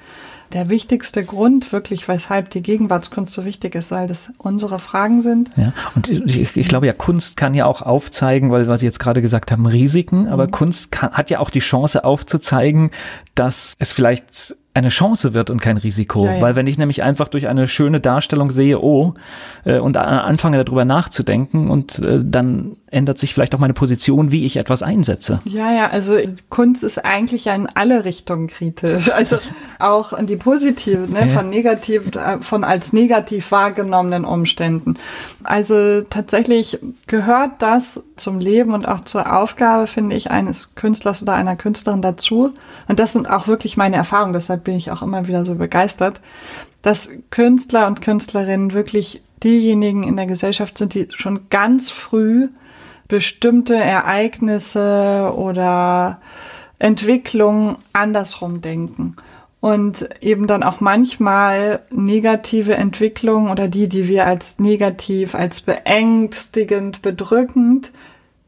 der 0.54 0.70
wichtigste 0.70 1.24
Grund 1.24 1.72
wirklich, 1.72 2.08
weshalb 2.08 2.50
die 2.50 2.62
Gegenwartskunst 2.62 3.34
so 3.34 3.46
wichtig 3.46 3.76
ist, 3.76 3.92
weil 3.92 4.08
das 4.08 4.34
unsere 4.38 4.80
Fragen 4.80 5.22
sind. 5.22 5.50
Ja, 5.58 5.74
und 5.96 6.10
ich, 6.10 6.56
ich 6.56 6.68
glaube 6.68 6.88
ja, 6.88 6.94
Kunst 6.94 7.38
kann 7.38 7.54
ja 7.54 7.66
auch 7.66 7.82
aufzeigen, 7.82 8.50
weil 8.50 8.68
was 8.68 8.80
Sie 8.80 8.86
jetzt 8.86 9.00
gerade 9.00 9.22
gesagt 9.22 9.52
haben, 9.52 9.66
Risiken, 9.66 10.28
aber 10.28 10.48
mhm. 10.48 10.52
Kunst 10.52 10.92
kann, 10.92 11.12
hat 11.12 11.30
ja 11.30 11.40
auch 11.40 11.50
die 11.50 11.60
Chance 11.60 12.04
aufzuzeigen, 12.04 12.92
dass 13.36 13.76
es 13.80 13.92
vielleicht 13.92 14.56
eine 14.78 14.90
Chance 14.90 15.34
wird 15.34 15.50
und 15.50 15.60
kein 15.60 15.78
Risiko. 15.78 16.26
Ja, 16.26 16.36
ja. 16.36 16.42
Weil 16.42 16.56
wenn 16.56 16.68
ich 16.68 16.78
nämlich 16.78 17.02
einfach 17.02 17.28
durch 17.28 17.48
eine 17.48 17.68
schöne 17.68 18.00
Darstellung 18.00 18.52
sehe, 18.52 18.80
oh, 18.80 19.16
äh, 19.66 19.80
und 19.80 19.98
anfange 19.98 20.64
darüber 20.64 20.86
nachzudenken 20.86 21.70
und 21.70 22.00
äh, 22.00 22.20
dann 22.24 22.78
ändert 22.90 23.18
sich 23.18 23.34
vielleicht 23.34 23.54
auch 23.54 23.60
meine 23.60 23.74
Position, 23.74 24.32
wie 24.32 24.46
ich 24.46 24.58
etwas 24.58 24.84
einsetze. 24.84 25.42
Ja, 25.46 25.74
ja, 25.74 25.88
also 25.88 26.18
Kunst 26.50 26.84
ist 26.84 27.04
eigentlich 27.04 27.46
ja 27.46 27.56
in 27.56 27.68
alle 27.74 28.06
Richtungen 28.06 28.48
kritisch. 28.48 29.12
Also 29.18 29.40
auch 29.80 30.14
in 30.14 30.28
die 30.28 30.36
positive, 30.36 31.12
ne, 31.12 31.28
von 31.28 31.50
negativ, 31.50 32.16
äh, 32.16 32.40
von 32.40 32.64
als 32.64 32.94
negativ 32.94 33.52
wahrgenommenen 33.52 34.26
Umständen. 34.26 34.98
Also 35.48 36.02
tatsächlich 36.02 36.78
gehört 37.08 37.62
das 37.62 38.04
zum 38.18 38.40
Leben 38.40 38.74
und 38.74 38.86
auch 38.86 39.02
zur 39.02 39.34
Aufgabe, 39.34 39.88
finde 39.88 40.18
ich, 40.18 40.30
eines 40.30 40.76
Künstlers 40.76 41.22
oder 41.22 41.36
einer 41.36 41.56
Künstlerin 41.56 42.02
dazu. 42.02 42.54
Und 42.90 43.00
das 43.00 43.14
sind 43.14 43.30
auch 43.30 43.48
wirklich 43.48 43.78
meine 43.78 43.96
Erfahrungen, 43.96 44.34
deshalb 44.34 44.66
bin 44.66 44.76
ich 44.76 44.92
auch 44.92 45.02
immer 45.02 45.28
wieder 45.30 45.46
so 45.46 45.56
begeistert, 45.56 46.20
dass 46.82 47.10
Künstler 47.30 47.88
und 47.88 48.02
Künstlerinnen 48.02 48.74
wirklich 48.74 49.24
diejenigen 49.42 50.04
in 50.04 50.18
der 50.18 50.26
Gesellschaft 50.26 50.78
sind, 50.78 50.94
die 50.94 51.08
schon 51.12 51.50
ganz 51.50 51.90
früh 51.90 52.50
bestimmte 53.08 53.76
Ereignisse 53.76 55.32
oder 55.34 56.20
Entwicklungen 56.78 57.78
andersrum 57.94 58.60
denken 58.60 59.16
und 59.68 60.08
eben 60.22 60.48
dann 60.48 60.64
auch 60.64 60.80
manchmal 60.80 61.82
negative 61.92 62.76
Entwicklungen 62.76 63.52
oder 63.52 63.68
die, 63.68 63.90
die 63.90 64.08
wir 64.08 64.26
als 64.26 64.60
negativ, 64.60 65.36
als 65.36 65.60
beängstigend, 65.60 67.02
bedrückend 67.02 67.92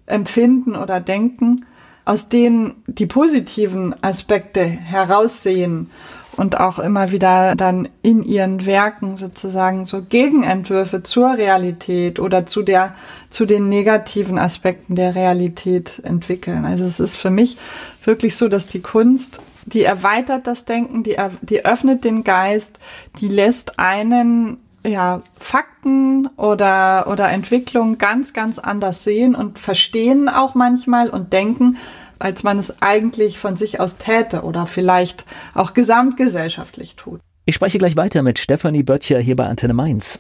empfinden 0.06 0.78
oder 0.78 1.02
denken, 1.02 1.66
aus 2.06 2.30
denen 2.30 2.76
die 2.88 3.06
positiven 3.06 4.02
Aspekte 4.02 4.64
heraussehen 4.64 5.90
und 6.38 6.58
auch 6.58 6.80
immer 6.80 7.12
wieder 7.12 7.54
dann 7.56 7.90
in 8.02 8.24
ihren 8.24 8.66
Werken 8.66 9.18
sozusagen 9.18 9.88
so 9.88 10.02
Gegenentwürfe 10.02 11.04
zur 11.04 11.34
Realität 11.34 12.18
oder 12.18 12.46
zu 12.46 12.64
der, 12.64 12.96
zu 13.30 13.46
den 13.46 13.68
negativen 13.68 14.40
Aspekten 14.40 14.96
der 14.96 15.16
Realität 15.16 16.00
entwickeln. 16.04 16.64
Also 16.64 16.86
es 16.86 17.02
ist 17.02 17.18
für 17.18 17.30
mich 17.30 17.58
wirklich 18.06 18.38
so, 18.38 18.48
dass 18.48 18.68
die 18.68 18.80
Kunst, 18.80 19.42
die 19.70 19.84
erweitert 19.84 20.48
das 20.48 20.66
Denken, 20.66 21.04
die, 21.04 21.18
die 21.42 21.66
öffnet 21.66 22.04
den 22.04 22.24
Geist, 22.24 22.80
die 23.20 23.28
lässt 23.28 23.80
einen 23.80 24.58
ja, 24.86 25.22
Fakten 25.38 26.28
oder, 26.38 27.08
oder 27.10 27.30
Entwicklungen 27.30 27.98
ganz, 27.98 28.34
ganz 28.34 28.60
anders 28.60 29.04
sehen 29.04 29.36
und 29.36 29.60
verstehen 29.60 30.30
auch 30.30 30.56
manchmal 30.56 31.10
und 31.10 31.34
denken, 31.34 31.78
als 32.18 32.44
man 32.44 32.58
es 32.58 32.82
eigentlich 32.82 33.40
von 33.40 33.56
sich 33.56 33.80
aus 33.80 33.98
täte 33.98 34.44
oder 34.44 34.66
vielleicht 34.66 35.26
auch 35.54 35.74
gesamtgesellschaftlich 35.74 36.96
tut. 36.96 37.22
Ich 37.46 37.56
spreche 37.56 37.78
gleich 37.78 37.96
weiter 37.96 38.22
mit 38.22 38.40
Stefanie 38.40 38.84
Böttcher 38.84 39.20
hier 39.20 39.36
bei 39.36 39.48
Antenne 39.48 39.74
Mainz. 39.74 40.20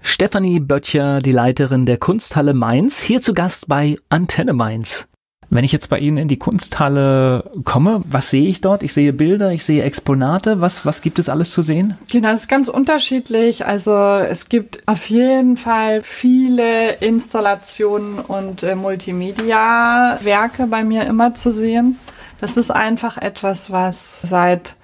Stefanie 0.00 0.60
Böttcher, 0.60 1.20
die 1.20 1.32
Leiterin 1.32 1.86
der 1.86 1.96
Kunsthalle 1.96 2.52
Mainz, 2.52 3.00
hier 3.00 3.22
zu 3.22 3.32
Gast 3.32 3.68
bei 3.68 3.96
Antenne 4.08 4.52
Mainz. 4.52 5.06
Wenn 5.50 5.64
ich 5.64 5.72
jetzt 5.72 5.88
bei 5.88 5.98
Ihnen 5.98 6.16
in 6.16 6.28
die 6.28 6.38
Kunsthalle 6.38 7.50
komme, 7.64 8.02
was 8.10 8.30
sehe 8.30 8.48
ich 8.48 8.60
dort? 8.60 8.82
Ich 8.82 8.92
sehe 8.92 9.12
Bilder, 9.12 9.52
ich 9.52 9.64
sehe 9.64 9.82
Exponate. 9.82 10.60
Was, 10.60 10.84
was 10.86 11.02
gibt 11.02 11.18
es 11.18 11.28
alles 11.28 11.50
zu 11.50 11.62
sehen? 11.62 11.96
Genau, 12.10 12.30
das 12.30 12.42
ist 12.42 12.48
ganz 12.48 12.68
unterschiedlich. 12.68 13.66
Also 13.66 13.94
es 13.94 14.48
gibt 14.48 14.82
auf 14.86 15.08
jeden 15.10 15.56
Fall 15.56 16.02
viele 16.02 16.92
Installationen 16.94 18.18
und 18.18 18.62
äh, 18.62 18.74
Multimedia-Werke 18.74 20.66
bei 20.66 20.84
mir 20.84 21.04
immer 21.04 21.34
zu 21.34 21.52
sehen. 21.52 21.98
Das 22.40 22.56
ist 22.56 22.70
einfach 22.70 23.16
etwas, 23.16 23.70
was 23.70 24.20
seit 24.22 24.76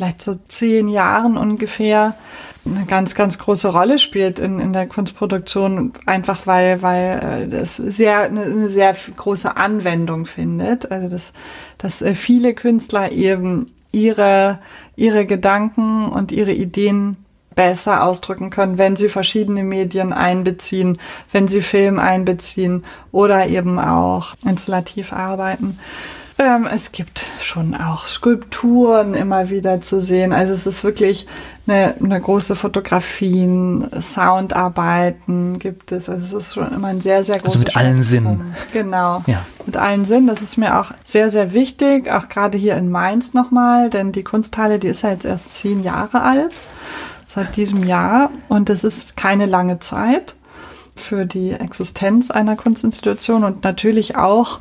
vielleicht 0.00 0.22
so 0.22 0.38
zehn 0.48 0.88
Jahren 0.88 1.36
ungefähr 1.36 2.14
eine 2.64 2.86
ganz, 2.86 3.14
ganz 3.14 3.38
große 3.38 3.68
Rolle 3.68 3.98
spielt 3.98 4.38
in, 4.38 4.58
in 4.58 4.72
der 4.72 4.86
Kunstproduktion, 4.86 5.92
einfach 6.06 6.46
weil, 6.46 6.80
weil 6.80 7.20
äh, 7.22 7.48
das 7.48 7.76
sehr, 7.76 8.20
eine, 8.20 8.44
eine 8.44 8.70
sehr 8.70 8.96
große 9.16 9.58
Anwendung 9.58 10.24
findet. 10.24 10.90
Also 10.90 11.10
dass, 11.10 11.34
dass 11.76 12.00
äh, 12.00 12.14
viele 12.14 12.54
Künstler 12.54 13.12
eben 13.12 13.66
ihre, 13.92 14.58
ihre 14.96 15.26
Gedanken 15.26 16.08
und 16.08 16.32
ihre 16.32 16.52
Ideen 16.52 17.18
besser 17.54 18.02
ausdrücken 18.02 18.48
können, 18.48 18.78
wenn 18.78 18.96
sie 18.96 19.10
verschiedene 19.10 19.64
Medien 19.64 20.14
einbeziehen, 20.14 20.98
wenn 21.30 21.46
sie 21.46 21.60
Film 21.60 21.98
einbeziehen 21.98 22.84
oder 23.12 23.48
eben 23.48 23.78
auch 23.78 24.32
installativ 24.46 25.12
arbeiten. 25.12 25.78
Ähm, 26.40 26.66
es 26.66 26.90
gibt 26.90 27.22
schon 27.42 27.74
auch 27.74 28.06
Skulpturen 28.06 29.12
immer 29.12 29.50
wieder 29.50 29.82
zu 29.82 30.00
sehen. 30.00 30.32
Also 30.32 30.54
es 30.54 30.66
ist 30.66 30.84
wirklich 30.84 31.26
eine, 31.66 31.94
eine 32.02 32.18
große 32.18 32.56
Fotografien, 32.56 33.86
Soundarbeiten 34.00 35.58
gibt 35.58 35.92
es. 35.92 36.08
Also 36.08 36.38
es 36.38 36.46
ist 36.46 36.54
schon 36.54 36.72
immer 36.72 36.88
ein 36.88 37.02
sehr, 37.02 37.24
sehr 37.24 37.40
großes. 37.40 37.56
Also 37.56 37.64
mit 37.66 37.76
allen 37.76 38.02
Sinnen. 38.02 38.54
Genau. 38.72 39.22
Ja. 39.26 39.42
Mit 39.66 39.76
allen 39.76 40.06
Sinnen. 40.06 40.28
Das 40.28 40.40
ist 40.40 40.56
mir 40.56 40.80
auch 40.80 40.92
sehr, 41.04 41.28
sehr 41.28 41.52
wichtig. 41.52 42.10
Auch 42.10 42.30
gerade 42.30 42.56
hier 42.56 42.74
in 42.74 42.90
Mainz 42.90 43.34
nochmal, 43.34 43.90
denn 43.90 44.10
die 44.12 44.24
Kunsthalle, 44.24 44.78
die 44.78 44.88
ist 44.88 45.02
ja 45.02 45.10
jetzt 45.10 45.26
erst 45.26 45.52
zehn 45.52 45.82
Jahre 45.82 46.22
alt. 46.22 46.54
Seit 47.26 47.56
diesem 47.56 47.84
Jahr. 47.84 48.30
Und 48.48 48.70
es 48.70 48.82
ist 48.82 49.14
keine 49.18 49.44
lange 49.44 49.78
Zeit 49.78 50.36
für 50.96 51.26
die 51.26 51.50
Existenz 51.50 52.30
einer 52.30 52.56
Kunstinstitution 52.56 53.44
und 53.44 53.62
natürlich 53.62 54.16
auch 54.16 54.58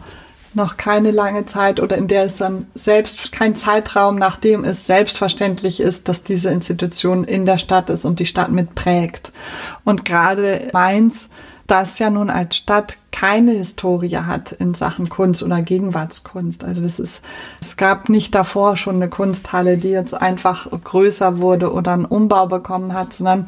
noch 0.54 0.78
keine 0.78 1.12
lange 1.12 1.45
Zeit 1.45 1.80
oder 1.80 1.97
in 1.97 2.08
der 2.08 2.24
es 2.24 2.36
dann 2.36 2.68
selbst 2.76 3.32
kein 3.32 3.56
Zeitraum, 3.56 4.16
nachdem 4.16 4.64
es 4.64 4.86
selbstverständlich 4.86 5.80
ist, 5.80 6.10
dass 6.10 6.24
diese 6.24 6.50
Institution 6.50 7.24
in 7.24 7.45
der 7.45 7.58
Stadt 7.58 7.89
ist 7.89 8.06
und 8.06 8.20
die 8.20 8.26
Stadt 8.26 8.52
mitprägt. 8.52 9.32
Und 9.84 10.06
gerade 10.06 10.70
Mainz, 10.74 11.30
das 11.70 11.99
ja 11.99 12.09
nun 12.09 12.30
als 12.30 12.57
Stadt 12.57 12.97
keine 13.11 13.51
Historie 13.51 14.17
hat 14.17 14.51
in 14.53 14.74
Sachen 14.76 15.09
Kunst 15.09 15.43
oder 15.43 15.61
Gegenwartskunst. 15.61 16.63
Also 16.63 16.82
das 16.82 16.99
ist, 16.99 17.24
es 17.61 17.76
gab 17.76 18.09
nicht 18.09 18.34
davor 18.34 18.78
schon 18.78 18.95
eine 18.95 19.09
Kunsthalle, 19.09 19.78
die 19.78 19.89
jetzt 19.89 20.13
einfach 20.13 20.70
größer 20.72 21.39
wurde 21.39 21.74
oder 21.74 21.93
einen 21.93 22.05
Umbau 22.05 22.47
bekommen 22.47 22.93
hat, 22.93 23.13
sondern 23.13 23.47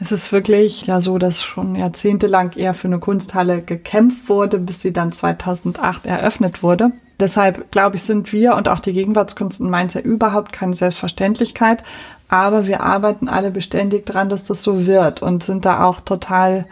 es 0.00 0.10
ist 0.10 0.32
wirklich 0.32 0.86
ja 0.86 1.00
so, 1.00 1.18
dass 1.18 1.42
schon 1.42 1.76
jahrzehntelang 1.76 2.52
eher 2.52 2.74
für 2.74 2.88
eine 2.88 2.98
Kunsthalle 2.98 3.62
gekämpft 3.62 4.28
wurde, 4.28 4.58
bis 4.58 4.80
sie 4.80 4.92
dann 4.92 5.12
2008 5.12 6.06
eröffnet 6.06 6.62
wurde. 6.62 6.92
Deshalb, 7.20 7.70
glaube 7.70 7.96
ich, 7.96 8.02
sind 8.02 8.32
wir 8.32 8.54
und 8.54 8.68
auch 8.68 8.80
die 8.80 8.94
Gegenwartskunst 8.94 9.60
in 9.60 9.68
Mainz 9.68 9.94
ja 9.94 10.00
überhaupt 10.00 10.52
keine 10.52 10.74
Selbstverständlichkeit. 10.74 11.82
Aber 12.30 12.66
wir 12.66 12.82
arbeiten 12.82 13.28
alle 13.28 13.50
beständig 13.50 14.06
dran, 14.06 14.28
dass 14.28 14.44
das 14.44 14.62
so 14.62 14.86
wird 14.86 15.20
und 15.20 15.42
sind 15.42 15.66
da 15.66 15.84
auch 15.84 16.00
total 16.00 16.64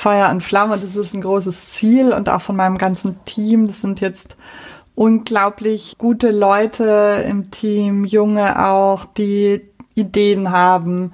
Feuer 0.00 0.30
und 0.30 0.42
Flamme. 0.42 0.78
Das 0.78 0.96
ist 0.96 1.12
ein 1.12 1.20
großes 1.20 1.72
Ziel 1.72 2.14
und 2.14 2.30
auch 2.30 2.40
von 2.40 2.56
meinem 2.56 2.78
ganzen 2.78 3.22
Team. 3.26 3.66
Das 3.66 3.82
sind 3.82 4.00
jetzt 4.00 4.36
unglaublich 4.94 5.96
gute 5.98 6.30
Leute 6.30 7.22
im 7.28 7.50
Team, 7.50 8.06
junge 8.06 8.66
auch, 8.66 9.04
die 9.04 9.60
Ideen 9.94 10.52
haben, 10.52 11.12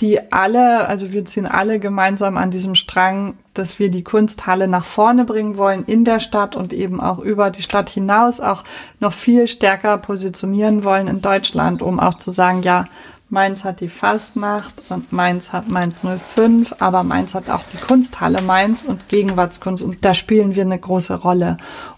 die 0.00 0.32
alle, 0.32 0.86
also 0.86 1.14
wir 1.14 1.24
ziehen 1.24 1.46
alle 1.46 1.80
gemeinsam 1.80 2.36
an 2.36 2.50
diesem 2.50 2.74
Strang, 2.74 3.38
dass 3.54 3.78
wir 3.78 3.90
die 3.90 4.04
Kunsthalle 4.04 4.68
nach 4.68 4.84
vorne 4.84 5.24
bringen 5.24 5.56
wollen 5.56 5.84
in 5.86 6.04
der 6.04 6.20
Stadt 6.20 6.56
und 6.56 6.74
eben 6.74 7.00
auch 7.00 7.18
über 7.18 7.50
die 7.50 7.62
Stadt 7.62 7.88
hinaus 7.88 8.40
auch 8.40 8.64
noch 9.00 9.14
viel 9.14 9.48
stärker 9.48 9.96
positionieren 9.96 10.84
wollen 10.84 11.08
in 11.08 11.22
Deutschland, 11.22 11.80
um 11.80 11.98
auch 11.98 12.18
zu 12.18 12.32
sagen, 12.32 12.62
ja, 12.62 12.84
Mainz 13.28 13.64
hat 13.64 13.80
die 13.80 13.88
Fastnacht 13.88 14.74
und 14.88 15.12
Mainz 15.12 15.52
hat 15.52 15.68
Mainz 15.68 16.00
05, 16.02 16.76
aber 16.78 17.02
Mainz 17.02 17.34
hat 17.34 17.50
auch 17.50 17.64
die 17.72 17.76
Kunsthalle 17.76 18.40
Mainz 18.40 18.84
und 18.84 19.08
Gegenwartskunst 19.08 19.82
und 19.82 20.04
da 20.04 20.14
spielen 20.14 20.54
wir 20.54 20.62
eine 20.62 20.78
große 20.78 21.16
Rolle. 21.16 21.56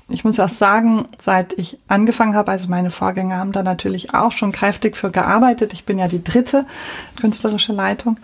Ich 0.08 0.24
muss 0.24 0.40
auch 0.40 0.48
sagen, 0.48 1.06
seit 1.18 1.52
ich 1.52 1.78
angefangen 1.86 2.34
habe, 2.34 2.50
also 2.50 2.68
meine 2.68 2.90
Vorgänger 2.90 3.36
haben 3.36 3.52
da 3.52 3.62
natürlich 3.62 4.14
auch 4.14 4.32
schon 4.32 4.52
kräftig 4.52 4.96
für 4.96 5.10
gearbeitet. 5.10 5.74
Ich 5.74 5.84
bin 5.84 5.98
ja 5.98 6.08
die 6.08 6.24
dritte 6.24 6.64
künstlerische 7.20 7.74
Leitung. 7.74 8.18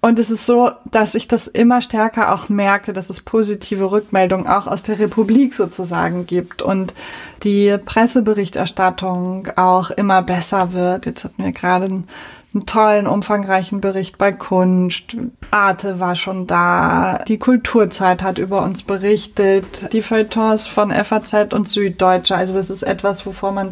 Und 0.00 0.20
es 0.20 0.30
ist 0.30 0.46
so, 0.46 0.70
dass 0.84 1.16
ich 1.16 1.26
das 1.26 1.48
immer 1.48 1.82
stärker 1.82 2.32
auch 2.32 2.48
merke, 2.48 2.92
dass 2.92 3.10
es 3.10 3.22
positive 3.22 3.90
Rückmeldungen 3.90 4.46
auch 4.46 4.68
aus 4.68 4.84
der 4.84 5.00
Republik 5.00 5.52
sozusagen 5.52 6.26
gibt 6.26 6.62
und 6.62 6.94
die 7.42 7.76
Presseberichterstattung 7.84 9.48
auch 9.56 9.90
immer 9.90 10.22
besser 10.22 10.72
wird. 10.72 11.06
Jetzt 11.06 11.24
hatten 11.24 11.42
wir 11.42 11.50
gerade 11.50 11.86
einen 11.86 12.08
einen 12.56 12.66
tollen, 12.66 13.06
umfangreichen 13.06 13.80
Bericht 13.80 14.18
bei 14.18 14.32
Kunst. 14.32 15.16
Arte 15.50 16.00
war 16.00 16.16
schon 16.16 16.46
da. 16.46 17.18
Die 17.28 17.38
Kulturzeit 17.38 18.22
hat 18.22 18.38
über 18.38 18.62
uns 18.62 18.82
berichtet. 18.82 19.92
Die 19.92 20.02
Feuilletons 20.02 20.66
von 20.66 20.90
FAZ 20.90 21.52
und 21.52 21.68
Süddeutsche. 21.68 22.34
Also 22.34 22.54
das 22.54 22.70
ist 22.70 22.82
etwas, 22.82 23.26
wovor 23.26 23.52
man 23.52 23.70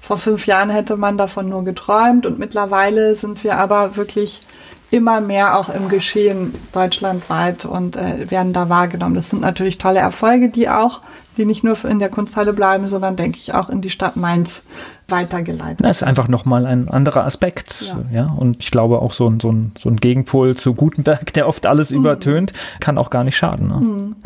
vor 0.00 0.16
fünf 0.16 0.46
Jahren 0.46 0.70
hätte 0.70 0.96
man 0.96 1.18
davon 1.18 1.48
nur 1.48 1.64
geträumt. 1.64 2.26
Und 2.26 2.38
mittlerweile 2.38 3.14
sind 3.14 3.44
wir 3.44 3.58
aber 3.58 3.96
wirklich 3.96 4.42
immer 4.90 5.20
mehr 5.20 5.58
auch 5.58 5.68
im 5.68 5.88
Geschehen 5.88 6.54
deutschlandweit 6.72 7.64
und 7.64 7.96
äh, 7.96 8.30
werden 8.30 8.52
da 8.52 8.68
wahrgenommen. 8.68 9.14
Das 9.14 9.28
sind 9.28 9.40
natürlich 9.40 9.78
tolle 9.78 10.00
Erfolge, 10.00 10.50
die 10.50 10.68
auch, 10.68 11.00
die 11.36 11.46
nicht 11.46 11.64
nur 11.64 11.82
in 11.84 11.98
der 11.98 12.10
Kunsthalle 12.10 12.52
bleiben, 12.52 12.88
sondern 12.88 13.16
denke 13.16 13.38
ich 13.38 13.54
auch 13.54 13.70
in 13.70 13.80
die 13.80 13.90
Stadt 13.90 14.16
Mainz 14.16 14.62
weitergeleitet. 15.12 15.84
Das 15.86 15.98
ist 15.98 16.02
einfach 16.02 16.26
nochmal 16.26 16.66
ein 16.66 16.88
anderer 16.88 17.24
Aspekt. 17.24 17.82
Ja. 17.82 18.22
ja. 18.22 18.26
Und 18.36 18.56
ich 18.60 18.72
glaube 18.72 19.00
auch 19.00 19.12
so 19.12 19.28
ein, 19.28 19.38
so, 19.38 19.52
ein, 19.52 19.70
so 19.78 19.88
ein 19.88 19.96
Gegenpol 19.96 20.56
zu 20.56 20.74
Gutenberg, 20.74 21.32
der 21.34 21.46
oft 21.46 21.66
alles 21.66 21.92
mhm. 21.92 21.98
übertönt, 21.98 22.52
kann 22.80 22.98
auch 22.98 23.10
gar 23.10 23.22
nicht 23.22 23.36
schaden. 23.36 23.68
Ne? 23.68 23.74
Mhm. 23.76 24.16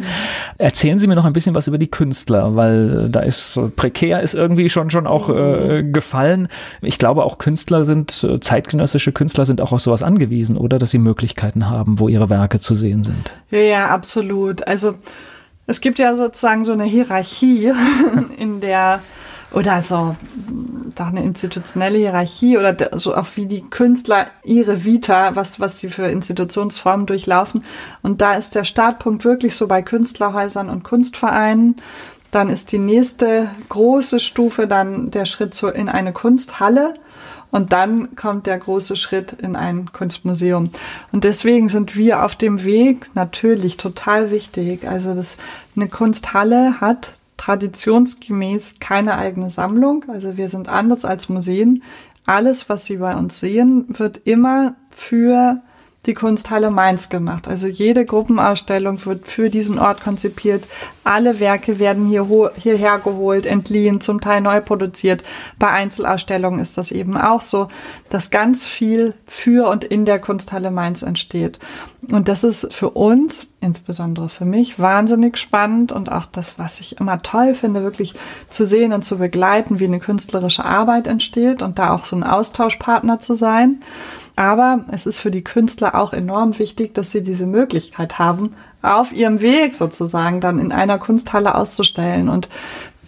Erzählen 0.57 0.99
Sie 0.99 1.07
mir 1.07 1.17
noch 1.17 1.27
ein 1.27 1.35
bisschen 1.35 1.55
was 1.55 1.67
über 1.67 1.77
die 1.77 1.91
Künstler, 1.91 2.57
weil 2.57 3.11
da 3.11 3.21
ist 3.21 3.61
prekär 3.77 4.23
ist 4.23 4.35
irgendwie 4.35 4.71
schon, 4.71 4.91
schon 4.91 5.07
auch 5.07 5.29
äh, 5.29 5.83
mhm. 5.83 5.93
gefallen. 5.93 6.49
Ich 6.81 6.99
glaube 6.99 7.25
auch 7.25 7.37
Künstler 7.37 7.85
sind, 7.85 8.25
äh, 8.25 8.41
zeitgenössische 8.41 9.13
Künstler 9.13 9.45
sind 9.45 9.61
auch 9.61 9.73
auf 9.73 9.83
sowas 9.83 10.03
angewiesen, 10.03 10.57
oder? 10.57 10.79
Dass 10.79 10.93
sie 10.93 10.99
Möglichkeiten 10.99 11.69
haben, 11.69 11.99
wo 11.99 12.09
ihre 12.09 12.31
Werke 12.31 12.61
zu 12.61 12.75
sehen 12.75 13.05
sind. 13.05 13.33
Ja, 13.51 13.59
ja, 13.59 13.87
absolut. 13.89 14.67
Also 14.67 14.95
es 15.67 15.81
gibt 15.81 15.99
ja 15.99 16.15
sozusagen 16.15 16.65
so 16.65 16.73
eine 16.73 16.85
Hierarchie, 16.85 17.73
in 18.39 18.61
der 18.61 19.01
oder 19.53 19.81
so 19.83 20.17
doch 20.95 21.07
eine 21.07 21.23
institutionelle 21.23 21.99
Hierarchie 21.99 22.59
oder 22.59 22.99
so 22.99 23.15
auch 23.15 23.27
wie 23.35 23.47
die 23.47 23.63
Künstler 23.63 24.27
ihre 24.45 24.85
Vita, 24.85 25.37
was, 25.37 25.61
was 25.61 25.79
sie 25.79 25.89
für 25.89 26.07
Institutionsformen 26.07 27.07
durchlaufen. 27.07 27.65
Und 28.03 28.21
da 28.21 28.35
ist 28.35 28.55
der 28.55 28.65
Startpunkt 28.65 29.25
wirklich 29.25 29.55
so 29.57 29.69
bei 29.69 29.83
Künstlerhäusern 29.83 30.71
und 30.71 30.85
Kunstvereinen. 30.85 31.77
Dann 32.31 32.51
ist 32.51 32.73
die 32.73 32.79
nächste 32.79 33.49
große 33.69 34.21
Stufe 34.21 34.67
dann 34.67 35.11
der 35.11 35.27
Schritt 35.27 35.55
zu, 35.55 35.69
in 35.69 35.89
eine 35.89 36.13
Kunsthalle. 36.13 36.95
Und 37.51 37.73
dann 37.73 38.17
kommt 38.17 38.47
der 38.47 38.59
große 38.59 38.97
Schritt 38.97 39.33
in 39.33 39.55
ein 39.55 39.93
Kunstmuseum. 39.93 40.71
Und 41.13 41.25
deswegen 41.25 41.69
sind 41.69 41.97
wir 41.97 42.25
auf 42.25 42.35
dem 42.35 42.65
Weg 42.65 43.11
natürlich 43.15 43.77
total 43.77 44.31
wichtig. 44.31 44.87
Also 44.87 45.15
das, 45.15 45.37
eine 45.77 45.89
Kunsthalle 45.89 46.81
hat 46.81 47.15
traditionsgemäß 47.37 48.77
keine 48.81 49.19
eigene 49.19 49.51
Sammlung. 49.51 50.05
Also 50.09 50.37
wir 50.37 50.49
sind 50.49 50.69
anders 50.69 51.05
als 51.05 51.29
Museen. 51.29 51.83
Alles, 52.25 52.69
was 52.69 52.85
Sie 52.87 52.97
bei 52.97 53.15
uns 53.15 53.39
sehen, 53.39 53.85
wird 53.89 54.21
immer 54.25 54.75
für 54.91 55.63
die 56.07 56.15
Kunsthalle 56.15 56.71
Mainz 56.71 57.09
gemacht. 57.09 57.49
Also 57.49 57.67
jede 57.67 58.05
Gruppenausstellung 58.05 59.05
wird 59.05 59.27
für 59.27 59.51
diesen 59.51 59.79
Ort 59.79 60.03
konzipiert. 60.03 60.65
Alle 61.05 61.41
Werke 61.41 61.79
werden 61.79 62.07
hier 62.07 62.27
hierher 62.57 62.99
geholt, 62.99 63.47
entliehen, 63.47 64.01
zum 64.01 64.21
Teil 64.21 64.41
neu 64.41 64.61
produziert. 64.61 65.23
Bei 65.59 65.69
Einzelausstellungen 65.69 66.61
ist 66.61 66.79
das 66.79 66.91
eben 66.91 67.17
auch 67.17 67.43
so, 67.43 67.69
dass 68.11 68.31
ganz 68.31 68.65
viel 68.65 69.15
für 69.27 69.69
und 69.69 69.85
in 69.85 70.05
der 70.05 70.19
Kunsthalle 70.19 70.71
Mainz 70.71 71.03
entsteht. 71.03 71.59
Und 72.11 72.29
das 72.29 72.45
ist 72.45 72.73
für 72.73 72.91
uns, 72.91 73.49
insbesondere 73.61 74.29
für 74.29 74.45
mich, 74.45 74.79
wahnsinnig 74.79 75.39
spannend 75.39 75.91
und 75.91 76.11
auch 76.11 76.27
das, 76.27 76.59
was 76.59 76.81
ich 76.81 77.01
immer 77.01 77.21
toll 77.23 77.55
finde, 77.55 77.83
wirklich 77.83 78.15
zu 78.49 78.65
sehen 78.65 78.93
und 78.93 79.05
zu 79.05 79.19
begleiten, 79.19 79.81
wie 79.81 79.85
eine 79.85 79.99
künstlerische 79.99 80.65
Arbeit 80.65 81.07
entsteht 81.07 81.63
und 81.63 81.79
da 81.79 81.93
auch 81.93 82.05
so 82.05 82.15
ein 82.15 82.23
Austauschpartner 82.23 83.19
zu 83.19 83.35
sein. 83.35 83.81
Aber 84.37 84.85
es 84.93 85.07
ist 85.07 85.19
für 85.19 85.31
die 85.31 85.43
Künstler 85.43 85.95
auch 85.95 86.13
enorm 86.13 86.59
wichtig, 86.59 86.95
dass 86.95 87.11
sie 87.11 87.23
diese 87.23 87.47
Möglichkeit 87.47 88.19
haben, 88.19 88.55
auf 88.83 89.13
ihrem 89.13 89.41
Weg 89.41 89.75
sozusagen 89.75 90.41
dann 90.41 90.59
in 90.59 90.73
einer 90.73 90.99
Kunsthalle 90.99 91.55
auszustellen. 91.55 92.29
Und 92.29 92.51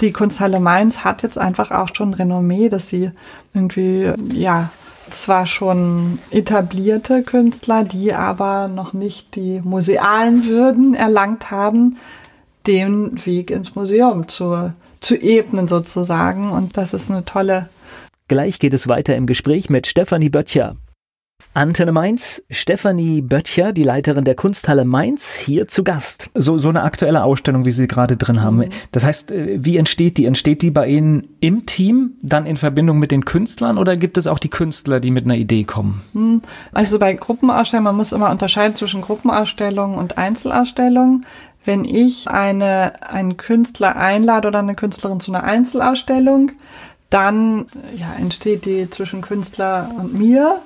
die 0.01 0.13
Kunsthalle 0.13 0.59
Mainz 0.59 1.05
hat 1.05 1.23
jetzt 1.23 1.39
einfach 1.39 1.71
auch 1.71 1.91
schon 1.95 2.15
Renommee, 2.15 2.71
dass 2.71 2.89
sie 2.89 3.11
irgendwie, 3.53 4.13
ja, 4.33 4.71
zwar 5.11 5.47
schon 5.47 6.19
etablierte 6.31 7.23
Künstler, 7.23 7.85
die 7.85 8.15
aber 8.15 8.69
noch 8.69 8.95
nicht 8.95 9.37
die 9.37 9.61
musealen 9.63 10.47
Würden 10.47 10.95
erlangt 10.95 11.51
haben, 11.51 11.99
den 12.67 13.25
Weg 13.25 13.51
ins 13.51 13.75
Museum 13.75 14.29
zu, 14.29 14.73
zu 15.01 15.15
ebnen 15.15 15.69
sozusagen. 15.69 16.51
Und 16.51 16.77
das 16.77 16.95
ist 16.95 17.11
eine 17.11 17.25
tolle. 17.25 17.69
Gleich 18.29 18.59
geht 18.59 18.75
es 18.75 18.89
weiter 18.89 19.17
im 19.17 19.27
Gespräch 19.27 19.71
mit 19.71 19.87
Stefanie 19.87 20.29
Böttcher. 20.29 20.75
Antenne 21.55 21.93
Mainz, 21.93 22.43
Stefanie 22.51 23.21
Böttcher, 23.21 23.73
die 23.73 23.83
Leiterin 23.83 24.25
der 24.25 24.37
Kunsthalle 24.37 24.85
Mainz, 24.85 25.37
hier 25.37 25.67
zu 25.67 25.83
Gast. 25.83 26.31
So, 26.35 26.59
so 26.59 26.69
eine 26.69 26.83
aktuelle 26.83 27.25
Ausstellung, 27.25 27.65
wie 27.65 27.73
Sie 27.73 27.89
gerade 27.89 28.17
drin 28.17 28.43
haben. 28.43 28.59
Mhm. 28.59 28.69
Das 28.93 29.05
heißt, 29.05 29.33
äh, 29.33 29.57
wie 29.59 29.77
entsteht 29.77 30.19
die? 30.19 30.27
Entsteht 30.27 30.63
die 30.63 30.71
bei 30.71 30.87
Ihnen 30.87 31.29
im 31.41 31.67
Team, 31.67 32.13
dann 32.23 32.47
in 32.47 32.57
Verbindung 32.57 32.99
mit 32.99 33.11
den 33.11 33.25
Künstlern 33.25 33.77
oder 33.77 33.97
gibt 33.97 34.19
es 34.19 34.27
auch 34.27 34.39
die 34.39 34.51
Künstler, 34.51 35.01
die 35.01 35.11
mit 35.11 35.25
einer 35.25 35.37
Idee 35.37 35.65
kommen? 35.65 36.03
Mhm. 36.13 36.43
Also 36.73 36.99
bei 36.99 37.15
Gruppenausstellungen, 37.15 37.85
man 37.85 37.97
muss 37.97 38.13
immer 38.13 38.31
unterscheiden 38.31 38.77
zwischen 38.77 39.01
Gruppenausstellungen 39.01 39.99
und 39.99 40.17
Einzelausstellungen. 40.17 41.27
wenn 41.65 41.85
ich 41.85 42.29
eine, 42.29 42.93
einen 43.03 43.37
Künstler 43.37 43.97
einlade 43.97 44.49
oder 44.49 44.61
eine 44.61 44.75
Künstlerin 44.75 45.21
zu 45.21 45.33
einer 45.33 45.45
Einzelausstellung, 45.45 46.53
dann 47.11 47.67
ja, 47.97 48.15
entsteht 48.19 48.65
die 48.65 48.89
zwischen 48.89 49.21
Künstler 49.21 49.91
und 49.99 50.15
mir 50.15 50.61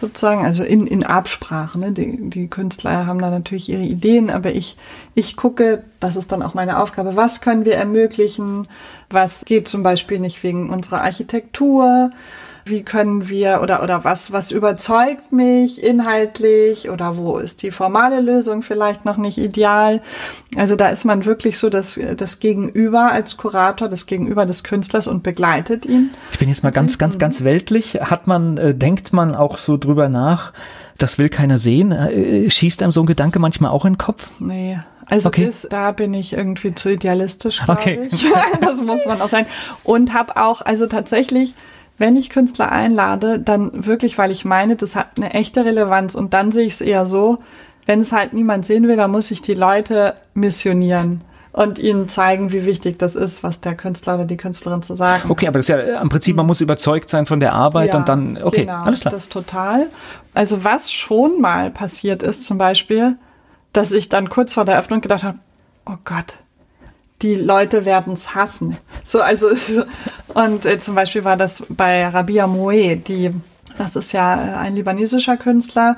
sozusagen, 0.00 0.44
also 0.44 0.64
in, 0.64 0.86
in 0.86 1.04
Absprache. 1.04 1.78
Ne? 1.78 1.92
Die, 1.92 2.30
die 2.30 2.48
Künstler 2.48 3.06
haben 3.06 3.20
da 3.20 3.30
natürlich 3.30 3.68
ihre 3.68 3.82
Ideen, 3.82 4.30
aber 4.30 4.52
ich, 4.52 4.76
ich 5.14 5.36
gucke, 5.36 5.84
das 6.00 6.16
ist 6.16 6.32
dann 6.32 6.42
auch 6.42 6.54
meine 6.54 6.78
Aufgabe, 6.78 7.16
was 7.16 7.40
können 7.40 7.64
wir 7.64 7.74
ermöglichen, 7.74 8.66
was 9.10 9.44
geht 9.44 9.68
zum 9.68 9.82
Beispiel 9.82 10.18
nicht 10.18 10.42
wegen 10.42 10.70
unserer 10.70 11.02
Architektur, 11.02 12.10
wie 12.70 12.82
können 12.82 13.28
wir 13.28 13.60
oder, 13.62 13.82
oder 13.82 14.04
was, 14.04 14.32
was 14.32 14.50
überzeugt 14.50 15.32
mich 15.32 15.82
inhaltlich 15.82 16.88
oder 16.88 17.16
wo 17.16 17.38
ist 17.38 17.62
die 17.62 17.70
formale 17.70 18.20
Lösung 18.20 18.62
vielleicht 18.62 19.04
noch 19.04 19.16
nicht 19.16 19.38
ideal. 19.38 20.00
Also 20.56 20.76
da 20.76 20.88
ist 20.88 21.04
man 21.04 21.24
wirklich 21.24 21.58
so 21.58 21.68
das, 21.68 21.98
das 22.16 22.40
Gegenüber 22.40 23.12
als 23.12 23.36
Kurator, 23.36 23.88
das 23.88 24.06
Gegenüber 24.06 24.46
des 24.46 24.64
Künstlers 24.64 25.06
und 25.06 25.22
begleitet 25.22 25.84
ihn. 25.84 26.10
Ich 26.32 26.38
bin 26.38 26.48
jetzt 26.48 26.62
mal 26.62 26.70
ganz, 26.70 26.98
ganz, 26.98 27.18
ganz 27.18 27.44
weltlich. 27.44 28.00
Hat 28.00 28.26
man, 28.26 28.56
äh, 28.56 28.74
denkt 28.74 29.12
man 29.12 29.34
auch 29.34 29.58
so 29.58 29.76
drüber 29.76 30.08
nach, 30.08 30.52
das 30.98 31.18
will 31.18 31.28
keiner 31.28 31.58
sehen? 31.58 31.92
Äh, 31.92 32.48
schießt 32.50 32.82
einem 32.82 32.92
so 32.92 33.02
ein 33.02 33.06
Gedanke 33.06 33.38
manchmal 33.38 33.70
auch 33.70 33.84
in 33.84 33.94
den 33.94 33.98
Kopf? 33.98 34.30
Nee. 34.38 34.78
Also 35.10 35.28
okay. 35.28 35.46
das, 35.46 35.66
da 35.68 35.90
bin 35.90 36.14
ich 36.14 36.34
irgendwie 36.34 36.72
zu 36.74 36.88
idealistisch, 36.92 37.62
glaube 37.64 37.80
okay. 37.80 38.08
ich. 38.10 38.24
das 38.60 38.80
muss 38.80 39.04
man 39.06 39.20
auch 39.20 39.28
sein. 39.28 39.44
Und 39.82 40.14
habe 40.14 40.36
auch, 40.36 40.60
also 40.62 40.86
tatsächlich, 40.86 41.54
wenn 42.00 42.16
ich 42.16 42.30
Künstler 42.30 42.72
einlade, 42.72 43.38
dann 43.38 43.86
wirklich, 43.86 44.16
weil 44.16 44.30
ich 44.30 44.46
meine, 44.46 44.74
das 44.74 44.96
hat 44.96 45.08
eine 45.18 45.34
echte 45.34 45.66
Relevanz. 45.66 46.14
Und 46.14 46.32
dann 46.32 46.50
sehe 46.50 46.64
ich 46.64 46.72
es 46.72 46.80
eher 46.80 47.04
so, 47.04 47.38
wenn 47.84 48.00
es 48.00 48.10
halt 48.10 48.32
niemand 48.32 48.64
sehen 48.64 48.88
will, 48.88 48.96
dann 48.96 49.10
muss 49.10 49.30
ich 49.30 49.42
die 49.42 49.52
Leute 49.52 50.14
missionieren 50.32 51.20
und 51.52 51.78
ihnen 51.78 52.08
zeigen, 52.08 52.52
wie 52.52 52.64
wichtig 52.64 52.98
das 52.98 53.16
ist, 53.16 53.42
was 53.42 53.60
der 53.60 53.74
Künstler 53.74 54.14
oder 54.14 54.24
die 54.24 54.38
Künstlerin 54.38 54.82
zu 54.82 54.94
sagen 54.94 55.30
Okay, 55.30 55.46
aber 55.46 55.58
das 55.58 55.68
ist 55.68 55.76
ja 55.76 56.00
im 56.00 56.08
Prinzip, 56.08 56.36
man 56.36 56.46
muss 56.46 56.62
überzeugt 56.62 57.10
sein 57.10 57.26
von 57.26 57.38
der 57.38 57.52
Arbeit 57.52 57.90
ja, 57.90 57.98
und 57.98 58.08
dann, 58.08 58.42
okay, 58.42 58.60
genau, 58.60 58.84
alles 58.84 59.00
klar. 59.00 59.12
Das 59.12 59.28
total. 59.28 59.88
Also 60.32 60.64
was 60.64 60.90
schon 60.90 61.42
mal 61.42 61.70
passiert 61.70 62.22
ist, 62.22 62.44
zum 62.44 62.56
Beispiel, 62.56 63.16
dass 63.74 63.92
ich 63.92 64.08
dann 64.08 64.30
kurz 64.30 64.54
vor 64.54 64.64
der 64.64 64.78
Öffnung 64.78 65.02
gedacht 65.02 65.22
habe, 65.22 65.38
oh 65.84 65.96
Gott, 66.06 66.38
die 67.22 67.34
Leute 67.34 67.84
werden 67.84 68.14
es 68.14 68.34
hassen. 68.34 68.76
So, 69.04 69.20
also, 69.20 69.48
und 70.34 70.66
äh, 70.66 70.78
zum 70.78 70.94
Beispiel 70.94 71.24
war 71.24 71.36
das 71.36 71.62
bei 71.68 72.06
Rabia 72.06 72.46
Moe, 72.46 72.96
die, 72.96 73.30
das 73.78 73.96
ist 73.96 74.12
ja 74.12 74.34
äh, 74.34 74.54
ein 74.54 74.74
libanesischer 74.74 75.36
Künstler, 75.36 75.96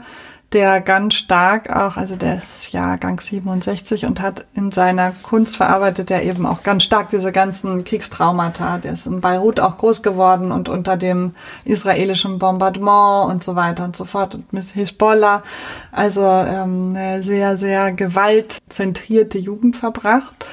der 0.52 0.80
ganz 0.80 1.14
stark 1.14 1.70
auch, 1.70 1.96
also 1.96 2.16
der 2.16 2.36
ist 2.36 2.72
Jahrgang 2.72 3.18
67 3.18 4.04
und 4.04 4.20
hat 4.20 4.44
in 4.54 4.70
seiner 4.70 5.12
Kunst 5.22 5.56
verarbeitet 5.56 6.10
er 6.10 6.22
eben 6.22 6.44
auch 6.44 6.62
ganz 6.62 6.82
stark 6.82 7.08
diese 7.10 7.32
ganzen 7.32 7.84
Kriegstraumata. 7.84 8.78
Der 8.78 8.92
ist 8.92 9.06
in 9.06 9.20
Beirut 9.20 9.60
auch 9.60 9.78
groß 9.78 10.02
geworden 10.02 10.52
und 10.52 10.68
unter 10.68 10.96
dem 10.96 11.34
israelischen 11.64 12.38
Bombardement 12.38 13.30
und 13.30 13.44
so 13.44 13.56
weiter 13.56 13.84
und 13.84 13.96
so 13.96 14.04
fort 14.04 14.34
und 14.34 14.52
mit 14.52 14.64
Hisbollah. 14.64 15.42
Also 15.90 16.22
ähm, 16.22 16.96
sehr, 17.22 17.56
sehr 17.56 17.92
gewaltzentrierte 17.92 19.38
Jugend 19.38 19.76
verbracht. 19.76 20.44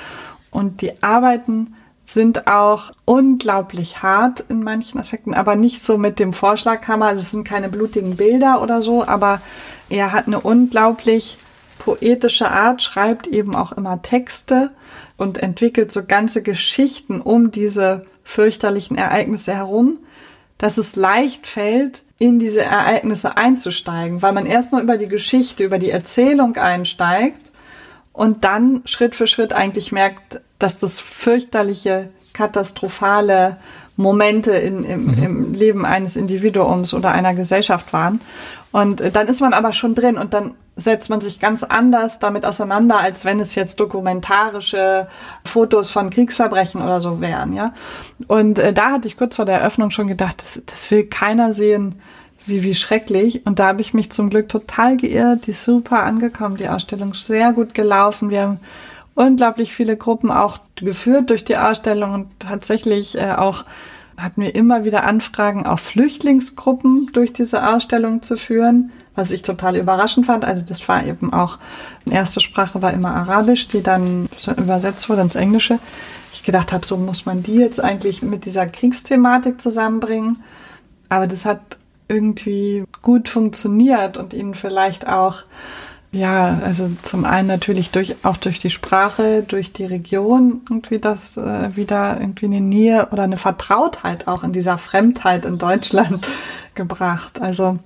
Und 0.51 0.81
die 0.81 1.01
Arbeiten 1.03 1.75
sind 2.03 2.47
auch 2.47 2.91
unglaublich 3.05 4.01
hart 4.01 4.43
in 4.49 4.63
manchen 4.63 4.99
Aspekten, 4.99 5.33
aber 5.33 5.55
nicht 5.55 5.83
so 5.83 5.97
mit 5.97 6.19
dem 6.19 6.33
Vorschlaghammer. 6.33 7.07
Also 7.07 7.21
es 7.21 7.31
sind 7.31 7.43
keine 7.43 7.69
blutigen 7.69 8.17
Bilder 8.17 8.61
oder 8.61 8.81
so, 8.81 9.05
aber 9.05 9.41
er 9.89 10.11
hat 10.11 10.27
eine 10.27 10.39
unglaublich 10.39 11.37
poetische 11.77 12.49
Art, 12.49 12.81
schreibt 12.81 13.27
eben 13.27 13.55
auch 13.55 13.71
immer 13.71 14.01
Texte 14.01 14.71
und 15.17 15.37
entwickelt 15.37 15.91
so 15.91 16.03
ganze 16.03 16.41
Geschichten 16.41 17.21
um 17.21 17.51
diese 17.51 18.05
fürchterlichen 18.23 18.97
Ereignisse 18.97 19.53
herum, 19.53 19.97
dass 20.57 20.77
es 20.77 20.95
leicht 20.95 21.47
fällt, 21.47 22.03
in 22.17 22.37
diese 22.37 22.61
Ereignisse 22.61 23.37
einzusteigen, 23.37 24.21
weil 24.21 24.33
man 24.33 24.45
erstmal 24.45 24.83
über 24.83 24.97
die 24.97 25.07
Geschichte, 25.07 25.63
über 25.63 25.79
die 25.79 25.89
Erzählung 25.89 26.57
einsteigt 26.57 27.48
und 28.19 28.43
dann 28.43 28.81
Schritt 28.83 29.15
für 29.15 29.27
Schritt 29.27 29.53
eigentlich 29.53 29.93
merkt, 29.93 30.41
dass 30.59 30.77
das 30.77 30.99
fürchterliche, 30.99 32.09
katastrophale 32.33 33.55
Momente 33.95 34.51
in, 34.51 34.83
im, 34.83 35.05
mhm. 35.05 35.23
im 35.23 35.53
Leben 35.53 35.85
eines 35.85 36.17
Individuums 36.17 36.93
oder 36.93 37.11
einer 37.13 37.33
Gesellschaft 37.33 37.93
waren. 37.93 38.19
Und 38.73 39.01
dann 39.13 39.27
ist 39.27 39.39
man 39.39 39.53
aber 39.53 39.71
schon 39.71 39.95
drin 39.95 40.17
und 40.17 40.33
dann 40.33 40.55
setzt 40.75 41.09
man 41.09 41.21
sich 41.21 41.39
ganz 41.39 41.63
anders 41.63 42.19
damit 42.19 42.45
auseinander, 42.45 42.99
als 42.99 43.23
wenn 43.23 43.39
es 43.39 43.55
jetzt 43.55 43.79
dokumentarische 43.79 45.07
Fotos 45.45 45.89
von 45.89 46.09
Kriegsverbrechen 46.09 46.81
oder 46.81 46.99
so 46.99 47.21
wären, 47.21 47.53
ja. 47.53 47.73
Und 48.27 48.59
äh, 48.59 48.73
da 48.73 48.91
hatte 48.91 49.07
ich 49.07 49.15
kurz 49.15 49.37
vor 49.37 49.45
der 49.45 49.59
Eröffnung 49.59 49.91
schon 49.91 50.07
gedacht, 50.07 50.41
das, 50.41 50.61
das 50.65 50.91
will 50.91 51.05
keiner 51.05 51.53
sehen, 51.53 52.01
wie, 52.49 52.63
wie 52.63 52.75
schrecklich. 52.75 53.45
Und 53.45 53.59
da 53.59 53.67
habe 53.67 53.81
ich 53.81 53.93
mich 53.93 54.11
zum 54.11 54.29
Glück 54.29 54.49
total 54.49 54.97
geirrt. 54.97 55.47
Die 55.47 55.51
ist 55.51 55.63
super 55.63 56.03
angekommen, 56.03 56.57
die 56.57 56.69
Ausstellung 56.69 57.13
sehr 57.13 57.53
gut 57.53 57.73
gelaufen. 57.73 58.29
Wir 58.29 58.41
haben 58.41 58.59
unglaublich 59.15 59.73
viele 59.73 59.97
Gruppen 59.97 60.31
auch 60.31 60.59
geführt 60.75 61.29
durch 61.29 61.43
die 61.43 61.57
Ausstellung 61.57 62.13
und 62.13 62.27
tatsächlich 62.39 63.17
äh, 63.17 63.33
auch 63.33 63.65
hatten 64.17 64.41
wir 64.41 64.55
immer 64.55 64.85
wieder 64.85 65.05
Anfragen, 65.05 65.65
auch 65.65 65.79
Flüchtlingsgruppen 65.79 67.09
durch 67.13 67.33
diese 67.33 67.67
Ausstellung 67.67 68.21
zu 68.21 68.35
führen, 68.35 68.91
was 69.15 69.31
ich 69.31 69.41
total 69.43 69.75
überraschend 69.77 70.25
fand. 70.25 70.45
Also 70.45 70.63
das 70.65 70.87
war 70.87 71.05
eben 71.05 71.33
auch, 71.33 71.57
erste 72.09 72.41
Sprache 72.41 72.81
war 72.81 72.93
immer 72.93 73.15
Arabisch, 73.15 73.67
die 73.67 73.81
dann 73.81 74.27
übersetzt 74.57 75.09
wurde 75.09 75.21
ins 75.21 75.35
Englische. 75.35 75.79
Ich 76.33 76.43
gedacht 76.43 76.71
habe, 76.71 76.85
so 76.85 76.97
muss 76.97 77.25
man 77.25 77.43
die 77.43 77.55
jetzt 77.55 77.81
eigentlich 77.83 78.21
mit 78.21 78.45
dieser 78.45 78.67
Kriegsthematik 78.67 79.61
zusammenbringen. 79.61 80.43
Aber 81.07 81.27
das 81.27 81.45
hat 81.45 81.78
irgendwie 82.09 82.83
gut 83.01 83.29
funktioniert 83.29 84.17
und 84.17 84.33
ihnen 84.33 84.55
vielleicht 84.55 85.07
auch, 85.07 85.43
ja, 86.11 86.59
also 86.65 86.89
zum 87.03 87.23
einen 87.23 87.47
natürlich 87.47 87.91
durch, 87.91 88.15
auch 88.23 88.37
durch 88.37 88.59
die 88.59 88.71
Sprache, 88.71 89.43
durch 89.47 89.71
die 89.71 89.85
Region 89.85 90.61
irgendwie 90.69 90.97
das 90.97 91.37
äh, 91.37 91.75
wieder 91.75 92.19
irgendwie 92.19 92.47
eine 92.47 92.61
Nähe 92.61 93.09
oder 93.11 93.23
eine 93.23 93.37
Vertrautheit 93.37 94.27
auch 94.27 94.43
in 94.43 94.51
dieser 94.51 94.79
Fremdheit 94.79 95.45
in 95.45 95.59
Deutschland 95.59 96.27
gebracht. 96.73 97.39
Also 97.39 97.77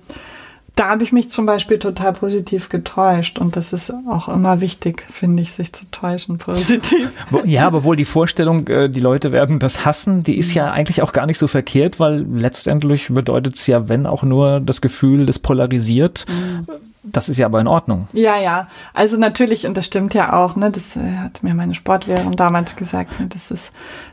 da 0.76 0.88
habe 0.88 1.04
ich 1.04 1.12
mich 1.12 1.30
zum 1.30 1.46
Beispiel 1.46 1.78
total 1.78 2.12
positiv 2.14 2.68
getäuscht 2.68 3.38
und 3.38 3.54
das 3.54 3.72
ist 3.72 3.92
auch 4.08 4.28
immer 4.28 4.60
wichtig, 4.60 5.06
finde 5.08 5.42
ich, 5.42 5.52
sich 5.52 5.72
zu 5.72 5.84
täuschen 5.90 6.38
positiv. 6.38 7.10
Ja, 7.44 7.66
aber 7.66 7.84
wohl 7.84 7.96
die 7.96 8.04
Vorstellung, 8.04 8.66
äh, 8.66 8.88
die 8.88 9.00
Leute 9.00 9.30
werden 9.30 9.58
das 9.58 9.84
hassen, 9.84 10.24
die 10.24 10.36
ist 10.36 10.54
ja 10.54 10.70
eigentlich 10.72 11.02
auch 11.02 11.12
gar 11.12 11.26
nicht 11.26 11.38
so 11.38 11.46
verkehrt, 11.46 12.00
weil 12.00 12.26
letztendlich 12.32 13.08
bedeutet 13.08 13.56
es 13.56 13.66
ja, 13.66 13.88
wenn 13.88 14.06
auch 14.06 14.22
nur 14.22 14.60
das 14.60 14.80
Gefühl, 14.80 15.26
das 15.26 15.38
polarisiert. 15.38 16.26
Mhm. 16.28 16.66
Das 17.04 17.28
ist 17.28 17.36
ja 17.36 17.46
aber 17.46 17.60
in 17.60 17.66
Ordnung. 17.66 18.08
Ja, 18.14 18.38
ja. 18.40 18.68
Also 18.94 19.18
natürlich, 19.18 19.66
und 19.66 19.76
das 19.76 19.84
stimmt 19.84 20.14
ja 20.14 20.32
auch, 20.32 20.56
ne, 20.56 20.70
das 20.70 20.96
äh, 20.96 21.16
hat 21.18 21.42
mir 21.42 21.54
meine 21.54 21.74
Sportlehrerin 21.74 22.32
damals 22.32 22.76
gesagt, 22.76 23.20
ne, 23.20 23.26
das 23.28 23.50
ist, 23.50 23.72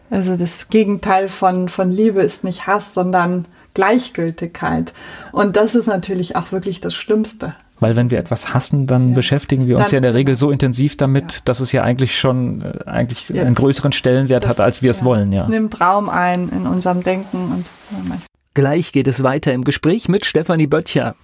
also 0.09 0.35
das 0.35 0.67
Gegenteil 0.69 1.29
von, 1.29 1.69
von 1.69 1.89
Liebe 1.89 2.21
ist 2.21 2.43
nicht 2.43 2.67
Hass, 2.67 2.93
sondern 2.93 3.45
Gleichgültigkeit. 3.73 4.93
Und 5.31 5.55
das 5.55 5.75
ist 5.75 5.87
natürlich 5.87 6.35
auch 6.35 6.51
wirklich 6.51 6.81
das 6.81 6.93
Schlimmste. 6.93 7.55
Weil 7.79 7.95
wenn 7.95 8.11
wir 8.11 8.19
etwas 8.19 8.53
hassen, 8.53 8.85
dann 8.85 9.09
ja. 9.09 9.15
beschäftigen 9.15 9.67
wir 9.67 9.77
uns 9.77 9.85
dann, 9.85 9.93
ja 9.93 9.97
in 9.97 10.03
der 10.03 10.13
Regel 10.13 10.35
so 10.35 10.51
intensiv 10.51 10.97
damit, 10.97 11.33
ja. 11.33 11.39
dass 11.45 11.59
es 11.59 11.71
ja 11.71 11.83
eigentlich 11.83 12.17
schon 12.17 12.61
äh, 12.61 12.83
eigentlich 12.85 13.29
Jetzt, 13.29 13.43
einen 13.43 13.55
größeren 13.55 13.91
Stellenwert 13.91 14.43
das, 14.43 14.51
hat, 14.51 14.59
als 14.59 14.83
wir 14.83 14.91
es 14.91 15.03
wollen. 15.03 15.31
Ja. 15.31 15.43
Es 15.43 15.49
nimmt 15.49 15.81
Raum 15.81 16.07
ein 16.07 16.49
in 16.49 16.67
unserem 16.67 17.01
Denken 17.01 17.51
und 17.51 17.65
Gleich 18.53 18.91
geht 18.91 19.07
es 19.07 19.23
weiter 19.23 19.53
im 19.53 19.63
Gespräch 19.63 20.09
mit 20.09 20.25
Stefanie 20.25 20.67
Böttcher. 20.67 21.15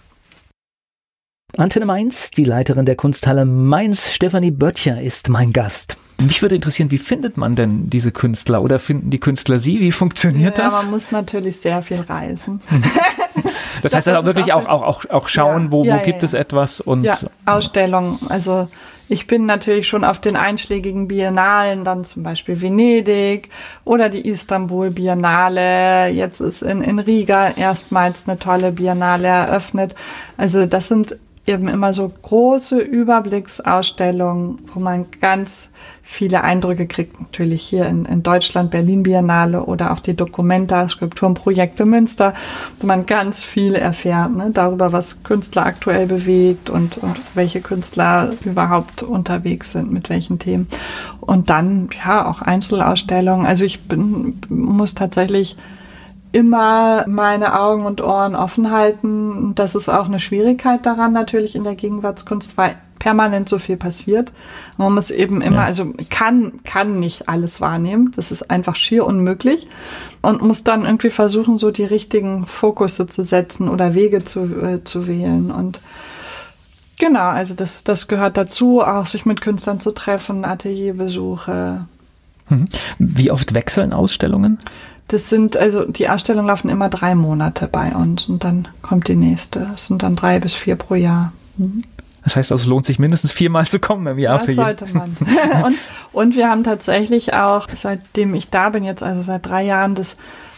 Antenne 1.58 1.86
Mainz, 1.86 2.32
die 2.32 2.46
Leiterin 2.46 2.86
der 2.86 2.96
Kunsthalle 2.96 3.46
Mainz, 3.46 4.12
Stefanie 4.12 4.52
Böttcher, 4.52 5.02
ist 5.02 5.30
mein 5.30 5.54
Gast. 5.54 5.98
Mich 6.20 6.42
würde 6.42 6.56
interessieren, 6.56 6.90
wie 6.90 6.98
findet 6.98 7.38
man 7.38 7.56
denn 7.56 7.90
diese 7.90 8.12
Künstler 8.12 8.64
oder 8.64 8.80
finden 8.80 9.12
die 9.12 9.20
Künstler 9.20 9.60
sie? 9.60 9.80
Wie 9.80 9.92
funktioniert 9.92 10.58
ja, 10.58 10.66
das? 10.66 10.74
Man 10.82 10.92
muss 10.92 11.12
natürlich 11.12 11.58
sehr 11.58 11.82
viel 11.84 12.02
reisen. 12.02 12.60
das 13.84 13.94
heißt 13.94 14.08
also 14.08 14.26
wirklich 14.26 14.52
auch, 14.54 14.68
auch, 14.68 14.82
auch, 14.82 15.06
auch 15.10 15.28
schauen, 15.28 15.66
ja, 15.66 15.72
wo, 15.72 15.86
wo 15.86 15.90
ja, 15.90 15.98
gibt 15.98 16.24
es 16.24 16.34
etwas 16.34 16.82
und. 16.82 17.04
Ja, 17.04 17.20
Ausstellungen. 17.46 18.18
Also 18.30 18.68
ich 19.10 19.28
bin 19.28 19.46
natürlich 19.46 19.88
schon 19.88 20.04
auf 20.04 20.20
den 20.20 20.36
einschlägigen 20.36 21.08
Biennalen, 21.08 21.84
dann 21.84 22.04
zum 22.04 22.24
Beispiel 22.24 22.62
Venedig 22.62 23.50
oder 23.86 24.10
die 24.10 24.28
Istanbul 24.28 24.90
Biennale. 24.90 26.10
Jetzt 26.10 26.42
ist 26.42 26.64
in, 26.64 26.82
in 26.82 27.00
Riga 27.00 27.50
erstmals 27.50 28.28
eine 28.28 28.40
tolle 28.40 28.72
Biennale 28.72 29.28
eröffnet. 29.28 29.96
Also 30.36 30.66
das 30.66 30.88
sind 30.88 31.18
eben 31.46 31.70
immer 31.70 31.94
so 31.94 32.10
große 32.10 32.80
Überblicksausstellungen, 32.80 34.60
wo 34.74 34.82
man 34.82 35.06
ganz 35.22 35.74
viele 36.10 36.42
Eindrücke 36.42 36.88
kriegt, 36.88 37.20
natürlich 37.20 37.62
hier 37.64 37.86
in, 37.86 38.06
in 38.06 38.24
Deutschland, 38.24 38.72
Berlin 38.72 39.04
Biennale 39.04 39.66
oder 39.66 39.92
auch 39.92 40.00
die 40.00 40.16
Documenta, 40.16 40.88
Skulpturenprojekte 40.88 41.86
Münster, 41.86 42.34
wo 42.80 42.88
man 42.88 43.06
ganz 43.06 43.44
viel 43.44 43.76
erfährt 43.76 44.34
ne, 44.34 44.50
darüber, 44.52 44.94
was 44.94 45.22
Künstler 45.24 45.66
aktuell 45.66 46.08
bewegt 46.08 46.70
und, 46.70 46.98
und 46.98 47.20
welche 47.36 47.60
Künstler 47.60 48.32
überhaupt 48.46 49.04
unterwegs 49.04 49.74
sind, 49.74 49.92
mit 49.92 50.10
welchen 50.10 50.40
Themen. 50.40 50.70
Und 51.20 51.50
dann, 51.50 51.90
ja, 52.06 52.26
auch 52.26 52.42
Einzelausstellungen. 52.42 53.46
Also 53.46 53.66
ich 53.66 53.82
bin, 53.82 54.40
muss 54.48 54.96
tatsächlich 54.96 55.58
immer 56.32 57.04
meine 57.08 57.60
Augen 57.60 57.86
und 57.86 58.00
Ohren 58.00 58.36
offen 58.36 58.72
halten. 58.72 59.56
Das 59.56 59.76
ist 59.76 59.90
auch 59.90 60.06
eine 60.06 60.22
Schwierigkeit 60.22 60.86
daran 60.86 61.12
natürlich 61.12 61.54
in 61.54 61.66
der 61.66 61.76
Gegenwartskunst, 61.76 62.58
weil 62.58 62.78
permanent 63.00 63.50
so 63.50 63.60
viel 63.60 63.78
passiert. 63.78 64.32
Man 64.78 64.94
muss 64.94 65.12
eben 65.12 65.42
immer, 65.42 65.58
ja. 65.58 65.66
also 65.66 65.94
kann, 66.10 66.64
kann 66.64 67.00
nicht 67.00 67.30
alles 67.30 67.62
wahrnehmen. 67.62 68.12
Das 68.16 68.32
ist 68.32 68.50
einfach 68.50 68.76
schier 68.76 69.06
unmöglich 69.06 69.68
und 70.22 70.42
muss 70.42 70.64
dann 70.64 70.86
irgendwie 70.86 71.10
versuchen, 71.10 71.58
so 71.58 71.72
die 71.72 71.86
richtigen 71.86 72.46
Fokusse 72.48 73.08
zu 73.08 73.24
setzen 73.24 73.70
oder 73.70 73.94
Wege 73.94 74.24
zu, 74.24 74.46
äh, 74.62 74.84
zu 74.84 75.08
wählen 75.08 75.52
und 75.52 75.82
Genau, 77.00 77.28
also 77.28 77.54
das, 77.54 77.84
das 77.84 78.08
gehört 78.08 78.38
dazu, 78.38 78.82
auch 78.82 79.06
sich 79.06 79.26
mit 79.26 79.40
Künstlern 79.42 79.80
zu 79.80 79.92
treffen, 79.92 80.44
Atelierbesuche. 80.46 81.86
Mhm. 82.50 82.68
Wie 82.98 83.30
oft 83.30 83.54
wechseln 83.54 83.94
Ausstellungen? 83.94 84.58
Das 85.08 85.30
sind, 85.30 85.56
also 85.56 85.86
die 85.86 86.10
Ausstellungen 86.10 86.48
laufen 86.48 86.70
immer 86.70 86.90
drei 86.90 87.16
Monate 87.16 87.68
bei 87.72 87.96
uns 87.96 88.28
und 88.28 88.44
dann 88.44 88.68
kommt 88.82 89.08
die 89.08 89.16
nächste. 89.16 89.68
Das 89.72 89.88
sind 89.88 90.04
dann 90.04 90.16
drei 90.16 90.40
bis 90.40 90.54
vier 90.54 90.76
pro 90.76 90.96
Jahr. 90.96 91.32
Mhm. 91.58 91.84
Das 92.24 92.36
heißt 92.36 92.52
also, 92.52 92.64
es 92.64 92.68
lohnt 92.68 92.86
sich 92.86 93.00
mindestens 93.00 93.32
viermal 93.32 93.68
zu 93.68 93.80
kommen 93.80 94.06
im 94.08 94.20
Jahr. 94.20 94.40
Das 94.40 94.56
sollte 94.56 94.86
man. 94.94 95.16
und, 95.66 95.78
und 96.12 96.36
wir 96.36 96.50
haben 96.50 96.64
tatsächlich 96.64 97.34
auch, 97.34 97.68
seitdem 97.74 98.34
ich 98.36 98.50
da 98.50 98.70
bin, 98.70 98.84
jetzt 98.84 99.04
also 99.04 99.22
seit 99.22 99.46
drei 99.46 99.64
Jahren, 99.64 99.96
das 99.96 100.18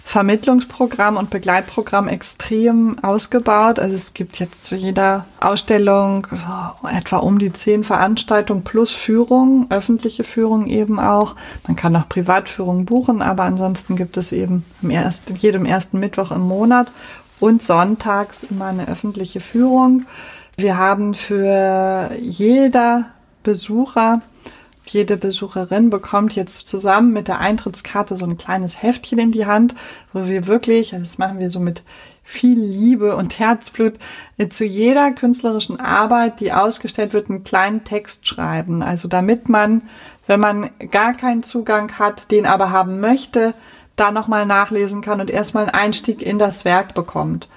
Vermittlungsprogramm 0.10 1.18
und 1.18 1.30
Begleitprogramm 1.30 2.07
extrem 2.07 2.97
ausgebaut. 3.03 3.78
Also 3.78 3.95
es 3.95 4.16
gibt 4.16 4.39
jetzt 4.39 4.66
zu 4.66 4.76
jeder 4.76 5.28
Ausstellung 5.39 6.26
so 6.32 6.88
etwa 6.88 7.18
um 7.18 7.38
die 7.38 7.53
zehn 7.53 7.84
Veranstaltungen 7.84 8.64
plus 8.64 8.91
Führung, 8.91 9.68
öffentliche 9.70 10.24
Führung 10.24 10.66
eben 10.66 10.99
auch. 10.99 11.36
Man 11.68 11.76
kann 11.76 11.95
auch 11.95 12.10
Privatführungen 12.10 12.86
buchen, 12.86 13.22
aber 13.22 13.43
ansonsten 13.43 13.95
gibt 13.95 14.18
es 14.18 14.32
eben 14.32 14.66
ersten, 14.82 15.36
jedem 15.36 15.66
ersten 15.68 15.99
Mittwoch 15.99 16.32
im 16.32 16.41
Monat 16.41 16.91
und 17.39 17.62
sonntags 17.62 18.41
immer 18.41 18.66
eine 18.66 18.88
öffentliche 18.88 19.41
Führung. 19.41 20.07
Wir 20.62 20.78
haben 20.78 21.14
für 21.14 22.12
jeder 22.20 23.05
Besucher, 23.43 24.22
jede 24.84 25.16
Besucherin 25.16 25.89
bekommt 25.89 26.36
jetzt 26.36 26.68
zusammen 26.68 27.14
mit 27.14 27.30
der 27.30 27.39
Eintrittskarte 27.39 28.18
so 28.18 28.26
ein 28.26 28.38
kleines 28.38 28.84
Heftchen 28.84 29.20
in 29.20 29.32
die 29.32 29.45
Hand, 29.45 29.74
wo 30.12 30.28
wir 30.28 30.47
wirklich, 30.47 30.89
das 30.89 31.18
machen 31.18 31.39
wir 31.39 31.49
so 31.49 31.62
mit 31.62 31.84
viel 32.26 32.60
Liebe 32.60 33.16
und 33.16 33.39
Herzblut, 33.39 33.93
zu 34.49 34.66
jeder 34.66 35.12
künstlerischen 35.12 35.80
Arbeit, 35.80 36.41
die 36.41 36.51
ausgestellt 36.51 37.14
wird, 37.14 37.30
einen 37.30 37.45
kleinen 37.45 37.86
Text 37.86 38.28
schreiben. 38.28 38.84
Also 38.84 39.07
damit 39.07 39.47
man, 39.47 39.84
wenn 40.28 40.41
man 40.41 40.72
gar 40.91 41.14
keinen 41.14 41.43
Zugang 41.43 41.97
hat, 41.97 42.32
den 42.32 42.45
aber 42.45 42.70
haben 42.70 42.99
möchte, 42.99 43.53
da 43.95 44.12
nochmal 44.12 44.45
nachlesen 44.45 45.01
kann 45.01 45.22
und 45.22 45.30
erstmal 45.30 45.68
einen 45.68 45.74
Einstieg 45.74 46.22
in 46.22 46.38
das 46.38 46.66
Werk 46.66 46.95
bekommt. 46.95 47.47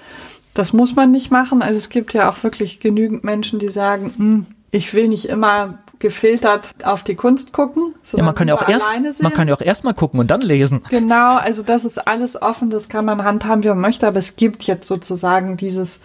Das 0.53 0.73
muss 0.73 0.95
man 0.95 1.11
nicht 1.11 1.31
machen. 1.31 1.61
Also 1.61 1.77
es 1.77 1.89
gibt 1.89 2.13
ja 2.13 2.29
auch 2.29 2.41
wirklich 2.43 2.79
genügend 2.79 3.23
Menschen, 3.23 3.59
die 3.59 3.69
sagen, 3.69 4.13
hm, 4.15 4.45
ich 4.71 4.93
will 4.93 5.07
nicht 5.07 5.25
immer 5.29 5.77
gefiltert 5.99 6.71
auf 6.83 7.03
die 7.03 7.15
Kunst 7.15 7.53
gucken. 7.53 7.95
Ja, 8.11 8.23
man 8.23 8.35
kann 8.35 8.49
ja 8.49 8.55
auch 8.55 8.67
erst, 8.67 8.91
man 9.21 9.31
kann 9.31 9.47
ja 9.47 9.55
auch 9.55 9.61
erstmal 9.61 9.93
gucken 9.93 10.19
und 10.19 10.27
dann 10.27 10.41
lesen. 10.41 10.81
Genau, 10.89 11.37
also 11.37 11.63
das 11.63 11.85
ist 11.85 11.97
alles 11.97 12.41
offen, 12.41 12.69
das 12.69 12.89
kann 12.89 13.05
man 13.05 13.23
handhaben, 13.23 13.63
wie 13.63 13.69
man 13.69 13.79
möchte, 13.79 14.05
aber 14.05 14.19
es 14.19 14.35
gibt 14.35 14.63
jetzt 14.63 14.85
sozusagen 14.85 15.55
dieses 15.55 16.01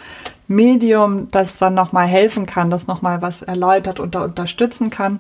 Medium, 0.47 1.29
das 1.33 1.59
dann 1.59 1.75
nochmal 1.75 2.07
helfen 2.07 2.47
kann, 2.47 2.71
das 2.71 2.87
nochmal 2.87 3.23
was 3.23 3.43
erläutert 3.43 3.99
und 3.99 4.15
da 4.15 4.23
unterstützen 4.23 4.89
kann. 4.91 5.19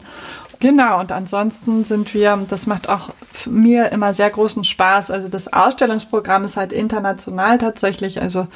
Genau, 0.60 1.00
und 1.00 1.10
ansonsten 1.10 1.84
sind 1.84 2.14
wir, 2.14 2.38
das 2.48 2.66
macht 2.66 2.88
auch 2.88 3.10
mir 3.46 3.90
immer 3.90 4.12
sehr 4.12 4.30
großen 4.30 4.64
Spaß. 4.64 5.10
Also 5.10 5.28
das 5.28 5.52
Ausstellungsprogramm 5.52 6.44
ist 6.44 6.56
halt 6.56 6.72
international 6.72 7.58
tatsächlich, 7.58 8.20
also 8.22 8.46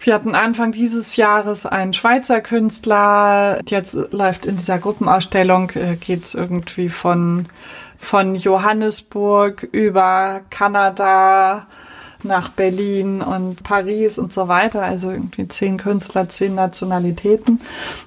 wir 0.00 0.14
hatten 0.14 0.34
Anfang 0.34 0.72
dieses 0.72 1.16
Jahres 1.16 1.66
einen 1.66 1.92
Schweizer 1.92 2.40
Künstler. 2.40 3.60
Jetzt 3.66 3.94
läuft 4.12 4.46
in 4.46 4.56
dieser 4.56 4.78
Gruppenausstellung, 4.78 5.70
äh, 5.70 5.96
geht's 5.96 6.34
irgendwie 6.34 6.88
von, 6.88 7.46
von 7.98 8.34
Johannesburg 8.36 9.68
über 9.72 10.42
Kanada 10.50 11.66
nach 12.24 12.50
Berlin 12.50 13.22
und 13.22 13.62
Paris 13.62 14.18
und 14.18 14.32
so 14.32 14.48
weiter. 14.48 14.82
Also 14.82 15.10
irgendwie 15.10 15.46
zehn 15.48 15.78
Künstler, 15.78 16.28
zehn 16.28 16.54
Nationalitäten. 16.54 17.60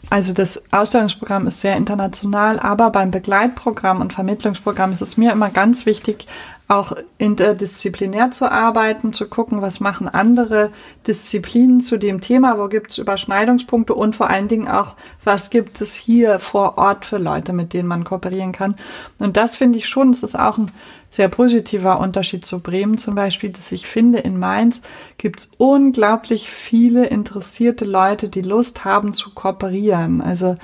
Also 0.10 0.34
das 0.34 0.62
Ausstellungsprogramm 0.72 1.48
ist 1.48 1.62
sehr 1.62 1.78
international, 1.78 2.60
aber 2.60 2.89
beim 2.89 3.12
Begleitprogramm 3.12 4.02
und 4.02 4.14
Vermittlungsprogramm 4.14 4.92
ist 4.92 5.02
es 5.02 5.18
mir 5.18 5.32
immer 5.32 5.50
ganz 5.50 5.86
wichtig, 5.86 6.28
auch 6.72 6.93
interdisziplinär 7.17 8.32
zu 8.32 8.49
arbeiten, 8.49 9.11
zu 9.11 9.28
gucken, 9.28 9.61
was 9.61 9.82
machen 9.82 10.07
andere 10.07 10.72
Disziplinen 11.05 11.82
zu 11.82 11.97
dem 11.97 12.22
Thema, 12.22 12.57
wo 12.57 12.69
gibt 12.69 12.91
es 12.91 12.97
Überschneidungspunkte 12.97 13.93
und 13.93 14.15
vor 14.15 14.30
allen 14.30 14.47
Dingen 14.47 14.69
auch, 14.69 14.95
was 15.22 15.49
gibt 15.49 15.82
es 15.82 15.93
hier 15.93 16.39
vor 16.39 16.78
Ort 16.78 17.05
für 17.05 17.17
Leute, 17.17 17.51
mit 17.51 17.74
denen 17.74 17.89
man 17.89 18.05
kooperieren 18.05 18.53
kann. 18.53 18.76
Und 19.19 19.36
das 19.36 19.57
finde 19.57 19.80
ich 19.80 19.89
schon, 19.89 20.11
es 20.11 20.24
ist 20.24 20.39
auch 20.39 20.57
ein 20.57 20.72
sehr 21.09 21.28
positiver 21.28 21.99
Unterschied 21.99 22.45
zu 22.45 22.63
Bremen 22.63 22.97
zum 22.97 23.15
Beispiel, 23.15 23.49
dass 23.49 23.74
ich 23.74 23.86
finde, 23.86 24.19
in 24.19 24.39
Mainz 24.39 24.82
gibt 25.17 25.41
es 25.41 25.51
unglaublich 25.57 26.49
viele 26.49 27.05
interessierte 27.05 27.84
Leute, 27.84 28.30
die 28.30 28.43
Lust 28.43 28.86
haben 28.86 29.11
zu 29.11 29.32
kooperieren. 29.32 30.22
Also 30.22 30.55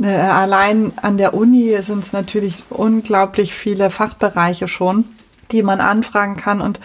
äh, 0.00 0.06
allein 0.06 0.92
an 0.96 1.18
der 1.18 1.34
Uni 1.34 1.76
sind 1.82 2.02
es 2.02 2.14
natürlich 2.14 2.64
unglaublich 2.70 3.52
viele 3.52 3.90
Fachbereiche 3.90 4.66
schon 4.66 5.04
die 5.52 5.62
man 5.62 5.80
anfragen 5.80 6.36
kann. 6.36 6.60
Und 6.60 6.80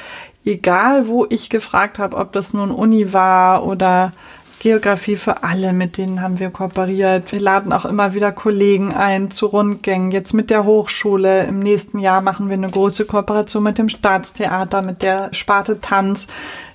egal, 0.46 1.08
wo 1.08 1.26
ich 1.30 1.50
gefragt 1.50 2.00
habe, 2.00 2.18
ob 2.18 2.32
das 2.34 2.54
nun 2.54 2.72
Uni 2.72 3.14
war 3.14 3.66
oder 3.66 4.14
Geografie 4.60 5.18
für 5.18 5.44
alle, 5.44 5.72
mit 5.72 5.98
denen 5.98 6.22
haben 6.22 6.40
wir 6.40 6.50
kooperiert. 6.50 7.32
Wir 7.32 7.40
laden 7.40 7.72
auch 7.72 7.86
immer 7.86 8.16
wieder 8.16 8.32
Kollegen 8.32 8.92
ein 8.92 9.30
zu 9.30 9.46
Rundgängen. 9.46 10.12
Jetzt 10.12 10.34
mit 10.34 10.50
der 10.50 10.66
Hochschule. 10.66 11.44
Im 11.46 11.60
nächsten 11.60 12.00
Jahr 12.00 12.22
machen 12.22 12.48
wir 12.50 12.56
eine 12.56 12.70
große 12.70 13.06
Kooperation 13.06 13.64
mit 13.64 13.78
dem 13.78 13.88
Staatstheater, 13.88 14.82
mit 14.82 15.04
der 15.04 15.32
Sparte 15.34 15.80
Tanz. 15.80 16.28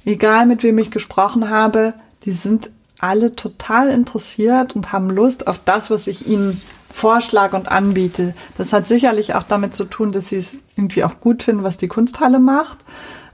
Egal, 0.04 0.46
mit 0.46 0.62
wem 0.62 0.78
ich 0.78 0.92
gesprochen 0.92 1.50
habe, 1.50 1.94
die 2.24 2.32
sind 2.32 2.70
alle 3.00 3.34
total 3.34 3.88
interessiert 3.88 4.76
und 4.76 4.92
haben 4.92 5.10
Lust 5.10 5.48
auf 5.48 5.58
das, 5.64 5.90
was 5.90 6.06
ich 6.06 6.28
ihnen 6.28 6.62
Vorschlag 6.92 7.52
und 7.52 7.70
anbiete. 7.70 8.34
Das 8.58 8.72
hat 8.72 8.86
sicherlich 8.86 9.34
auch 9.34 9.42
damit 9.42 9.74
zu 9.74 9.84
tun, 9.84 10.12
dass 10.12 10.28
sie 10.28 10.36
es 10.36 10.56
irgendwie 10.76 11.04
auch 11.04 11.20
gut 11.20 11.42
finden, 11.42 11.64
was 11.64 11.78
die 11.78 11.88
Kunsthalle 11.88 12.38
macht. 12.38 12.78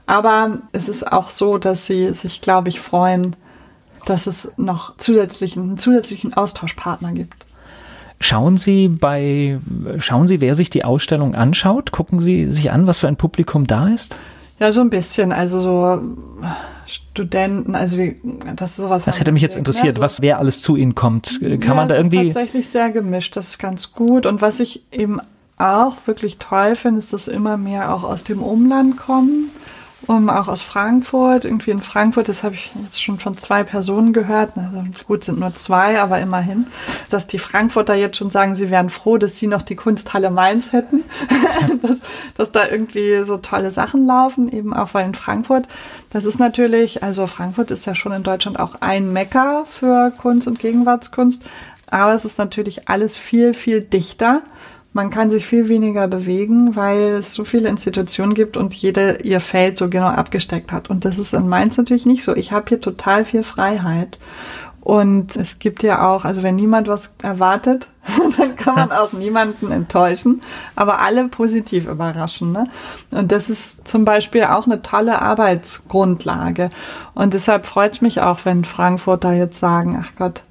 Aber 0.05 0.59
es 0.71 0.89
ist 0.89 1.11
auch 1.11 1.29
so, 1.29 1.57
dass 1.57 1.85
sie 1.85 2.09
sich, 2.09 2.41
glaube 2.41 2.69
ich, 2.69 2.79
freuen, 2.79 3.35
dass 4.05 4.27
es 4.27 4.51
noch 4.57 4.97
zusätzlichen, 4.97 5.61
einen 5.63 5.77
zusätzlichen 5.77 6.33
Austauschpartner 6.33 7.11
gibt. 7.11 7.45
Schauen 8.21 8.57
Sie 8.57 8.87
bei, 8.89 9.59
schauen 9.99 10.27
Sie, 10.27 10.41
wer 10.41 10.55
sich 10.55 10.69
die 10.69 10.83
Ausstellung 10.83 11.35
anschaut? 11.35 11.91
Gucken 11.91 12.19
Sie 12.19 12.51
sich 12.51 12.71
an, 12.71 12.87
was 12.87 12.99
für 12.99 13.07
ein 13.07 13.15
Publikum 13.15 13.67
da 13.67 13.87
ist? 13.87 14.15
Ja, 14.59 14.71
so 14.71 14.81
ein 14.81 14.89
bisschen. 14.89 15.31
Also 15.31 15.59
so 15.59 16.01
Studenten, 16.85 17.75
also 17.75 17.97
wie, 17.97 18.19
das 18.55 18.71
ist 18.71 18.77
sowas. 18.77 19.05
Das 19.05 19.19
hätte 19.19 19.31
mich 19.31 19.41
jetzt 19.41 19.57
interessiert, 19.57 19.95
ne? 19.95 19.99
so, 19.99 20.01
was 20.01 20.21
wer 20.21 20.39
alles 20.39 20.61
zu 20.61 20.75
Ihnen 20.75 20.95
kommt. 20.95 21.39
Kann 21.39 21.61
ja, 21.61 21.73
man 21.73 21.87
da 21.87 21.95
irgendwie? 21.95 22.27
Ist 22.27 22.33
tatsächlich 22.33 22.67
sehr 22.69 22.91
gemischt. 22.91 23.35
Das 23.35 23.49
ist 23.49 23.57
ganz 23.59 23.93
gut. 23.93 24.25
Und 24.25 24.41
was 24.41 24.59
ich 24.59 24.83
eben 24.91 25.19
auch 25.57 25.95
wirklich 26.05 26.37
toll 26.37 26.75
finde, 26.75 26.99
ist, 26.99 27.13
dass 27.13 27.27
immer 27.27 27.57
mehr 27.57 27.93
auch 27.93 28.03
aus 28.03 28.23
dem 28.23 28.41
Umland 28.41 28.97
kommen 28.97 29.51
um, 30.07 30.29
auch 30.29 30.47
aus 30.47 30.61
Frankfurt. 30.61 31.45
Irgendwie 31.45 31.71
in 31.71 31.81
Frankfurt, 31.81 32.29
das 32.29 32.43
habe 32.43 32.55
ich 32.55 32.71
jetzt 32.83 33.01
schon 33.01 33.19
von 33.19 33.37
zwei 33.37 33.63
Personen 33.63 34.13
gehört. 34.13 34.53
Also 34.55 34.83
gut, 35.07 35.23
sind 35.23 35.39
nur 35.39 35.53
zwei, 35.55 36.01
aber 36.01 36.19
immerhin. 36.19 36.67
Dass 37.09 37.27
die 37.27 37.39
Frankfurter 37.39 37.95
jetzt 37.95 38.17
schon 38.17 38.31
sagen, 38.31 38.55
sie 38.55 38.69
wären 38.69 38.89
froh, 38.89 39.17
dass 39.17 39.37
sie 39.37 39.47
noch 39.47 39.61
die 39.61 39.75
Kunsthalle 39.75 40.31
Mainz 40.31 40.71
hätten. 40.71 41.03
dass, 41.81 41.99
dass 42.35 42.51
da 42.51 42.67
irgendwie 42.67 43.23
so 43.23 43.37
tolle 43.37 43.71
Sachen 43.71 44.05
laufen, 44.05 44.51
eben 44.51 44.73
auch 44.73 44.93
weil 44.93 45.05
in 45.05 45.15
Frankfurt. 45.15 45.67
Das 46.09 46.25
ist 46.25 46.39
natürlich, 46.39 47.03
also 47.03 47.27
Frankfurt 47.27 47.71
ist 47.71 47.85
ja 47.85 47.93
schon 47.93 48.13
in 48.13 48.23
Deutschland 48.23 48.59
auch 48.59 48.75
ein 48.79 49.11
Mecker 49.11 49.65
für 49.69 50.11
Kunst 50.11 50.47
und 50.47 50.59
Gegenwartskunst. 50.59 51.45
Aber 51.91 52.13
es 52.13 52.25
ist 52.25 52.37
natürlich 52.37 52.87
alles 52.87 53.17
viel, 53.17 53.53
viel 53.53 53.81
dichter. 53.81 54.41
Man 54.91 55.11
kann 55.11 55.29
sich 55.29 55.45
viel 55.45 55.69
weniger 55.69 56.07
bewegen, 56.07 56.75
weil 56.75 57.09
es 57.09 57.33
so 57.33 57.43
viele 57.43 57.69
Institutionen 57.69 58.33
gibt 58.33 58.57
und 58.57 58.73
jede 58.73 59.19
ihr 59.21 59.39
Feld 59.39 59.77
so 59.77 59.87
genau 59.87 60.07
abgesteckt 60.07 60.71
hat. 60.71 60.89
Und 60.89 61.05
das 61.05 61.19
ist 61.19 61.33
in 61.33 61.47
Mainz 61.47 61.77
natürlich 61.77 62.07
nicht 62.07 62.23
so. 62.23 62.35
Ich 62.35 62.51
habe 62.51 62.65
hier 62.69 62.81
total 62.81 63.23
viel 63.23 63.43
Freiheit. 63.43 64.17
Und 64.81 65.35
es 65.35 65.59
gibt 65.59 65.83
ja 65.83 66.09
auch, 66.09 66.25
also 66.25 66.41
wenn 66.41 66.55
niemand 66.55 66.87
was 66.87 67.13
erwartet, 67.21 67.89
dann 68.37 68.55
kann 68.55 68.75
man 68.75 68.91
auch 68.91 69.11
niemanden 69.11 69.71
enttäuschen, 69.71 70.41
aber 70.75 70.99
alle 70.99 71.27
positiv 71.27 71.87
überraschen. 71.87 72.53
Ne? 72.53 72.67
Und 73.11 73.31
das 73.31 73.49
ist 73.49 73.87
zum 73.87 74.05
Beispiel 74.05 74.45
auch 74.45 74.65
eine 74.65 74.81
tolle 74.81 75.21
Arbeitsgrundlage. 75.21 76.71
Und 77.13 77.35
deshalb 77.35 77.67
freut 77.67 77.95
es 77.95 78.01
mich 78.01 78.21
auch, 78.21 78.45
wenn 78.45 78.65
Frankfurter 78.65 79.33
jetzt 79.33 79.59
sagen, 79.59 80.03
ach 80.03 80.13
Gott, 80.17 80.41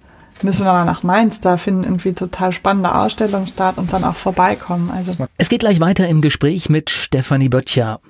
müssen 0.45 0.65
wir 0.65 0.73
mal 0.73 0.85
nach 0.85 1.03
Mainz, 1.03 1.41
da 1.41 1.57
finden 1.57 1.85
irgendwie 1.85 2.13
total 2.13 2.53
spannende 2.53 2.95
Ausstellungen 2.95 3.49
statt 3.49 3.79
und 3.79 3.93
dann 3.93 4.05
auch 4.05 4.17
vorbeikommen. 4.17 4.91
Also 4.91 5.27
es 5.37 5.49
geht 5.49 5.61
gleich 5.61 5.81
weiter 5.81 6.09
im 6.09 6.21
Gespräch 6.21 6.69
mit 6.69 6.91
Stefanie 6.91 7.49
Böttcher. 7.49 8.01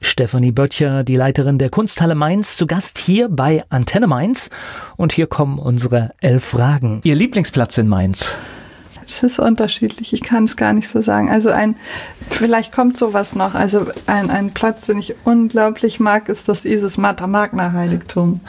Stefanie 0.00 0.50
Böttcher, 0.50 1.04
die 1.04 1.16
Leiterin 1.16 1.58
der 1.58 1.70
Kunsthalle 1.70 2.14
Mainz, 2.14 2.56
zu 2.56 2.66
Gast 2.66 2.98
hier 2.98 3.28
bei 3.28 3.62
Antenne 3.68 4.08
Mainz. 4.08 4.50
Und 4.96 5.12
hier 5.12 5.28
kommen 5.28 5.58
unsere 5.58 6.10
elf 6.20 6.44
Fragen. 6.44 7.00
Ihr 7.04 7.14
Lieblingsplatz 7.14 7.78
in 7.78 7.88
Mainz? 7.88 8.36
Es 9.06 9.22
ist 9.22 9.38
unterschiedlich, 9.38 10.12
ich 10.12 10.22
kann 10.22 10.44
es 10.44 10.56
gar 10.56 10.72
nicht 10.72 10.88
so 10.88 11.00
sagen. 11.00 11.30
Also 11.30 11.50
ein, 11.50 11.76
vielleicht 12.30 12.72
kommt 12.72 12.96
sowas 12.96 13.34
noch. 13.34 13.54
Also 13.54 13.86
ein, 14.06 14.30
ein 14.30 14.52
Platz, 14.52 14.86
den 14.86 14.98
ich 14.98 15.14
unglaublich 15.24 16.00
mag, 16.00 16.28
ist 16.28 16.48
das 16.48 16.64
Isis 16.64 16.98
Mata 16.98 17.26
Magna 17.26 17.72
Heiligtum. 17.72 18.40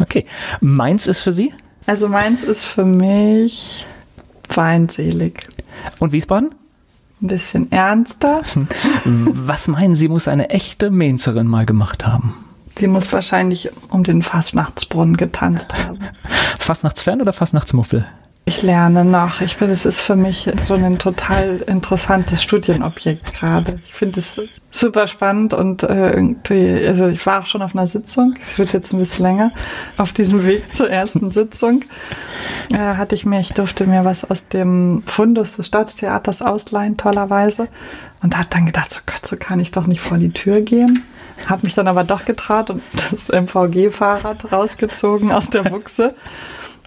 Okay. 0.00 0.26
Mainz 0.60 1.06
ist 1.06 1.20
für 1.20 1.32
Sie? 1.32 1.52
Also 1.86 2.08
Mainz 2.08 2.42
ist 2.42 2.64
für 2.64 2.84
mich 2.84 3.86
feindselig. 4.48 5.46
Und 5.98 6.12
Wiesbaden? 6.12 6.54
Ein 7.22 7.26
bisschen 7.28 7.70
ernster. 7.72 8.42
Was 9.04 9.68
meinen 9.68 9.94
Sie, 9.94 10.08
muss 10.08 10.28
eine 10.28 10.50
echte 10.50 10.90
Mainzerin 10.90 11.46
mal 11.46 11.66
gemacht 11.66 12.06
haben? 12.06 12.44
Sie 12.76 12.88
muss 12.88 13.12
wahrscheinlich 13.12 13.70
um 13.90 14.02
den 14.02 14.22
Fastnachtsbrunnen 14.22 15.16
getanzt 15.16 15.72
haben. 15.74 16.00
Fastnachtsfern 16.58 17.20
oder 17.20 17.32
Fastnachtsmuffel? 17.32 18.04
Ich 18.46 18.60
lerne 18.60 19.06
noch. 19.06 19.40
Ich 19.40 19.56
bin, 19.56 19.70
es 19.70 19.86
ist 19.86 20.00
für 20.00 20.16
mich 20.16 20.50
so 20.64 20.74
ein 20.74 20.98
total 20.98 21.62
interessantes 21.66 22.42
Studienobjekt 22.42 23.32
gerade. 23.32 23.80
Ich 23.86 23.94
finde 23.94 24.20
es 24.20 24.38
super 24.70 25.06
spannend 25.06 25.54
und 25.54 25.82
äh, 25.82 26.10
irgendwie, 26.10 26.86
also 26.86 27.08
ich 27.08 27.24
war 27.24 27.42
auch 27.42 27.46
schon 27.46 27.62
auf 27.62 27.74
einer 27.74 27.86
Sitzung, 27.86 28.34
es 28.38 28.58
wird 28.58 28.72
jetzt 28.74 28.92
ein 28.92 28.98
bisschen 28.98 29.24
länger, 29.24 29.52
auf 29.96 30.12
diesem 30.12 30.44
Weg 30.44 30.74
zur 30.74 30.90
ersten 30.90 31.30
Sitzung 31.30 31.84
äh, 32.70 32.76
hatte 32.76 33.14
ich 33.14 33.24
mir, 33.24 33.40
ich 33.40 33.52
durfte 33.52 33.86
mir 33.86 34.04
was 34.04 34.28
aus 34.28 34.48
dem 34.48 35.02
Fundus 35.06 35.56
des 35.56 35.66
Staatstheaters 35.66 36.42
ausleihen, 36.42 36.96
tollerweise. 36.96 37.68
Und 38.22 38.36
habe 38.36 38.48
dann 38.48 38.64
gedacht, 38.64 38.90
so 38.90 39.00
Gott, 39.04 39.26
so 39.26 39.36
kann 39.36 39.60
ich 39.60 39.70
doch 39.70 39.86
nicht 39.86 40.00
vor 40.00 40.16
die 40.16 40.32
Tür 40.32 40.62
gehen. 40.62 41.04
Habe 41.46 41.62
mich 41.64 41.74
dann 41.74 41.88
aber 41.88 42.04
doch 42.04 42.24
getraut 42.24 42.70
und 42.70 42.82
das 43.10 43.28
MVG-Fahrrad 43.28 44.50
rausgezogen 44.50 45.30
aus 45.30 45.50
der 45.50 45.64
Buchse 45.64 46.14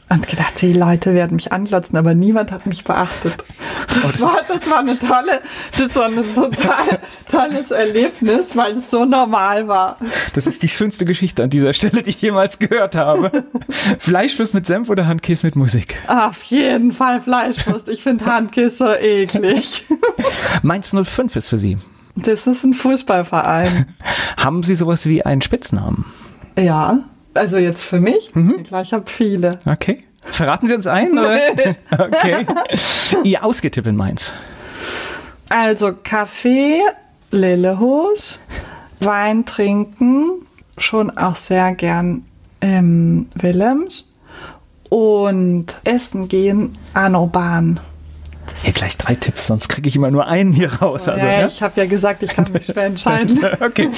und 0.09 0.27
gedacht, 0.27 0.61
die 0.61 0.73
Leute 0.73 1.13
werden 1.13 1.35
mich 1.35 1.51
anglotzen, 1.51 1.97
aber 1.97 2.13
niemand 2.13 2.51
hat 2.51 2.65
mich 2.65 2.83
beachtet. 2.83 3.43
Das, 3.87 3.97
oh, 3.97 4.07
das, 4.07 4.21
war, 4.21 4.39
das 4.47 4.69
war 4.69 4.79
eine 4.79 4.97
tolle, 4.97 5.41
das 5.77 5.95
war 5.95 6.07
ein 6.07 6.33
total 6.33 6.99
tolles 7.29 7.71
Erlebnis, 7.71 8.55
weil 8.55 8.77
es 8.77 8.89
so 8.89 9.05
normal 9.05 9.67
war. 9.67 9.97
Das 10.33 10.47
ist 10.47 10.63
die 10.63 10.69
schönste 10.69 11.05
Geschichte 11.05 11.43
an 11.43 11.49
dieser 11.49 11.73
Stelle, 11.73 12.03
die 12.03 12.11
ich 12.11 12.21
jemals 12.21 12.59
gehört 12.59 12.95
habe. 12.95 13.45
Fleischwurst 13.99 14.53
mit 14.53 14.65
Senf 14.65 14.89
oder 14.89 15.07
Handkäse 15.07 15.45
mit 15.45 15.55
Musik? 15.55 15.97
Auf 16.07 16.43
jeden 16.43 16.91
Fall 16.91 17.21
Fleischwurst. 17.21 17.89
Ich 17.89 18.03
finde 18.03 18.25
Handkäse 18.25 18.75
so 18.75 18.93
eklig. 18.93 19.85
Mainz 20.61 20.93
05 20.93 21.35
ist 21.35 21.47
für 21.47 21.57
Sie. 21.57 21.77
Das 22.15 22.47
ist 22.47 22.63
ein 22.63 22.73
Fußballverein. 22.73 23.93
Haben 24.37 24.63
Sie 24.63 24.75
sowas 24.75 25.05
wie 25.05 25.23
einen 25.23 25.41
Spitznamen? 25.41 26.05
Ja. 26.57 26.99
Also 27.37 27.57
jetzt 27.57 27.83
für 27.83 27.99
mich? 27.99 28.33
Mhm. 28.35 28.63
Klar, 28.63 28.81
ich 28.81 28.93
habe 28.93 29.05
viele. 29.09 29.59
Okay. 29.65 30.03
Verraten 30.23 30.67
Sie 30.67 30.75
uns 30.75 30.87
ein? 30.87 31.17
Oder? 31.17 31.39
okay. 31.97 32.45
Ihr 33.23 33.43
Ausgetipp 33.43 33.87
in 33.87 33.95
Mainz. 33.95 34.33
Also 35.49 35.93
Kaffee, 36.03 36.81
Lillehus, 37.31 38.39
Wein 38.99 39.45
trinken, 39.45 40.45
schon 40.77 41.15
auch 41.17 41.35
sehr 41.35 41.73
gern 41.75 42.25
im 42.59 43.29
Willems 43.35 44.11
und 44.89 45.77
essen 45.83 46.27
gehen 46.27 46.77
an 46.93 47.15
Urban. 47.15 47.79
Hier 48.63 48.73
gleich 48.73 48.97
drei 48.97 49.15
Tipps, 49.15 49.47
sonst 49.47 49.67
kriege 49.69 49.87
ich 49.87 49.95
immer 49.95 50.11
nur 50.11 50.27
einen 50.27 50.51
hier 50.51 50.73
raus. 50.73 51.05
So, 51.05 51.11
also, 51.11 51.25
ja, 51.25 51.41
ja? 51.41 51.47
Ich 51.47 51.61
habe 51.61 51.79
ja 51.79 51.87
gesagt, 51.87 52.23
ich 52.23 52.31
kann 52.31 52.51
mich 52.51 52.65
schwer 52.65 52.85
entscheiden. 52.85 53.39
okay. 53.61 53.89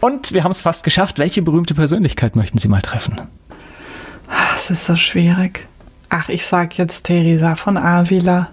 Und 0.00 0.32
wir 0.32 0.44
haben 0.44 0.52
es 0.52 0.62
fast 0.62 0.84
geschafft. 0.84 1.18
Welche 1.18 1.42
berühmte 1.42 1.74
Persönlichkeit 1.74 2.36
möchten 2.36 2.58
Sie 2.58 2.68
mal 2.68 2.82
treffen? 2.82 3.20
Es 4.56 4.70
ist 4.70 4.84
so 4.84 4.96
schwierig. 4.96 5.66
Ach, 6.08 6.28
ich 6.28 6.46
sag 6.46 6.78
jetzt 6.78 7.04
Theresa 7.04 7.56
von 7.56 7.76
Avila. 7.76 8.50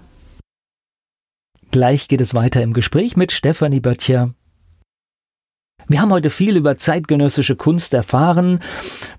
Gleich 1.70 2.08
geht 2.08 2.20
es 2.20 2.34
weiter 2.34 2.62
im 2.62 2.72
Gespräch 2.72 3.16
mit 3.16 3.32
Stefanie 3.32 3.80
Böttcher. 3.80 4.30
Wir 5.88 6.00
haben 6.00 6.10
heute 6.10 6.30
viel 6.30 6.56
über 6.56 6.76
zeitgenössische 6.76 7.54
Kunst 7.54 7.94
erfahren. 7.94 8.58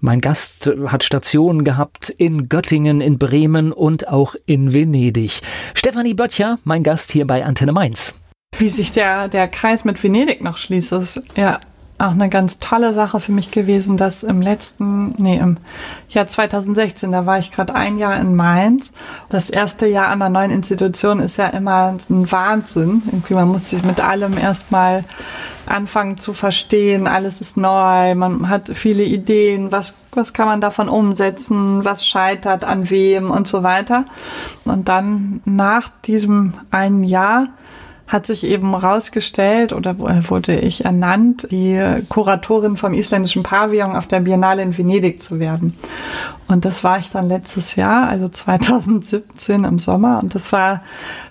Mein 0.01 0.19
Gast 0.19 0.69
hat 0.87 1.05
Stationen 1.05 1.63
gehabt 1.63 2.09
in 2.09 2.49
Göttingen, 2.49 2.99
in 2.99 3.17
Bremen 3.17 3.71
und 3.71 4.09
auch 4.09 4.35
in 4.45 4.73
Venedig. 4.73 5.39
Stefanie 5.73 6.13
Böttcher, 6.13 6.59
mein 6.65 6.83
Gast 6.83 7.11
hier 7.11 7.25
bei 7.25 7.45
Antenne 7.45 7.71
Mainz. 7.71 8.13
Wie 8.57 8.67
sich 8.67 8.91
der, 8.91 9.29
der 9.29 9.47
Kreis 9.47 9.85
mit 9.85 10.03
Venedig 10.03 10.41
noch 10.41 10.57
schließt, 10.57 10.91
ist 10.91 11.23
ja 11.37 11.61
auch 11.99 12.11
eine 12.11 12.29
ganz 12.29 12.59
tolle 12.59 12.93
Sache 12.93 13.19
für 13.19 13.31
mich 13.31 13.49
gewesen, 13.49 13.97
dass 13.97 14.21
im 14.21 14.41
letzten, 14.41 15.15
nee, 15.17 15.37
im 15.37 15.57
Jahr 16.09 16.27
2016, 16.27 17.11
da 17.11 17.25
war 17.25 17.39
ich 17.39 17.51
gerade 17.51 17.73
ein 17.73 17.97
Jahr 17.97 18.19
in 18.19 18.35
Mainz. 18.35 18.93
Das 19.29 19.49
erste 19.49 19.87
Jahr 19.87 20.09
an 20.09 20.21
einer 20.21 20.29
neuen 20.29 20.51
Institution 20.51 21.19
ist 21.19 21.37
ja 21.37 21.47
immer 21.47 21.97
ein 22.09 22.31
Wahnsinn. 22.31 23.01
Irgendwie, 23.07 23.33
man 23.33 23.47
muss 23.47 23.69
sich 23.69 23.83
mit 23.83 23.99
allem 23.99 24.37
erstmal 24.37 25.03
anfangen 25.65 26.19
zu 26.19 26.33
verstehen. 26.33 27.07
Alles 27.07 27.41
ist 27.41 27.57
neu, 27.57 28.13
man 28.13 28.47
hat 28.47 28.69
viele 28.75 29.03
Ideen. 29.03 29.71
Was, 29.71 29.95
was 30.11 30.33
kann 30.33 30.47
man 30.47 30.61
davon 30.61 30.89
umsetzen? 30.89 31.83
Was 31.83 32.05
scheitert 32.05 32.63
an 32.63 32.91
wem 32.91 33.31
und 33.31 33.47
so 33.47 33.63
weiter. 33.63 34.05
Und 34.65 34.87
dann 34.87 35.41
nach 35.45 35.89
diesem 36.05 36.53
einen 36.69 37.03
Jahr 37.03 37.47
hat 38.07 38.25
sich 38.25 38.45
eben 38.45 38.73
rausgestellt 38.73 39.73
oder 39.73 39.91
äh, 39.91 40.29
wurde 40.29 40.57
ich 40.57 40.85
ernannt, 40.85 41.47
die 41.51 41.79
Kuratorin 42.09 42.77
vom 42.77 42.93
isländischen 42.93 43.43
Pavillon 43.43 43.95
auf 43.95 44.07
der 44.07 44.21
Biennale 44.21 44.61
in 44.61 44.77
Venedig 44.77 45.21
zu 45.21 45.39
werden. 45.39 45.73
Und 46.47 46.63
das 46.63 46.83
war 46.83 46.99
ich 46.99 47.09
dann 47.11 47.27
letztes 47.27 47.75
Jahr, 47.75 48.07
also 48.07 48.29
2017 48.29 49.65
im 49.65 49.79
Sommer. 49.79 50.19
Und 50.23 50.35
das 50.35 50.53
war 50.53 50.81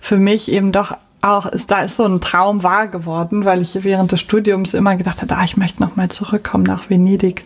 für 0.01 0.19
mich 0.19 0.53
eben 0.53 0.73
doch 0.73 0.95
auch, 1.23 1.47
ist, 1.47 1.71
da 1.71 1.81
ist 1.81 1.97
so 1.97 2.05
ein 2.05 2.21
Traum 2.21 2.63
wahr 2.63 2.89
geworden, 2.89 3.45
weil 3.45 3.63
ich 3.63 3.83
während 3.83 4.13
des 4.13 4.21
Studiums 4.21 4.75
immer 4.75 4.97
gedacht 4.97 5.23
hatte, 5.23 5.37
ah, 5.37 5.45
ich 5.45 5.57
möchte 5.57 5.83
noch 5.83 5.97
mal 5.97 6.09
zurückkommen 6.09 6.65
nach 6.65 6.91
Venedig 6.91 7.45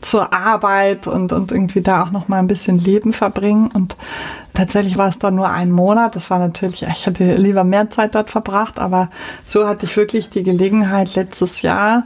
zur 0.00 0.32
Arbeit 0.32 1.06
und, 1.06 1.32
und 1.32 1.52
irgendwie 1.52 1.80
da 1.80 2.02
auch 2.02 2.10
noch 2.10 2.28
mal 2.28 2.38
ein 2.38 2.46
bisschen 2.46 2.78
Leben 2.78 3.12
verbringen. 3.12 3.70
Und 3.72 3.96
tatsächlich 4.54 4.98
war 4.98 5.08
es 5.08 5.18
dann 5.18 5.34
nur 5.34 5.50
ein 5.50 5.70
Monat. 5.70 6.16
Das 6.16 6.30
war 6.30 6.38
natürlich, 6.38 6.82
ich 6.82 7.06
hätte 7.06 7.34
lieber 7.34 7.64
mehr 7.64 7.90
Zeit 7.90 8.14
dort 8.14 8.30
verbracht, 8.30 8.78
aber 8.78 9.10
so 9.44 9.66
hatte 9.66 9.86
ich 9.86 9.96
wirklich 9.96 10.28
die 10.28 10.42
Gelegenheit, 10.42 11.14
letztes 11.14 11.62
Jahr 11.62 12.04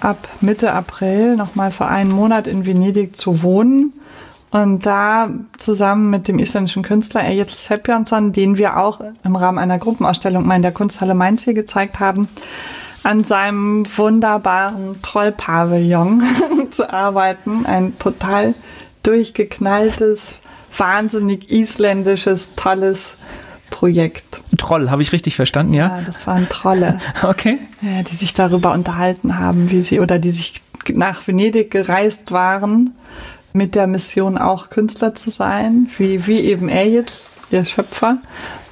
ab 0.00 0.28
Mitte 0.40 0.72
April 0.72 1.36
noch 1.36 1.54
mal 1.54 1.70
für 1.70 1.86
einen 1.86 2.10
Monat 2.10 2.46
in 2.46 2.66
Venedig 2.66 3.16
zu 3.16 3.42
wohnen. 3.42 3.92
Und 4.50 4.84
da 4.84 5.30
zusammen 5.58 6.10
mit 6.10 6.26
dem 6.26 6.40
isländischen 6.40 6.82
Künstler 6.82 7.24
Egil 7.24 7.46
Sepjansson, 7.48 8.32
den 8.32 8.56
wir 8.56 8.78
auch 8.78 9.00
im 9.22 9.36
Rahmen 9.36 9.58
einer 9.58 9.78
Gruppenausstellung 9.78 10.44
mal 10.44 10.56
in 10.56 10.62
der 10.62 10.72
Kunsthalle 10.72 11.14
Mainz 11.14 11.44
hier 11.44 11.54
gezeigt 11.54 12.00
haben, 12.00 12.28
an 13.02 13.24
seinem 13.24 13.84
wunderbaren 13.96 15.00
Trollpavillon 15.02 16.22
zu 16.70 16.92
arbeiten. 16.92 17.66
Ein 17.66 17.98
total 17.98 18.54
durchgeknalltes, 19.02 20.40
wahnsinnig 20.76 21.50
isländisches, 21.50 22.54
tolles 22.56 23.14
Projekt. 23.70 24.40
Troll, 24.58 24.90
habe 24.90 25.02
ich 25.02 25.12
richtig 25.12 25.36
verstanden, 25.36 25.74
ja? 25.74 25.96
Ja, 25.98 26.02
das 26.02 26.26
waren 26.26 26.48
Trolle. 26.48 27.00
okay. 27.22 27.58
Ja, 27.80 28.02
die 28.02 28.14
sich 28.14 28.34
darüber 28.34 28.72
unterhalten 28.72 29.38
haben, 29.38 29.70
wie 29.70 29.80
sie 29.80 30.00
oder 30.00 30.18
die 30.18 30.30
sich 30.30 30.60
nach 30.92 31.26
Venedig 31.26 31.70
gereist 31.70 32.32
waren, 32.32 32.94
mit 33.52 33.74
der 33.74 33.86
Mission 33.86 34.38
auch 34.38 34.70
Künstler 34.70 35.14
zu 35.14 35.30
sein, 35.30 35.88
wie, 35.96 36.26
wie 36.26 36.40
eben 36.40 36.68
er 36.68 36.88
jetzt, 36.88 37.26
ihr 37.50 37.64
Schöpfer 37.64 38.18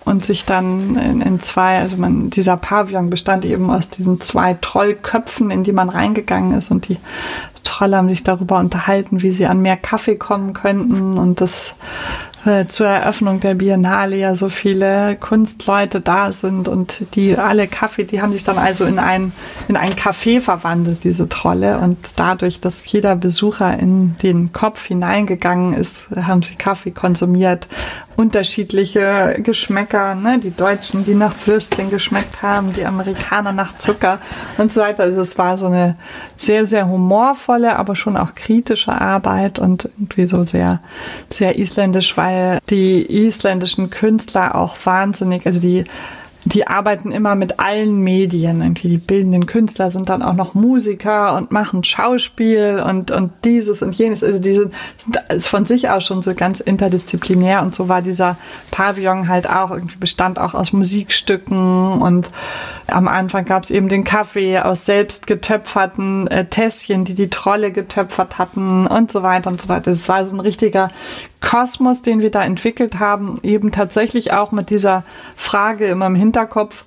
und 0.08 0.24
sich 0.24 0.44
dann 0.44 0.96
in, 0.96 1.20
in, 1.20 1.40
zwei, 1.40 1.78
also 1.78 1.96
man, 1.96 2.30
dieser 2.30 2.56
Pavillon 2.56 3.10
bestand 3.10 3.44
eben 3.44 3.70
aus 3.70 3.90
diesen 3.90 4.20
zwei 4.20 4.54
Trollköpfen, 4.54 5.50
in 5.50 5.64
die 5.64 5.72
man 5.72 5.90
reingegangen 5.90 6.56
ist 6.56 6.70
und 6.70 6.88
die 6.88 6.96
Trolle 7.62 7.98
haben 7.98 8.08
sich 8.08 8.24
darüber 8.24 8.58
unterhalten, 8.58 9.22
wie 9.22 9.30
sie 9.30 9.46
an 9.46 9.60
mehr 9.60 9.76
Kaffee 9.76 10.16
kommen 10.16 10.54
könnten 10.54 11.18
und 11.18 11.40
das 11.40 11.74
zur 12.68 12.86
Eröffnung 12.86 13.40
der 13.40 13.54
Biennale 13.54 14.16
ja 14.16 14.34
so 14.34 14.48
viele 14.48 15.16
Kunstleute 15.16 16.00
da 16.00 16.32
sind 16.32 16.68
und 16.68 17.14
die 17.14 17.36
alle 17.36 17.68
Kaffee, 17.68 18.04
die 18.04 18.22
haben 18.22 18.32
sich 18.32 18.44
dann 18.44 18.58
also 18.58 18.84
in 18.84 18.98
ein, 18.98 19.32
in 19.68 19.76
ein 19.76 19.92
Café 19.94 20.40
verwandelt, 20.40 21.04
diese 21.04 21.28
Trolle. 21.28 21.78
Und 21.78 22.18
dadurch, 22.18 22.60
dass 22.60 22.90
jeder 22.90 23.16
Besucher 23.16 23.78
in 23.78 24.16
den 24.22 24.52
Kopf 24.52 24.84
hineingegangen 24.84 25.74
ist, 25.74 26.08
haben 26.16 26.42
sie 26.42 26.56
Kaffee 26.56 26.90
konsumiert 26.90 27.68
unterschiedliche 28.18 29.36
Geschmäcker, 29.44 30.16
ne? 30.16 30.40
die 30.40 30.50
Deutschen, 30.50 31.04
die 31.04 31.14
nach 31.14 31.34
Würstchen 31.46 31.88
geschmeckt 31.88 32.42
haben, 32.42 32.72
die 32.72 32.84
Amerikaner 32.84 33.52
nach 33.52 33.78
Zucker 33.78 34.18
und 34.58 34.72
so 34.72 34.80
weiter. 34.80 35.04
Also 35.04 35.20
es 35.20 35.38
war 35.38 35.56
so 35.56 35.66
eine 35.66 35.96
sehr, 36.36 36.66
sehr 36.66 36.88
humorvolle, 36.88 37.76
aber 37.76 37.94
schon 37.94 38.16
auch 38.16 38.34
kritische 38.34 38.90
Arbeit 38.92 39.60
und 39.60 39.88
irgendwie 39.96 40.26
so 40.26 40.42
sehr, 40.42 40.80
sehr 41.30 41.60
isländisch, 41.60 42.16
weil 42.16 42.37
die 42.70 43.26
isländischen 43.26 43.90
Künstler 43.90 44.54
auch 44.54 44.76
wahnsinnig, 44.84 45.46
also 45.46 45.60
die 45.60 45.84
die 46.48 46.66
arbeiten 46.66 47.12
immer 47.12 47.34
mit 47.34 47.60
allen 47.60 47.98
Medien. 48.00 48.62
Irgendwie 48.62 48.88
die 48.88 48.98
bildenden 48.98 49.46
Künstler 49.46 49.90
sind 49.90 50.08
dann 50.08 50.22
auch 50.22 50.34
noch 50.34 50.54
Musiker 50.54 51.36
und 51.36 51.52
machen 51.52 51.84
Schauspiel 51.84 52.82
und, 52.84 53.10
und 53.10 53.32
dieses 53.44 53.82
und 53.82 53.94
jenes. 53.96 54.22
Also 54.22 54.38
die 54.38 54.52
sind, 54.52 54.74
ist 55.28 55.48
von 55.48 55.66
sich 55.66 55.90
aus 55.90 56.04
schon 56.04 56.22
so 56.22 56.34
ganz 56.34 56.60
interdisziplinär 56.60 57.62
und 57.62 57.74
so 57.74 57.88
war 57.88 58.02
dieser 58.02 58.36
Pavillon 58.70 59.28
halt 59.28 59.48
auch 59.48 59.70
irgendwie 59.70 59.98
bestand 59.98 60.38
auch 60.38 60.54
aus 60.54 60.72
Musikstücken 60.72 62.00
und 62.00 62.30
am 62.86 63.08
Anfang 63.08 63.44
gab 63.44 63.64
es 63.64 63.70
eben 63.70 63.88
den 63.88 64.04
Kaffee 64.04 64.58
aus 64.58 64.86
selbst 64.86 65.26
getöpferten 65.26 66.26
äh, 66.28 66.46
Tässchen, 66.46 67.04
die 67.04 67.14
die 67.14 67.28
Trolle 67.28 67.72
getöpfert 67.72 68.38
hatten 68.38 68.86
und 68.86 69.12
so 69.12 69.22
weiter 69.22 69.50
und 69.50 69.60
so 69.60 69.68
weiter. 69.68 69.90
Es 69.90 70.08
war 70.08 70.26
so 70.26 70.34
ein 70.34 70.40
richtiger 70.40 70.90
Kosmos, 71.40 72.02
den 72.02 72.20
wir 72.20 72.30
da 72.30 72.42
entwickelt 72.42 72.98
haben, 72.98 73.38
eben 73.42 73.72
tatsächlich 73.72 74.32
auch 74.32 74.52
mit 74.52 74.70
dieser 74.70 75.04
Frage 75.36 75.86
immer 75.86 76.06
im 76.06 76.14
Hinterkopf, 76.14 76.84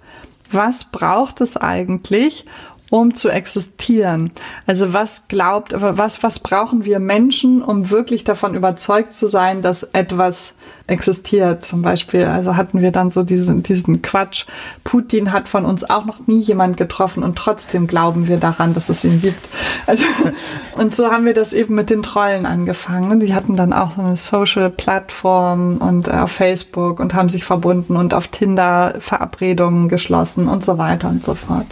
was 0.52 0.86
braucht 0.86 1.42
es 1.42 1.58
eigentlich, 1.58 2.46
um 2.92 3.16
zu 3.16 3.30
existieren. 3.30 4.32
Also 4.68 4.92
was 4.92 5.30
glaubt, 5.30 5.74
was, 5.78 6.22
was 6.24 6.40
brauchen 6.40 6.84
wir 6.84 7.00
Menschen, 7.00 7.64
um 7.64 7.90
wirklich 7.90 8.26
davon 8.26 8.54
überzeugt 8.54 9.14
zu 9.14 9.28
sein, 9.28 9.62
dass 9.62 9.84
etwas 9.84 10.56
existiert? 10.88 11.64
Zum 11.64 11.84
Beispiel, 11.84 12.26
also 12.26 12.58
hatten 12.58 12.82
wir 12.82 12.92
dann 12.92 13.10
so 13.10 13.24
diesen, 13.24 13.64
diesen 13.64 14.02
Quatsch. 14.02 14.46
Putin 14.84 15.32
hat 15.32 15.48
von 15.48 15.64
uns 15.64 15.90
auch 15.90 16.04
noch 16.04 16.28
nie 16.28 16.42
jemand 16.42 16.76
getroffen 16.76 17.24
und 17.24 17.38
trotzdem 17.38 17.88
glauben 17.88 18.28
wir 18.28 18.38
daran, 18.38 18.74
dass 18.74 18.90
es 18.90 19.06
ihn 19.06 19.22
gibt. 19.22 19.48
Also, 19.88 20.04
und 20.76 20.94
so 20.94 21.12
haben 21.12 21.24
wir 21.24 21.34
das 21.34 21.54
eben 21.54 21.76
mit 21.76 21.90
den 21.90 22.04
Trollen 22.04 22.46
angefangen. 22.46 23.22
Die 23.22 23.34
hatten 23.34 23.56
dann 23.56 23.72
auch 23.72 23.96
so 23.96 24.02
eine 24.02 24.18
Social-Plattform 24.18 25.78
und 25.78 26.10
äh, 26.10 26.12
auf 26.12 26.32
Facebook 26.34 27.00
und 27.00 27.14
haben 27.14 27.30
sich 27.30 27.46
verbunden 27.46 27.96
und 27.96 28.14
auf 28.14 28.28
Tinder 28.28 28.96
Verabredungen 29.00 29.88
geschlossen 29.88 30.50
und 30.50 30.66
so 30.66 30.78
weiter 30.78 31.08
und 31.08 31.24
so 31.24 31.36
fort. 31.36 31.68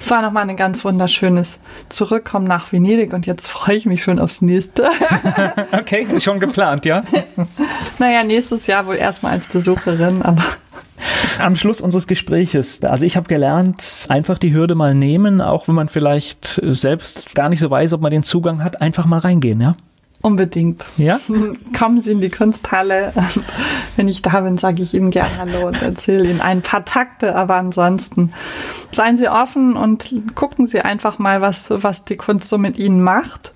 Es 0.00 0.10
war 0.10 0.20
nochmal 0.20 0.48
ein 0.48 0.56
ganz 0.56 0.84
wunderschönes 0.84 1.60
Zurückkommen 1.88 2.46
nach 2.46 2.72
Venedig 2.72 3.12
und 3.12 3.26
jetzt 3.26 3.48
freue 3.48 3.76
ich 3.76 3.86
mich 3.86 4.02
schon 4.02 4.18
aufs 4.18 4.42
nächste. 4.42 4.88
okay, 5.72 6.06
schon 6.20 6.40
geplant, 6.40 6.84
ja? 6.84 7.04
naja, 7.98 8.22
nächstes 8.24 8.66
Jahr 8.66 8.86
wohl 8.86 8.96
erstmal 8.96 9.32
als 9.32 9.46
Besucherin, 9.46 10.22
aber. 10.22 10.44
Am 11.38 11.56
Schluss 11.56 11.80
unseres 11.80 12.06
Gespräches, 12.06 12.82
also 12.84 13.04
ich 13.04 13.16
habe 13.16 13.28
gelernt, 13.28 14.06
einfach 14.08 14.38
die 14.38 14.54
Hürde 14.54 14.74
mal 14.74 14.94
nehmen, 14.94 15.40
auch 15.40 15.66
wenn 15.66 15.74
man 15.74 15.88
vielleicht 15.88 16.60
selbst 16.62 17.34
gar 17.34 17.48
nicht 17.48 17.58
so 17.58 17.68
weiß, 17.68 17.92
ob 17.94 18.00
man 18.00 18.12
den 18.12 18.22
Zugang 18.22 18.62
hat, 18.62 18.80
einfach 18.80 19.04
mal 19.06 19.18
reingehen, 19.18 19.60
ja? 19.60 19.76
Unbedingt. 20.24 20.86
Ja? 20.96 21.20
Kommen 21.78 22.00
Sie 22.00 22.10
in 22.10 22.22
die 22.22 22.30
Kunsthalle. 22.30 23.12
Wenn 23.96 24.08
ich 24.08 24.22
da 24.22 24.40
bin, 24.40 24.56
sage 24.56 24.82
ich 24.82 24.94
Ihnen 24.94 25.10
gerne 25.10 25.36
Hallo 25.36 25.66
und 25.66 25.82
erzähle 25.82 26.30
Ihnen 26.30 26.40
ein 26.40 26.62
paar 26.62 26.86
Takte. 26.86 27.36
Aber 27.36 27.56
ansonsten 27.56 28.32
seien 28.90 29.18
Sie 29.18 29.28
offen 29.28 29.76
und 29.76 30.34
gucken 30.34 30.66
Sie 30.66 30.80
einfach 30.80 31.18
mal, 31.18 31.42
was, 31.42 31.68
was 31.68 32.06
die 32.06 32.16
Kunst 32.16 32.48
so 32.48 32.56
mit 32.56 32.78
Ihnen 32.78 33.02
macht. 33.02 33.52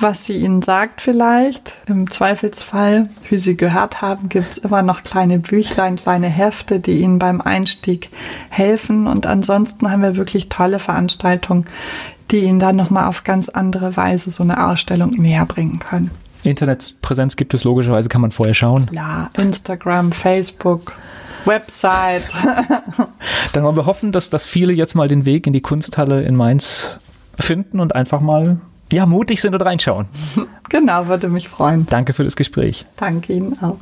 Was 0.00 0.24
sie 0.24 0.38
Ihnen 0.38 0.62
sagt 0.62 1.02
vielleicht. 1.02 1.76
Im 1.86 2.10
Zweifelsfall, 2.10 3.10
wie 3.28 3.38
Sie 3.38 3.56
gehört 3.56 4.00
haben, 4.00 4.28
gibt 4.30 4.52
es 4.52 4.58
immer 4.58 4.82
noch 4.82 5.04
kleine 5.04 5.38
Büchlein, 5.38 5.96
kleine 5.96 6.28
Hefte, 6.28 6.80
die 6.80 7.02
Ihnen 7.02 7.18
beim 7.18 7.40
Einstieg 7.42 8.08
helfen. 8.48 9.06
Und 9.06 9.26
ansonsten 9.26 9.90
haben 9.90 10.02
wir 10.02 10.16
wirklich 10.16 10.48
tolle 10.48 10.78
Veranstaltungen 10.78 11.66
die 12.32 12.40
ihnen 12.44 12.58
dann 12.58 12.76
nochmal 12.76 13.06
auf 13.06 13.24
ganz 13.24 13.48
andere 13.48 13.96
Weise 13.96 14.30
so 14.30 14.42
eine 14.42 14.66
Ausstellung 14.66 15.10
näher 15.10 15.46
bringen 15.46 15.78
können. 15.78 16.10
Internetpräsenz 16.42 17.36
gibt 17.36 17.54
es 17.54 17.62
logischerweise, 17.64 18.08
kann 18.08 18.20
man 18.20 18.32
vorher 18.32 18.54
schauen. 18.54 18.88
Ja, 18.90 19.30
Instagram, 19.36 20.10
Facebook, 20.10 20.92
Website. 21.44 22.24
Dann 23.52 23.64
wollen 23.64 23.76
wir 23.76 23.86
hoffen, 23.86 24.10
dass, 24.12 24.30
dass 24.30 24.46
viele 24.46 24.72
jetzt 24.72 24.94
mal 24.94 25.08
den 25.08 25.24
Weg 25.24 25.46
in 25.46 25.52
die 25.52 25.60
Kunsthalle 25.60 26.22
in 26.22 26.34
Mainz 26.34 26.98
finden 27.38 27.78
und 27.78 27.94
einfach 27.94 28.20
mal 28.20 28.60
ja, 28.92 29.06
mutig 29.06 29.40
sind 29.40 29.54
und 29.54 29.62
reinschauen. 29.62 30.06
Genau, 30.68 31.06
würde 31.06 31.28
mich 31.28 31.50
freuen. 31.50 31.84
Danke 31.90 32.14
für 32.14 32.24
das 32.24 32.34
Gespräch. 32.34 32.86
Danke 32.96 33.34
Ihnen 33.34 33.62
auch. 33.62 33.76